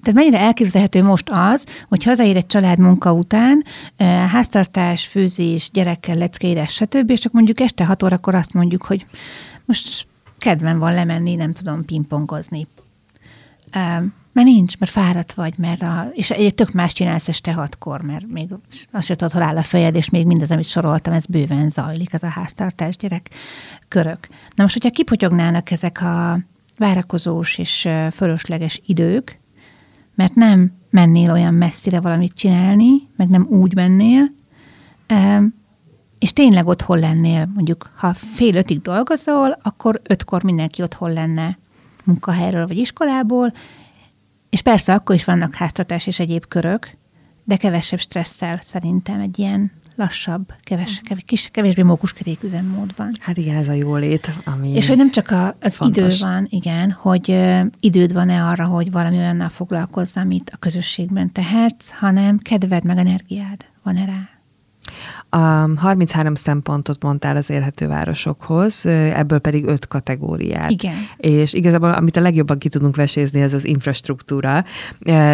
tehát 0.03 0.19
mennyire 0.19 0.39
elképzelhető 0.39 1.03
most 1.03 1.29
az, 1.29 1.65
hogy 1.87 2.03
hazaér 2.03 2.35
egy 2.35 2.45
család 2.45 2.79
munka 2.79 3.13
után, 3.13 3.63
eh, 3.97 4.29
háztartás, 4.29 5.05
főzés, 5.05 5.69
gyerekkel, 5.73 6.15
leckeírás, 6.15 6.73
stb., 6.73 7.09
és 7.09 7.19
csak 7.19 7.31
mondjuk 7.31 7.59
este 7.59 7.85
hat 7.85 8.03
órakor 8.03 8.35
azt 8.35 8.53
mondjuk, 8.53 8.81
hogy 8.81 9.05
most 9.65 10.07
kedven 10.37 10.79
van 10.79 10.93
lemenni, 10.93 11.35
nem 11.35 11.53
tudom 11.53 11.85
pingpongozni. 11.85 12.67
Mert 14.33 14.49
nincs, 14.49 14.77
mert 14.77 14.91
fáradt 14.91 15.33
vagy, 15.33 15.53
mert 15.57 15.81
a, 15.81 16.09
és 16.13 16.29
egy 16.29 16.55
tök 16.55 16.71
más 16.71 16.93
csinálsz 16.93 17.27
este 17.27 17.53
hatkor, 17.53 18.01
mert 18.01 18.27
még 18.27 18.49
azt 18.91 19.05
se 19.05 19.15
tudod, 19.15 19.33
hol 19.33 19.41
áll 19.41 19.57
a 19.57 19.63
fejed, 19.63 19.95
és 19.95 20.09
még 20.09 20.25
mindez, 20.25 20.51
amit 20.51 20.67
soroltam, 20.67 21.13
ez 21.13 21.25
bőven 21.25 21.69
zajlik, 21.69 22.13
ez 22.13 22.23
a 22.23 22.27
háztartás 22.27 22.95
gyerek 22.97 23.29
körök. 23.87 24.27
Na 24.55 24.63
most, 24.63 24.73
hogyha 24.73 24.89
kipotyognának 24.89 25.71
ezek 25.71 26.01
a 26.01 26.39
várakozós 26.77 27.57
és 27.57 27.89
fölösleges 28.11 28.81
idők, 28.85 29.39
mert 30.17 30.35
nem 30.35 30.71
mennél 30.89 31.31
olyan 31.31 31.53
messzire 31.53 31.99
valamit 31.99 32.33
csinálni, 32.33 33.07
meg 33.15 33.29
nem 33.29 33.47
úgy 33.49 33.75
mennél, 33.75 34.29
és 36.19 36.33
tényleg 36.33 36.67
otthon 36.67 36.99
lennél, 36.99 37.49
mondjuk 37.53 37.91
ha 37.95 38.13
fél 38.13 38.55
ötig 38.55 38.81
dolgozol, 38.81 39.57
akkor 39.61 40.01
ötkor 40.03 40.43
mindenki 40.43 40.81
otthon 40.81 41.13
lenne 41.13 41.57
munkahelyről 42.03 42.67
vagy 42.67 42.77
iskolából, 42.77 43.53
és 44.49 44.61
persze 44.61 44.93
akkor 44.93 45.15
is 45.15 45.23
vannak 45.23 45.55
háztartás 45.55 46.07
és 46.07 46.19
egyéb 46.19 46.45
körök, 46.47 46.89
de 47.43 47.57
kevesebb 47.57 47.99
stresszel 47.99 48.59
szerintem 48.61 49.19
egy 49.19 49.39
ilyen 49.39 49.71
lassabb, 49.97 50.53
keves, 50.63 50.95
mhm. 50.95 51.07
keves, 51.07 51.23
kis, 51.25 51.49
kevésbé 51.51 51.81
mókuskerék 51.81 52.43
üzemmódban. 52.43 53.11
Hát 53.19 53.37
igen, 53.37 53.55
ez 53.55 53.67
a 53.67 53.73
jólét, 53.73 54.31
ami 54.43 54.69
És 54.69 54.87
hogy 54.87 54.97
nem 54.97 55.11
csak 55.11 55.31
a, 55.31 55.57
az 55.61 55.75
fontos. 55.75 55.97
idő 55.97 56.15
van, 56.19 56.47
igen, 56.49 56.91
hogy 56.91 57.31
ö, 57.31 57.59
időd 57.79 58.13
van-e 58.13 58.43
arra, 58.43 58.65
hogy 58.65 58.91
valami 58.91 59.17
olyannal 59.17 59.49
foglalkozz, 59.49 60.15
amit 60.17 60.51
a 60.53 60.57
közösségben 60.57 61.31
tehetsz, 61.31 61.89
hanem 61.89 62.37
kedved 62.37 62.83
meg 62.83 62.97
energiád 62.97 63.65
van-e 63.83 64.05
rá. 64.05 64.29
A 65.29 65.37
33 65.75 66.35
szempontot 66.35 67.03
mondtál 67.03 67.35
az 67.35 67.49
élhető 67.49 67.87
városokhoz, 67.87 68.85
ebből 68.85 69.39
pedig 69.39 69.65
öt 69.65 69.87
kategóriát. 69.87 70.71
Igen. 70.71 70.93
És 71.17 71.53
igazából, 71.53 71.91
amit 71.91 72.17
a 72.17 72.21
legjobban 72.21 72.57
ki 72.57 72.69
tudunk 72.69 72.95
vesézni, 72.95 73.41
ez 73.41 73.53
az 73.53 73.65
infrastruktúra. 73.65 74.63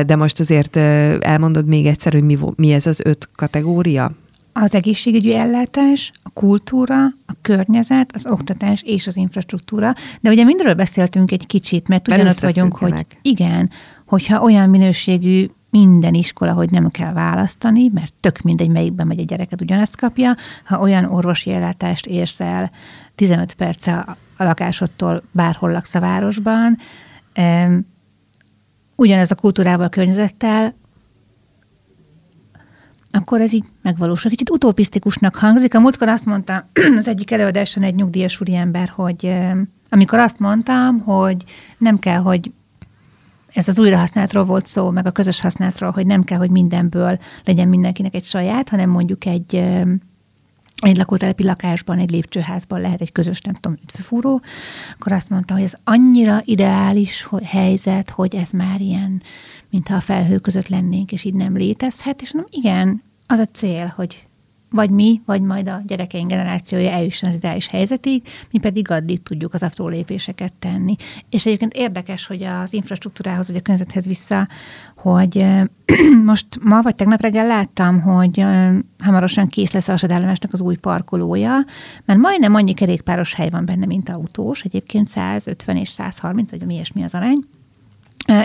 De 0.05 0.15
most 0.15 0.39
azért 0.39 0.75
elmondod 0.75 1.67
még 1.67 1.85
egyszer, 1.85 2.13
hogy 2.13 2.23
mi, 2.23 2.37
mi 2.55 2.71
ez 2.71 2.85
az 2.85 3.01
öt 3.03 3.29
kategória? 3.35 4.11
Az 4.53 4.75
egészségügyi 4.75 5.35
ellátás, 5.35 6.11
a 6.23 6.29
kultúra, 6.29 7.05
a 7.05 7.33
környezet, 7.41 8.11
az 8.13 8.25
oktatás 8.25 8.81
és 8.81 9.07
az 9.07 9.15
infrastruktúra. 9.15 9.93
De 10.21 10.29
ugye 10.29 10.43
mindről 10.43 10.73
beszéltünk 10.73 11.31
egy 11.31 11.47
kicsit, 11.47 11.87
mert 11.87 12.07
ugyanott 12.07 12.39
vagyunk, 12.39 12.77
hogy 12.77 13.05
igen, 13.21 13.69
hogyha 14.05 14.41
olyan 14.41 14.69
minőségű 14.69 15.45
minden 15.69 16.13
iskola, 16.13 16.53
hogy 16.53 16.71
nem 16.71 16.91
kell 16.91 17.13
választani, 17.13 17.89
mert 17.93 18.13
tök 18.19 18.41
mindegy, 18.41 18.69
melyikben 18.69 19.07
megy 19.07 19.19
a 19.19 19.23
gyereket, 19.23 19.61
ugyanazt 19.61 19.95
kapja. 19.95 20.35
Ha 20.65 20.79
olyan 20.79 21.05
orvosi 21.05 21.51
ellátást 21.51 22.05
érsz 22.05 22.39
el 22.39 22.71
15 23.15 23.53
perce 23.53 23.93
a 24.37 24.43
lakásodtól, 24.43 25.23
bárhol 25.31 25.71
laksz 25.71 25.95
a 25.95 25.99
városban, 25.99 26.77
ugyanez 28.95 29.31
a 29.31 29.35
kultúrával, 29.35 29.85
a 29.85 29.89
környezettel, 29.89 30.75
akkor 33.15 33.41
ez 33.41 33.53
így 33.53 33.63
megvalósul. 33.81 34.31
Kicsit 34.31 34.49
utopisztikusnak 34.49 35.35
hangzik. 35.35 35.75
A 35.75 35.79
múltkor 35.79 36.07
azt 36.07 36.25
mondta 36.25 36.69
az 36.97 37.07
egyik 37.07 37.31
előadáson 37.31 37.83
egy 37.83 37.95
nyugdíjas 37.95 38.41
úriember, 38.41 38.89
hogy 38.95 39.33
amikor 39.89 40.19
azt 40.19 40.39
mondtam, 40.39 40.99
hogy 40.99 41.43
nem 41.77 41.99
kell, 41.99 42.19
hogy 42.19 42.51
ez 43.53 43.67
az 43.67 43.79
újrahasználatról 43.79 44.43
volt 44.43 44.65
szó, 44.65 44.89
meg 44.89 45.05
a 45.05 45.11
közös 45.11 45.41
használatról, 45.41 45.91
hogy 45.91 46.05
nem 46.05 46.23
kell, 46.23 46.37
hogy 46.37 46.49
mindenből 46.49 47.19
legyen 47.45 47.67
mindenkinek 47.67 48.15
egy 48.15 48.23
saját, 48.23 48.69
hanem 48.69 48.89
mondjuk 48.89 49.25
egy 49.25 49.63
egy 50.89 50.97
lakótelepi 50.97 51.43
lakásban, 51.43 51.99
egy 51.99 52.11
lépcsőházban 52.11 52.81
lehet 52.81 53.01
egy 53.01 53.11
közös, 53.11 53.41
nem 53.41 53.53
tudom, 53.53 53.77
üdvfúró, 53.81 54.41
akkor 54.93 55.11
azt 55.11 55.29
mondta, 55.29 55.53
hogy 55.53 55.63
ez 55.63 55.73
annyira 55.83 56.41
ideális 56.43 57.27
helyzet, 57.43 58.09
hogy 58.09 58.35
ez 58.35 58.51
már 58.51 58.81
ilyen, 58.81 59.21
mintha 59.69 59.95
a 59.95 60.01
felhő 60.01 60.37
között 60.37 60.67
lennénk, 60.67 61.11
és 61.11 61.23
így 61.23 61.33
nem 61.33 61.55
létezhet, 61.55 62.21
és 62.21 62.31
nem, 62.31 62.45
igen, 62.49 63.03
az 63.27 63.39
a 63.39 63.45
cél, 63.45 63.93
hogy 63.95 64.27
vagy 64.73 64.89
mi, 64.89 65.21
vagy 65.25 65.41
majd 65.41 65.67
a 65.67 65.81
gyerekeink 65.85 66.29
generációja 66.29 66.89
eljusson 66.89 67.29
az 67.29 67.35
ideális 67.35 67.67
helyzetig, 67.67 68.23
mi 68.51 68.59
pedig 68.59 68.91
addig 68.91 69.23
tudjuk 69.23 69.53
az 69.53 69.63
apró 69.63 69.87
lépéseket 69.87 70.53
tenni. 70.53 70.95
És 71.29 71.45
egyébként 71.45 71.73
érdekes, 71.73 72.25
hogy 72.25 72.43
az 72.43 72.73
infrastruktúrához, 72.73 73.47
vagy 73.47 73.55
a 73.55 73.61
környezethez 73.61 74.05
vissza, 74.05 74.47
hogy 74.95 75.45
most 76.25 76.47
ma 76.63 76.81
vagy 76.81 76.95
tegnap 76.95 77.21
reggel 77.21 77.47
láttam, 77.47 78.01
hogy 78.01 78.45
hamarosan 79.03 79.47
kész 79.47 79.71
lesz 79.71 79.87
a 79.87 79.91
Hasadállomásnak 79.91 80.53
az 80.53 80.61
új 80.61 80.75
parkolója, 80.75 81.65
mert 82.05 82.19
majdnem 82.19 82.55
annyi 82.55 82.73
kerékpáros 82.73 83.33
hely 83.33 83.49
van 83.49 83.65
benne, 83.65 83.85
mint 83.85 84.09
autós, 84.09 84.61
egyébként 84.61 85.07
150 85.07 85.77
és 85.77 85.89
130, 85.89 86.51
vagy 86.51 86.65
mi 86.65 86.73
ilyesmi 86.73 87.03
az 87.03 87.13
arány. 87.13 87.43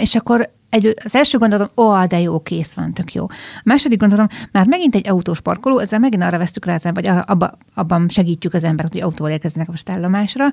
És 0.01 0.15
akkor 0.15 0.51
egy, 0.71 0.95
az 1.05 1.15
első 1.15 1.39
gondolatom, 1.39 1.85
ó, 1.85 2.07
de 2.07 2.21
jó, 2.21 2.41
kész 2.41 2.73
van, 2.73 2.93
tök 2.93 3.15
jó. 3.15 3.25
A 3.25 3.63
második 3.65 3.99
gondolatom, 3.99 4.39
már 4.53 4.67
megint 4.67 4.95
egy 4.95 5.09
autós 5.09 5.41
parkoló, 5.41 5.79
ezzel 5.79 5.99
megint 5.99 6.23
arra 6.23 6.39
vesztük 6.39 6.65
rá 6.65 6.75
az 6.75 6.89
vagy 6.95 7.07
abba, 7.07 7.59
abban 7.75 8.09
segítjük 8.09 8.55
az 8.55 8.65
embert, 8.65 8.93
hogy 8.93 9.01
autóval 9.01 9.33
érkeznek 9.33 9.69
a 9.69 9.71
vasútállomásra. 9.71 10.47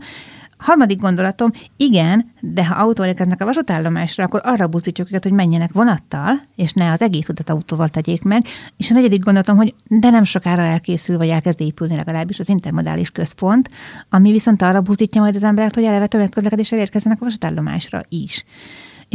Harmadik 0.57 0.99
gondolatom, 0.99 1.51
igen, 1.77 2.31
de 2.39 2.65
ha 2.65 2.75
autóval 2.75 3.11
érkeznek 3.11 3.41
a 3.41 3.45
vasútállomásra, 3.45 4.23
akkor 4.23 4.41
arra 4.43 4.67
buzdítjuk 4.67 5.07
őket, 5.07 5.23
hogy 5.23 5.33
menjenek 5.33 5.73
vonattal, 5.73 6.41
és 6.55 6.73
ne 6.73 6.91
az 6.91 7.01
egész 7.01 7.29
utat 7.29 7.49
autóval 7.49 7.89
tegyék 7.89 8.21
meg. 8.21 8.43
És 8.77 8.91
a 8.91 8.93
negyedik 8.93 9.23
gondolatom, 9.23 9.57
hogy 9.57 9.75
de 9.87 10.09
nem 10.09 10.23
sokára 10.23 10.61
elkészül, 10.61 11.17
vagy 11.17 11.29
elkezd 11.29 11.61
épülni 11.61 11.95
legalábbis 11.95 12.39
az 12.39 12.49
intermodális 12.49 13.09
központ, 13.09 13.69
ami 14.09 14.31
viszont 14.31 14.61
arra 14.61 14.81
buzdítja 14.81 15.21
majd 15.21 15.35
az 15.35 15.43
embereket, 15.43 15.75
hogy 15.75 15.83
eleve 15.83 16.07
tömegközlekedéssel 16.07 16.79
érkezzenek 16.79 17.21
a 17.21 17.25
vasútállomásra 17.25 18.01
is. 18.09 18.45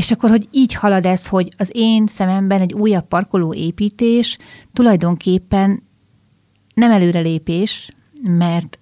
És 0.00 0.10
akkor, 0.10 0.30
hogy 0.30 0.48
így 0.50 0.74
halad 0.74 1.06
ez, 1.06 1.26
hogy 1.26 1.54
az 1.58 1.70
én 1.74 2.06
szememben 2.06 2.60
egy 2.60 2.72
újabb 2.72 3.04
parkoló 3.08 3.54
építés 3.54 4.38
tulajdonképpen 4.72 5.82
nem 6.74 6.90
előrelépés, 6.90 7.90
mert 8.22 8.78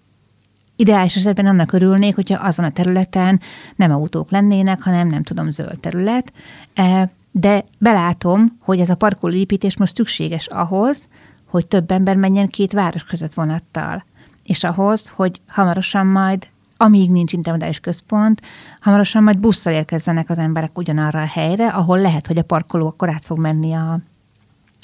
ideális 0.77 1.17
esetben 1.17 1.47
annak 1.47 1.73
örülnék, 1.73 2.15
hogyha 2.15 2.47
azon 2.47 2.65
a 2.65 2.71
területen 2.71 3.41
nem 3.77 3.91
autók 3.91 4.31
lennének, 4.31 4.83
hanem 4.83 5.07
nem 5.07 5.23
tudom, 5.23 5.51
zöld 5.51 5.81
terület. 5.81 6.33
E, 6.75 7.13
de 7.33 7.65
belátom, 7.79 8.59
hogy 8.61 8.81
ez 8.81 8.89
a 8.89 8.97
parkolóépítés 8.97 9.77
most 9.77 9.95
szükséges 9.95 10.47
ahhoz, 10.47 11.09
hogy 11.47 11.67
több 11.67 11.91
ember 11.91 12.17
menjen 12.17 12.49
két 12.49 12.73
város 12.73 13.05
között 13.05 13.35
vonattal. 13.35 14.05
És 14.45 14.65
ahhoz, 14.65 15.09
hogy 15.09 15.41
hamarosan 15.47 16.07
majd 16.07 16.49
amíg 16.81 17.11
nincs 17.11 17.33
intermodális 17.33 17.81
központ, 17.81 18.43
hamarosan 18.81 19.23
majd 19.23 19.39
busszal 19.39 19.73
érkezzenek 19.73 20.31
az 20.31 20.39
emberek 20.39 20.79
ugyanarra 20.79 21.21
a 21.21 21.27
helyre, 21.27 21.69
ahol 21.69 22.01
lehet, 22.01 22.27
hogy 22.27 22.39
a 22.39 22.43
parkoló 22.43 22.87
akkor 22.87 23.09
át 23.09 23.25
fog 23.25 23.39
menni 23.39 23.73
a, 23.73 24.01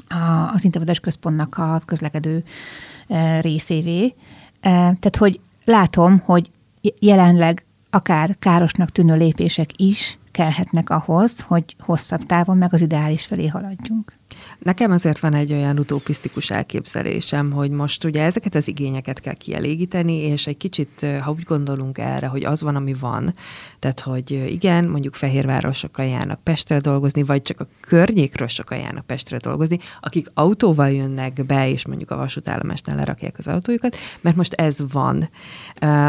a, 0.09 0.51
az 0.53 0.65
intermodális 0.65 1.01
központnak 1.01 1.59
a 1.59 1.81
közlekedő 1.87 2.45
e, 3.09 3.41
részévé. 3.41 4.05
E, 4.05 4.71
tehát, 4.71 5.17
hogy 5.19 5.41
látom, 5.65 6.23
hogy 6.25 6.51
jelenleg 6.99 7.65
akár 7.91 8.37
károsnak 8.39 8.91
tűnő 8.91 9.17
lépések 9.17 9.71
is 9.77 10.17
kellhetnek 10.31 10.91
ahhoz, 10.91 11.41
hogy 11.41 11.77
hosszabb 11.79 12.27
távon 12.27 12.59
meg 12.59 12.75
az 12.75 12.81
ideális 12.81 13.27
felé 13.27 13.47
haladjunk. 13.47 14.13
Nekem 14.59 14.91
azért 14.91 15.19
van 15.19 15.35
egy 15.35 15.53
olyan 15.53 15.79
utopisztikus 15.79 16.51
elképzelésem, 16.51 17.51
hogy 17.51 17.71
most 17.71 18.05
ugye 18.05 18.23
ezeket 18.23 18.55
az 18.55 18.69
igényeket 18.69 19.21
kell 19.21 19.35
kielégíteni, 19.35 20.17
és 20.17 20.47
egy 20.47 20.57
kicsit, 20.57 21.07
ha 21.21 21.31
úgy 21.31 21.43
gondolunk 21.43 21.99
erre, 21.99 22.27
hogy 22.27 22.45
az 22.45 22.63
van, 22.63 22.77
ami 22.77 22.95
van, 22.95 23.35
tehát 23.79 24.01
hogy 24.01 24.31
igen, 24.31 24.85
mondjuk 24.85 25.15
Fehérvárról 25.15 25.73
sokan 25.73 26.07
járnak 26.07 26.43
Pestre 26.43 26.79
dolgozni, 26.79 27.23
vagy 27.23 27.43
csak 27.43 27.61
a 27.61 27.69
környékről 27.81 28.49
sokan 28.49 28.79
járnak 28.79 29.07
Pestre 29.07 29.37
dolgozni, 29.37 29.79
akik 30.01 30.31
autóval 30.35 30.91
jönnek 30.91 31.47
be, 31.47 31.69
és 31.69 31.87
mondjuk 31.87 32.11
a 32.11 32.17
vasútállomásnál 32.17 32.97
lerakják 32.97 33.39
az 33.39 33.49
autójukat, 33.49 33.97
mert 34.21 34.37
most 34.37 34.55
ez 34.55 34.79
van. 34.93 35.29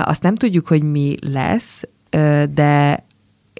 Azt 0.01 0.23
nem 0.23 0.35
tudjuk, 0.35 0.67
hogy 0.67 0.83
mi 0.83 1.15
lesz, 1.21 1.83
de 2.53 3.05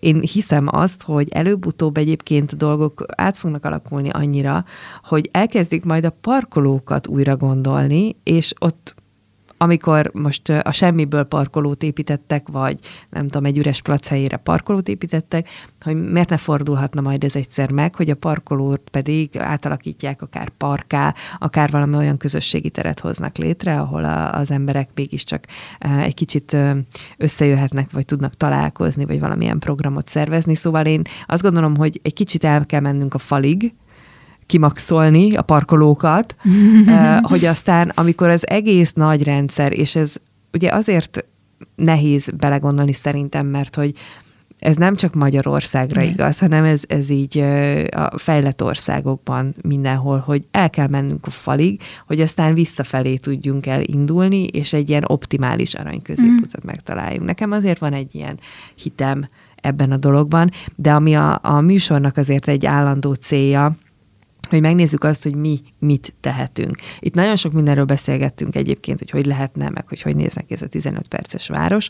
én 0.02 0.20
hiszem 0.22 0.68
azt, 0.70 1.04
hogy 1.04 1.30
előbb-utóbb 1.30 1.98
egyébként 1.98 2.52
a 2.52 2.56
dolgok 2.56 3.06
át 3.16 3.38
fognak 3.38 3.66
alakulni 3.66 4.10
annyira, 4.10 4.66
hogy 5.04 5.30
elkezdik 5.32 5.84
majd 5.84 6.06
a 6.06 6.18
parkolókat 6.22 7.08
újra 7.08 7.38
gondolni, 7.38 8.16
és 8.24 8.54
ott 8.60 8.96
amikor 9.58 10.12
most 10.14 10.50
a 10.50 10.72
semmiből 10.72 11.24
parkolót 11.24 11.84
építettek, 11.84 12.48
vagy 12.52 12.80
nem 13.10 13.28
tudom, 13.28 13.46
egy 13.46 13.58
üres 13.58 13.82
plac 13.82 14.08
helyére 14.08 14.38
parkolót 14.38 14.88
építettek, 14.88 15.50
hogy 15.82 16.12
miért 16.12 16.30
ne 16.30 16.38
fordulhatna 16.38 17.02
majd 17.02 17.24
ez 17.24 17.36
egyszer 17.36 17.72
meg, 17.72 17.96
hogy 17.96 18.10
a 18.10 18.16
parkolót 18.16 18.82
pedig 18.92 19.38
átalakítják 19.38 20.22
akár 20.22 20.50
parká, 20.50 21.16
akár 21.38 21.72
valami 21.72 21.96
olyan 21.96 22.18
közösségi 22.18 22.70
teret 22.70 23.00
hoznak 23.00 23.38
létre, 23.38 23.80
ahol 23.80 24.04
a, 24.04 24.34
az 24.34 24.52
emberek 24.52 24.90
mégiscsak 24.96 25.46
egy 25.80 26.14
kicsit 26.14 26.58
összejöhetnek, 27.18 27.92
vagy 27.92 28.06
tudnak 28.06 28.34
találkozni, 28.34 29.06
vagy 29.06 29.20
valamilyen 29.20 29.60
programot 29.60 30.08
szervezni. 30.08 30.56
Szóval 30.56 30.86
én 30.86 31.02
azt 31.26 31.42
gondolom, 31.42 31.76
hogy 31.76 32.00
egy 32.04 32.14
kicsit 32.14 32.44
el 32.44 32.66
kell 32.66 32.82
mennünk 32.82 33.14
a 33.14 33.18
falig, 33.18 33.74
kimaxolni 34.46 35.36
a 35.36 35.42
parkolókat, 35.42 36.36
hogy 37.30 37.46
aztán, 37.46 37.92
amikor 37.96 38.30
az 38.30 38.50
egész 38.50 38.94
nagy 38.94 39.24
rendszer, 39.24 39.80
és 39.80 39.96
ez 39.96 40.16
ugye 40.54 40.70
azért 40.70 41.26
nehéz 41.76 42.30
belegondolni 42.38 42.94
szerintem, 42.94 43.48
mert 43.48 43.76
hogy 43.76 43.94
ez 44.60 44.76
nem 44.76 44.96
csak 44.96 45.14
Magyarországra 45.14 46.02
mm. 46.02 46.08
igaz, 46.08 46.40
hanem 46.40 46.64
ez, 46.64 46.84
ez 46.88 47.10
így 47.10 47.40
a 47.90 48.18
fejlett 48.18 48.64
országokban 48.64 49.56
mindenhol, 49.62 50.18
hogy 50.18 50.44
el 50.52 50.70
kell 50.70 50.88
mennünk 50.88 51.26
a 51.28 51.30
falig, 51.30 51.82
hogy 52.08 52.22
aztán 52.22 52.54
visszafelé 52.54 53.16
tudjunk 53.16 53.66
elindulni, 53.66 54.44
és 54.44 54.74
egy 54.74 54.90
ilyen 54.90 55.04
optimális 55.08 55.74
aranyközéputat 55.74 56.64
mm. 56.64 56.68
megtaláljunk. 56.68 57.26
Nekem 57.26 57.52
azért 57.52 57.80
van 57.80 57.94
egy 57.94 58.16
ilyen 58.16 58.40
hitem 58.76 59.28
ebben 59.56 59.92
a 59.92 59.98
dologban, 59.98 60.52
de 60.76 60.94
ami 60.94 61.16
a, 61.16 61.40
a 61.42 61.62
műsornak 61.62 62.18
azért 62.18 62.48
egy 62.48 62.66
állandó 62.66 63.14
célja, 63.14 63.76
hogy 64.50 64.62
megnézzük 64.62 65.04
azt, 65.04 65.24
hogy 65.24 65.36
mi 65.36 65.60
mit 65.80 66.14
tehetünk. 66.20 66.78
Itt 67.00 67.14
nagyon 67.14 67.36
sok 67.36 67.54
mindenről 67.54 67.86
beszélgettünk 67.86 68.56
egyébként, 68.56 69.00
hogy 69.00 69.10
hogy 69.10 69.26
lehetne, 69.26 69.70
meg 69.70 69.88
hogy 69.88 70.02
hogy 70.02 70.16
néznek 70.16 70.52
ez 70.52 70.62
a 70.62 70.68
15 70.68 71.08
perces 71.08 71.48
város. 71.48 71.88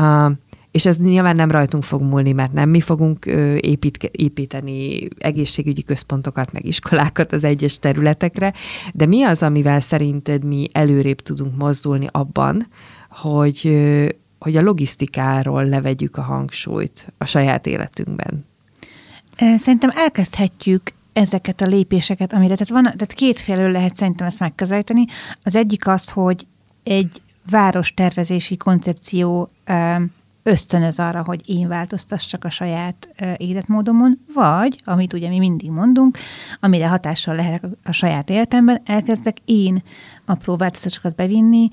Uh, 0.00 0.32
és 0.70 0.86
ez 0.86 0.96
nyilván 0.96 1.36
nem 1.36 1.50
rajtunk 1.50 1.82
fog 1.82 2.02
múlni, 2.02 2.32
mert 2.32 2.52
nem 2.52 2.68
mi 2.68 2.80
fogunk 2.80 3.24
épít, 3.60 4.02
építeni 4.02 5.08
egészségügyi 5.18 5.82
központokat, 5.82 6.52
meg 6.52 6.66
iskolákat 6.66 7.32
az 7.32 7.44
egyes 7.44 7.78
területekre, 7.78 8.52
de 8.94 9.06
mi 9.06 9.22
az, 9.22 9.42
amivel 9.42 9.80
szerinted 9.80 10.44
mi 10.44 10.66
előrébb 10.72 11.20
tudunk 11.20 11.56
mozdulni 11.56 12.06
abban, 12.10 12.66
hogy, 13.10 13.78
hogy 14.38 14.56
a 14.56 14.62
logisztikáról 14.62 15.64
levegyük 15.64 16.16
a 16.16 16.22
hangsúlyt 16.22 17.12
a 17.18 17.24
saját 17.24 17.66
életünkben? 17.66 18.46
Szerintem 19.56 19.90
elkezdhetjük 19.94 20.92
ezeket 21.18 21.60
a 21.60 21.66
lépéseket, 21.66 22.34
amire, 22.34 22.54
tehát, 22.54 22.68
van, 22.68 22.82
tehát 22.82 23.12
kétfélől 23.12 23.70
lehet 23.70 23.96
szerintem 23.96 24.26
ezt 24.26 24.40
megközelíteni. 24.40 25.04
Az 25.42 25.56
egyik 25.56 25.86
az, 25.86 26.10
hogy 26.10 26.46
egy 26.82 27.22
város 27.50 27.94
tervezési 27.94 28.56
koncepció 28.56 29.50
ösztönöz 30.42 30.98
arra, 30.98 31.22
hogy 31.24 31.48
én 31.48 31.68
változtassak 31.68 32.44
a 32.44 32.50
saját 32.50 33.08
életmódomon, 33.36 34.18
vagy, 34.34 34.80
amit 34.84 35.12
ugye 35.12 35.28
mi 35.28 35.38
mindig 35.38 35.70
mondunk, 35.70 36.18
amire 36.60 36.88
hatással 36.88 37.34
lehet 37.34 37.66
a 37.84 37.92
saját 37.92 38.30
életemben, 38.30 38.80
elkezdek 38.84 39.36
én 39.44 39.82
apró 40.24 40.56
változtatásokat 40.56 41.14
bevinni, 41.14 41.68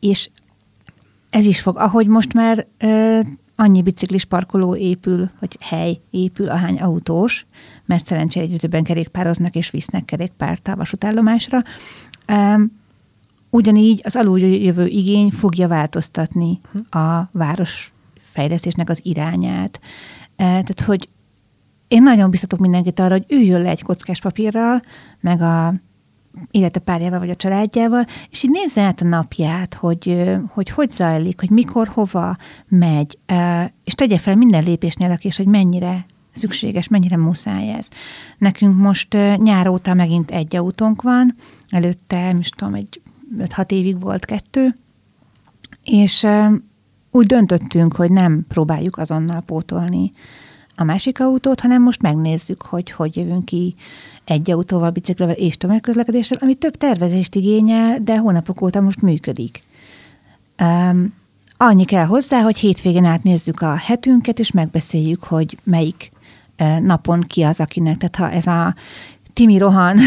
és 0.00 0.30
ez 1.30 1.44
is 1.44 1.60
fog, 1.60 1.76
ahogy 1.76 2.06
most 2.06 2.32
már 2.32 2.66
annyi 3.56 3.82
biciklis 3.82 4.24
parkoló 4.24 4.76
épül, 4.76 5.30
vagy 5.40 5.56
hely 5.60 6.00
épül, 6.10 6.48
ahány 6.48 6.78
autós, 6.78 7.46
mert 7.84 8.06
szerencsére 8.06 8.44
egyre 8.44 8.56
többen 8.56 8.84
kerékpároznak 8.84 9.54
és 9.54 9.70
visznek 9.70 10.04
kerékpárt 10.04 10.68
a 10.68 10.76
vasútállomásra. 10.76 11.62
Ugyanígy 13.50 14.00
az 14.04 14.16
aluljövő 14.16 14.86
igény 14.86 15.30
fogja 15.30 15.68
változtatni 15.68 16.60
a 16.90 17.28
város 17.32 17.92
fejlesztésnek 18.18 18.88
az 18.88 19.00
irányát. 19.02 19.80
E, 20.36 20.44
tehát, 20.44 20.80
hogy 20.80 21.08
én 21.88 22.02
nagyon 22.02 22.30
biztatok 22.30 22.58
mindenkit 22.58 23.00
arra, 23.00 23.12
hogy 23.12 23.24
üljön 23.28 23.62
le 23.62 23.68
egy 23.68 23.82
kockás 23.82 24.20
papírral, 24.20 24.82
meg 25.20 25.40
a 25.40 25.74
illetve 26.50 26.80
párjával 26.80 27.18
vagy 27.18 27.30
a 27.30 27.36
családjával, 27.36 28.06
és 28.30 28.42
így 28.42 28.50
nézze 28.50 28.82
át 28.82 29.00
a 29.00 29.04
napját, 29.04 29.74
hogy, 29.74 30.24
hogy 30.48 30.70
hogy 30.70 30.90
zajlik, 30.90 31.40
hogy 31.40 31.50
mikor, 31.50 31.88
hova 31.88 32.36
megy, 32.68 33.18
és 33.84 33.94
tegye 33.94 34.18
fel 34.18 34.34
minden 34.34 34.62
lépésnél 34.62 35.10
a 35.10 35.16
kés, 35.16 35.36
hogy 35.36 35.48
mennyire 35.48 36.06
szükséges, 36.30 36.88
mennyire 36.88 37.16
muszáj 37.16 37.72
ez. 37.72 37.88
Nekünk 38.38 38.76
most 38.76 39.16
nyár 39.36 39.68
óta 39.68 39.94
megint 39.94 40.30
egy 40.30 40.56
autónk 40.56 41.02
van, 41.02 41.34
előtte, 41.68 42.32
most 42.32 42.56
tudom, 42.56 42.74
egy 42.74 43.00
5-6 43.38 43.70
évig 43.70 44.00
volt 44.00 44.24
kettő, 44.24 44.76
és 45.84 46.26
úgy 47.10 47.26
döntöttünk, 47.26 47.96
hogy 47.96 48.10
nem 48.10 48.44
próbáljuk 48.48 48.96
azonnal 48.96 49.40
pótolni 49.40 50.12
a 50.76 50.84
másik 50.84 51.20
autót, 51.20 51.60
hanem 51.60 51.82
most 51.82 52.02
megnézzük, 52.02 52.62
hogy 52.62 52.90
hogy 52.90 53.16
jövünk 53.16 53.44
ki 53.44 53.74
egy 54.24 54.50
autóval, 54.50 54.90
biciklivel 54.90 55.34
és 55.34 55.56
tömegközlekedéssel, 55.56 56.38
ami 56.40 56.54
több 56.54 56.76
tervezést 56.76 57.34
igényel, 57.34 57.98
de 58.02 58.18
hónapok 58.18 58.60
óta 58.60 58.80
most 58.80 59.02
működik. 59.02 59.62
Um, 60.62 61.14
annyi 61.56 61.84
kell 61.84 62.04
hozzá, 62.04 62.40
hogy 62.40 62.58
hétvégén 62.58 63.04
átnézzük 63.04 63.60
a 63.60 63.74
hetünket, 63.74 64.38
és 64.38 64.50
megbeszéljük, 64.50 65.24
hogy 65.24 65.58
melyik 65.64 66.10
napon 66.80 67.20
ki 67.20 67.42
az, 67.42 67.60
akinek. 67.60 67.96
Tehát 67.96 68.16
ha 68.16 68.30
ez 68.30 68.46
a 68.46 68.74
Timi 69.36 69.58
rohan 69.58 69.98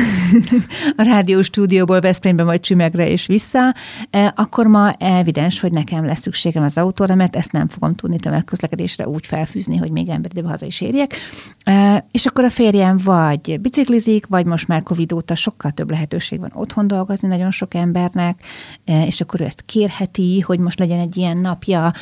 a 0.97 1.03
rádió 1.03 1.41
stúdióból 1.41 1.99
Veszprémbe 1.99 2.43
vagy 2.43 2.59
Csümegre 2.59 3.09
és 3.09 3.25
vissza, 3.25 3.73
e, 4.09 4.33
akkor 4.35 4.67
ma 4.67 4.91
evidens, 4.91 5.59
hogy 5.59 5.71
nekem 5.71 6.05
lesz 6.05 6.19
szükségem 6.19 6.63
az 6.63 6.77
autóra, 6.77 7.15
mert 7.15 7.35
ezt 7.35 7.51
nem 7.51 7.67
fogom 7.67 7.95
tudni 7.95 8.17
tömegközlekedésre 8.17 9.07
úgy 9.07 9.25
felfűzni, 9.25 9.77
hogy 9.77 9.91
még 9.91 10.09
emberidőbe 10.09 10.49
haza 10.49 10.65
is 10.65 10.81
érjek. 10.81 11.15
E, 11.63 12.05
és 12.11 12.25
akkor 12.25 12.43
a 12.43 12.49
férjem 12.49 12.97
vagy 13.03 13.59
biciklizik, 13.61 14.25
vagy 14.27 14.45
most 14.45 14.67
már 14.67 14.83
Covid 14.83 15.11
óta 15.11 15.35
sokkal 15.35 15.71
több 15.71 15.89
lehetőség 15.89 16.39
van 16.39 16.51
otthon 16.53 16.87
dolgozni 16.87 17.27
nagyon 17.27 17.51
sok 17.51 17.73
embernek, 17.73 18.39
e, 18.85 19.05
és 19.05 19.21
akkor 19.21 19.41
ő 19.41 19.43
ezt 19.43 19.63
kérheti, 19.65 20.39
hogy 20.39 20.59
most 20.59 20.79
legyen 20.79 20.99
egy 20.99 21.17
ilyen 21.17 21.37
napja, 21.37 21.93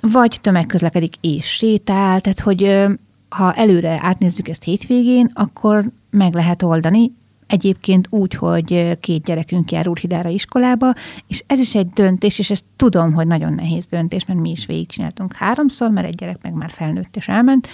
vagy 0.00 0.38
tömegközlekedik 0.40 1.14
és 1.20 1.46
sétál, 1.46 2.20
tehát 2.20 2.40
hogy 2.40 2.86
ha 3.28 3.52
előre 3.52 3.98
átnézzük 4.02 4.48
ezt 4.48 4.62
hétvégén, 4.62 5.30
akkor 5.34 5.84
meg 6.10 6.34
lehet 6.34 6.62
oldani, 6.62 7.12
egyébként 7.48 8.06
úgy, 8.10 8.34
hogy 8.34 8.98
két 9.00 9.22
gyerekünk 9.22 9.72
jár 9.72 9.88
Úrhidára 9.88 10.28
iskolába, 10.28 10.92
és 11.26 11.44
ez 11.46 11.60
is 11.60 11.74
egy 11.74 11.88
döntés, 11.88 12.38
és 12.38 12.50
ezt 12.50 12.64
tudom, 12.76 13.12
hogy 13.12 13.26
nagyon 13.26 13.52
nehéz 13.52 13.86
döntés, 13.86 14.26
mert 14.26 14.40
mi 14.40 14.50
is 14.50 14.66
végigcsináltunk 14.66 15.32
háromszor, 15.32 15.90
mert 15.90 16.06
egy 16.06 16.14
gyerek 16.14 16.42
meg 16.42 16.52
már 16.52 16.70
felnőtt 16.70 17.16
és 17.16 17.28
elment, 17.28 17.68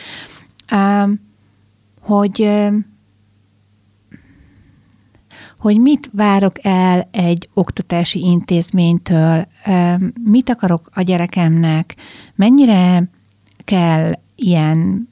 hogy 2.01 2.51
hogy 5.59 5.81
mit 5.81 6.11
várok 6.13 6.65
el 6.65 7.09
egy 7.11 7.49
oktatási 7.55 8.21
intézménytől, 8.21 9.47
mit 10.25 10.49
akarok 10.49 10.89
a 10.93 11.03
gyerekemnek, 11.03 11.97
mennyire 12.35 13.09
kell 13.65 14.13
ilyen 14.35 15.09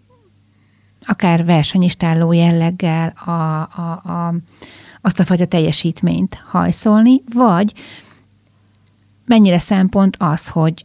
akár 1.12 1.44
versenyistálló 1.44 2.32
jelleggel 2.32 3.08
a, 3.24 3.30
a, 3.30 4.02
a, 4.04 4.34
azt 5.00 5.20
a 5.20 5.24
fajta 5.24 5.46
teljesítményt 5.46 6.38
hajszolni, 6.50 7.22
vagy 7.34 7.72
mennyire 9.24 9.58
szempont 9.58 10.16
az, 10.18 10.48
hogy 10.48 10.84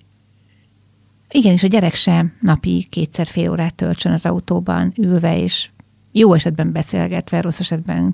igenis 1.29 1.63
a 1.63 1.67
gyerek 1.67 1.95
sem 1.95 2.33
napi 2.41 2.87
kétszer 2.89 3.27
fél 3.27 3.51
órát 3.51 3.75
töltsön 3.75 4.11
az 4.11 4.25
autóban 4.25 4.93
ülve, 4.97 5.39
és 5.41 5.69
jó 6.11 6.33
esetben 6.33 6.71
beszélgetve, 6.71 7.41
rossz 7.41 7.59
esetben 7.59 8.13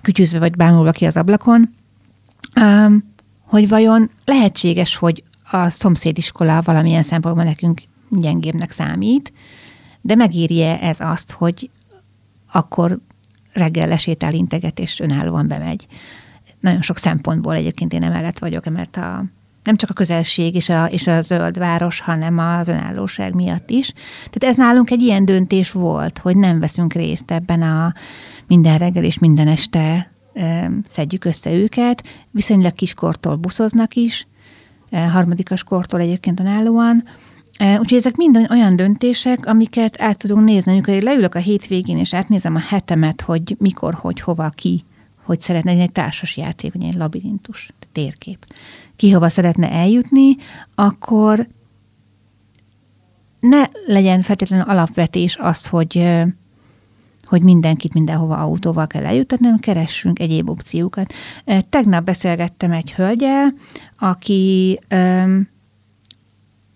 kütyüzve 0.00 0.38
vagy 0.38 0.56
bámulva 0.56 0.90
ki 0.90 1.04
az 1.04 1.16
ablakon, 1.16 1.74
hogy 3.40 3.68
vajon 3.68 4.10
lehetséges, 4.24 4.96
hogy 4.96 5.24
a 5.50 5.68
szomszédiskola 5.68 6.62
valamilyen 6.62 7.02
szempontból 7.02 7.44
nekünk 7.44 7.82
gyengébbnek 8.10 8.70
számít, 8.70 9.32
de 10.06 10.14
megírje 10.14 10.80
ez 10.80 11.00
azt, 11.00 11.32
hogy 11.32 11.70
akkor 12.52 12.98
reggel 13.52 13.88
lesétál 13.88 14.34
integet, 14.34 14.78
és 14.78 15.00
önállóan 15.00 15.46
bemegy. 15.46 15.86
Nagyon 16.60 16.82
sok 16.82 16.98
szempontból 16.98 17.54
egyébként 17.54 17.92
én 17.92 18.02
emellett 18.02 18.38
vagyok, 18.38 18.64
mert 18.64 18.96
a, 18.96 19.24
nem 19.64 19.76
csak 19.76 19.90
a 19.90 19.94
közelség 19.94 20.54
és 20.54 20.68
a, 20.68 20.84
és 20.84 21.06
a 21.06 21.22
zöld 21.22 21.58
város, 21.58 22.00
hanem 22.00 22.38
az 22.38 22.68
önállóság 22.68 23.34
miatt 23.34 23.70
is. 23.70 23.92
Tehát 24.30 24.44
ez 24.44 24.56
nálunk 24.56 24.90
egy 24.90 25.02
ilyen 25.02 25.24
döntés 25.24 25.70
volt, 25.70 26.18
hogy 26.18 26.36
nem 26.36 26.60
veszünk 26.60 26.92
részt 26.92 27.30
ebben 27.30 27.62
a 27.62 27.94
minden 28.46 28.78
reggel 28.78 29.04
és 29.04 29.18
minden 29.18 29.48
este 29.48 30.10
szedjük 30.88 31.24
össze 31.24 31.52
őket. 31.52 32.26
Viszonylag 32.30 32.74
kiskortól 32.74 33.36
buszoznak 33.36 33.94
is, 33.94 34.26
harmadikas 34.90 35.64
kortól 35.64 36.00
egyébként 36.00 36.40
önállóan, 36.40 37.04
Úgyhogy 37.58 37.98
ezek 37.98 38.16
mind 38.16 38.46
olyan 38.50 38.76
döntések, 38.76 39.46
amiket 39.46 40.00
át 40.00 40.18
tudunk 40.18 40.48
nézni. 40.48 40.72
Amikor 40.72 40.94
én 40.94 41.02
leülök 41.02 41.34
a 41.34 41.38
hétvégén, 41.38 41.98
és 41.98 42.14
átnézem 42.14 42.54
a 42.54 42.58
hetemet, 42.68 43.20
hogy 43.20 43.56
mikor, 43.58 43.94
hogy, 43.94 44.20
hova, 44.20 44.48
ki, 44.48 44.84
hogy 45.24 45.40
szeretne 45.40 45.70
egy 45.70 45.92
társas 45.92 46.36
játék, 46.36 46.72
vagy 46.72 46.84
egy 46.84 46.94
labirintus, 46.94 47.70
térkép, 47.92 48.46
ki 48.96 49.10
hova 49.10 49.28
szeretne 49.28 49.70
eljutni, 49.70 50.36
akkor 50.74 51.48
ne 53.40 53.64
legyen 53.86 54.22
feltétlenül 54.22 54.64
alapvetés 54.68 55.36
az, 55.36 55.66
hogy 55.66 56.24
hogy 57.24 57.42
mindenkit 57.42 57.94
mindenhova 57.94 58.36
autóval 58.36 58.86
kell 58.86 59.06
eljutatni, 59.06 59.48
keressünk 59.60 60.18
egyéb 60.18 60.48
opciókat. 60.50 61.12
Tegnap 61.68 62.04
beszélgettem 62.04 62.72
egy 62.72 62.92
hölgyel, 62.92 63.52
aki 63.98 64.78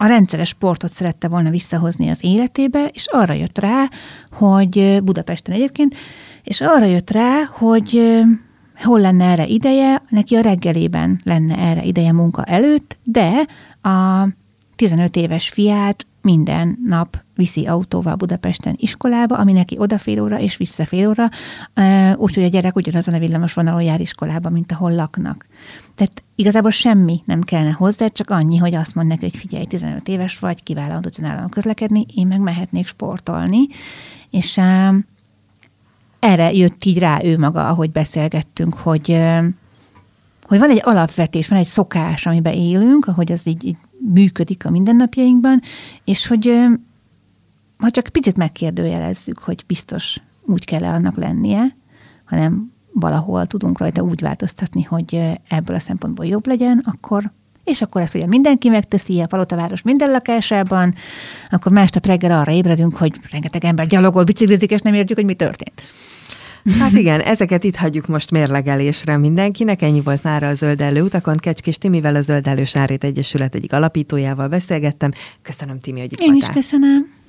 a 0.03 0.07
rendszeres 0.07 0.49
sportot 0.49 0.91
szerette 0.91 1.29
volna 1.29 1.51
visszahozni 1.51 2.09
az 2.09 2.19
életébe, 2.23 2.91
és 2.93 3.07
arra 3.07 3.33
jött 3.33 3.59
rá, 3.59 3.91
hogy 4.31 5.01
Budapesten 5.03 5.55
egyébként, 5.55 5.95
és 6.45 6.61
arra 6.61 6.85
jött 6.85 7.11
rá, 7.11 7.45
hogy 7.53 8.21
hol 8.77 9.01
lenne 9.01 9.25
erre 9.25 9.47
ideje, 9.47 10.03
neki 10.09 10.37
a 10.37 10.41
reggelében 10.41 11.21
lenne 11.25 11.57
erre 11.57 11.83
ideje 11.83 12.13
munka 12.13 12.45
előtt, 12.45 12.99
de 13.03 13.47
a 13.83 14.29
15 14.77 15.17
éves 15.17 15.49
fiát 15.49 16.07
minden 16.23 16.79
nap 16.87 17.23
viszi 17.35 17.67
autóval 17.67 18.15
Budapesten 18.15 18.75
iskolába, 18.77 19.37
ami 19.37 19.53
neki 19.53 19.77
oda 19.79 19.99
fél 19.99 20.23
óra 20.23 20.39
és 20.39 20.57
vissza 20.57 20.85
fél 20.85 21.09
óra, 21.09 21.29
úgyhogy 22.17 22.45
a 22.45 22.49
gyerek 22.49 22.77
ugyanazon 22.77 23.15
a 23.15 23.19
villamos 23.19 23.53
vonalon 23.53 23.83
jár 23.83 24.01
iskolába, 24.01 24.51
mint 24.51 24.73
ahol 24.73 24.95
laknak. 24.95 25.47
Tehát 26.01 26.23
igazából 26.35 26.71
semmi 26.71 27.23
nem 27.25 27.41
kellene 27.41 27.71
hozzá, 27.71 28.07
csak 28.07 28.31
annyi, 28.31 28.57
hogy 28.57 28.75
azt 28.75 28.95
mond 28.95 29.09
neki, 29.09 29.21
hogy 29.21 29.37
figyelj, 29.37 29.65
15 29.65 30.09
éves 30.09 30.39
vagy, 30.39 30.63
kiválóan 30.63 31.03
tudsz 31.03 31.21
közlekedni, 31.49 32.07
én 32.15 32.27
meg 32.27 32.41
mehetnék 32.41 32.87
sportolni. 32.87 33.67
És 34.31 34.57
uh, 34.57 34.95
erre 36.19 36.53
jött 36.53 36.85
így 36.85 36.99
rá 36.99 37.19
ő 37.25 37.39
maga, 37.39 37.69
ahogy 37.69 37.91
beszélgettünk, 37.91 38.75
hogy, 38.75 39.19
hogy 40.43 40.59
van 40.59 40.71
egy 40.71 40.81
alapvetés, 40.85 41.49
van 41.49 41.59
egy 41.59 41.67
szokás, 41.67 42.27
amiben 42.27 42.55
élünk, 42.55 43.07
ahogy 43.07 43.33
az 43.33 43.47
így, 43.47 43.65
így 43.65 43.77
működik 44.13 44.67
a 44.67 44.71
mindennapjainkban, 44.71 45.61
és 46.05 46.27
hogy 46.27 46.67
ha 47.79 47.91
csak 47.91 48.09
picit 48.09 48.37
megkérdőjelezzük, 48.37 49.39
hogy 49.39 49.65
biztos 49.67 50.21
úgy 50.43 50.65
kell-e 50.65 50.89
annak 50.89 51.17
lennie, 51.17 51.77
hanem 52.25 52.73
valahol 52.93 53.47
tudunk 53.47 53.79
rajta 53.79 54.03
úgy 54.03 54.21
változtatni, 54.21 54.83
hogy 54.83 55.23
ebből 55.49 55.77
a 55.77 55.81
szempontból 55.81 56.27
jobb 56.27 56.47
legyen, 56.47 56.83
akkor 56.85 57.31
és 57.65 57.83
akkor 57.83 58.03
ezt 58.03 58.15
ugye 58.15 58.27
mindenki 58.27 58.69
megteszi, 58.69 59.21
a 59.21 59.27
palotaváros 59.27 59.83
minden 59.83 60.11
lakásában, 60.11 60.95
akkor 61.51 61.73
másnap 61.73 62.07
reggel 62.07 62.39
arra 62.41 62.53
ébredünk, 62.53 62.97
hogy 62.97 63.13
rengeteg 63.31 63.65
ember 63.65 63.87
gyalogol, 63.87 64.25
biciklizik, 64.25 64.71
és 64.71 64.81
nem 64.81 64.95
értjük, 64.95 65.19
hogy 65.19 65.27
mi 65.27 65.35
történt. 65.35 65.83
Hát 66.79 66.93
igen, 66.93 67.21
ezeket 67.21 67.65
itt 67.65 67.77
hagyjuk 67.77 68.07
most 68.07 68.31
mérlegelésre 68.31 69.17
mindenkinek. 69.17 69.83
Ennyi 69.83 70.01
volt 70.01 70.23
már 70.23 70.43
a 70.43 70.55
Zöld 70.55 70.81
Ellő 70.81 71.03
utakon. 71.03 71.37
Kecskés 71.37 71.79
Timivel, 71.79 72.15
a 72.15 72.21
Zöld 72.21 72.47
Ellő 72.47 72.65
Sárét 72.65 73.05
Egyesület 73.05 73.55
egyik 73.55 73.73
alapítójával 73.73 74.49
beszélgettem. 74.49 75.11
Köszönöm, 75.43 75.79
Timi, 75.79 76.01
hogy 76.01 76.13
itt 76.13 76.21
Én 76.21 76.31
voltál. 76.31 76.49
is 76.49 76.55
köszönöm. 76.55 77.20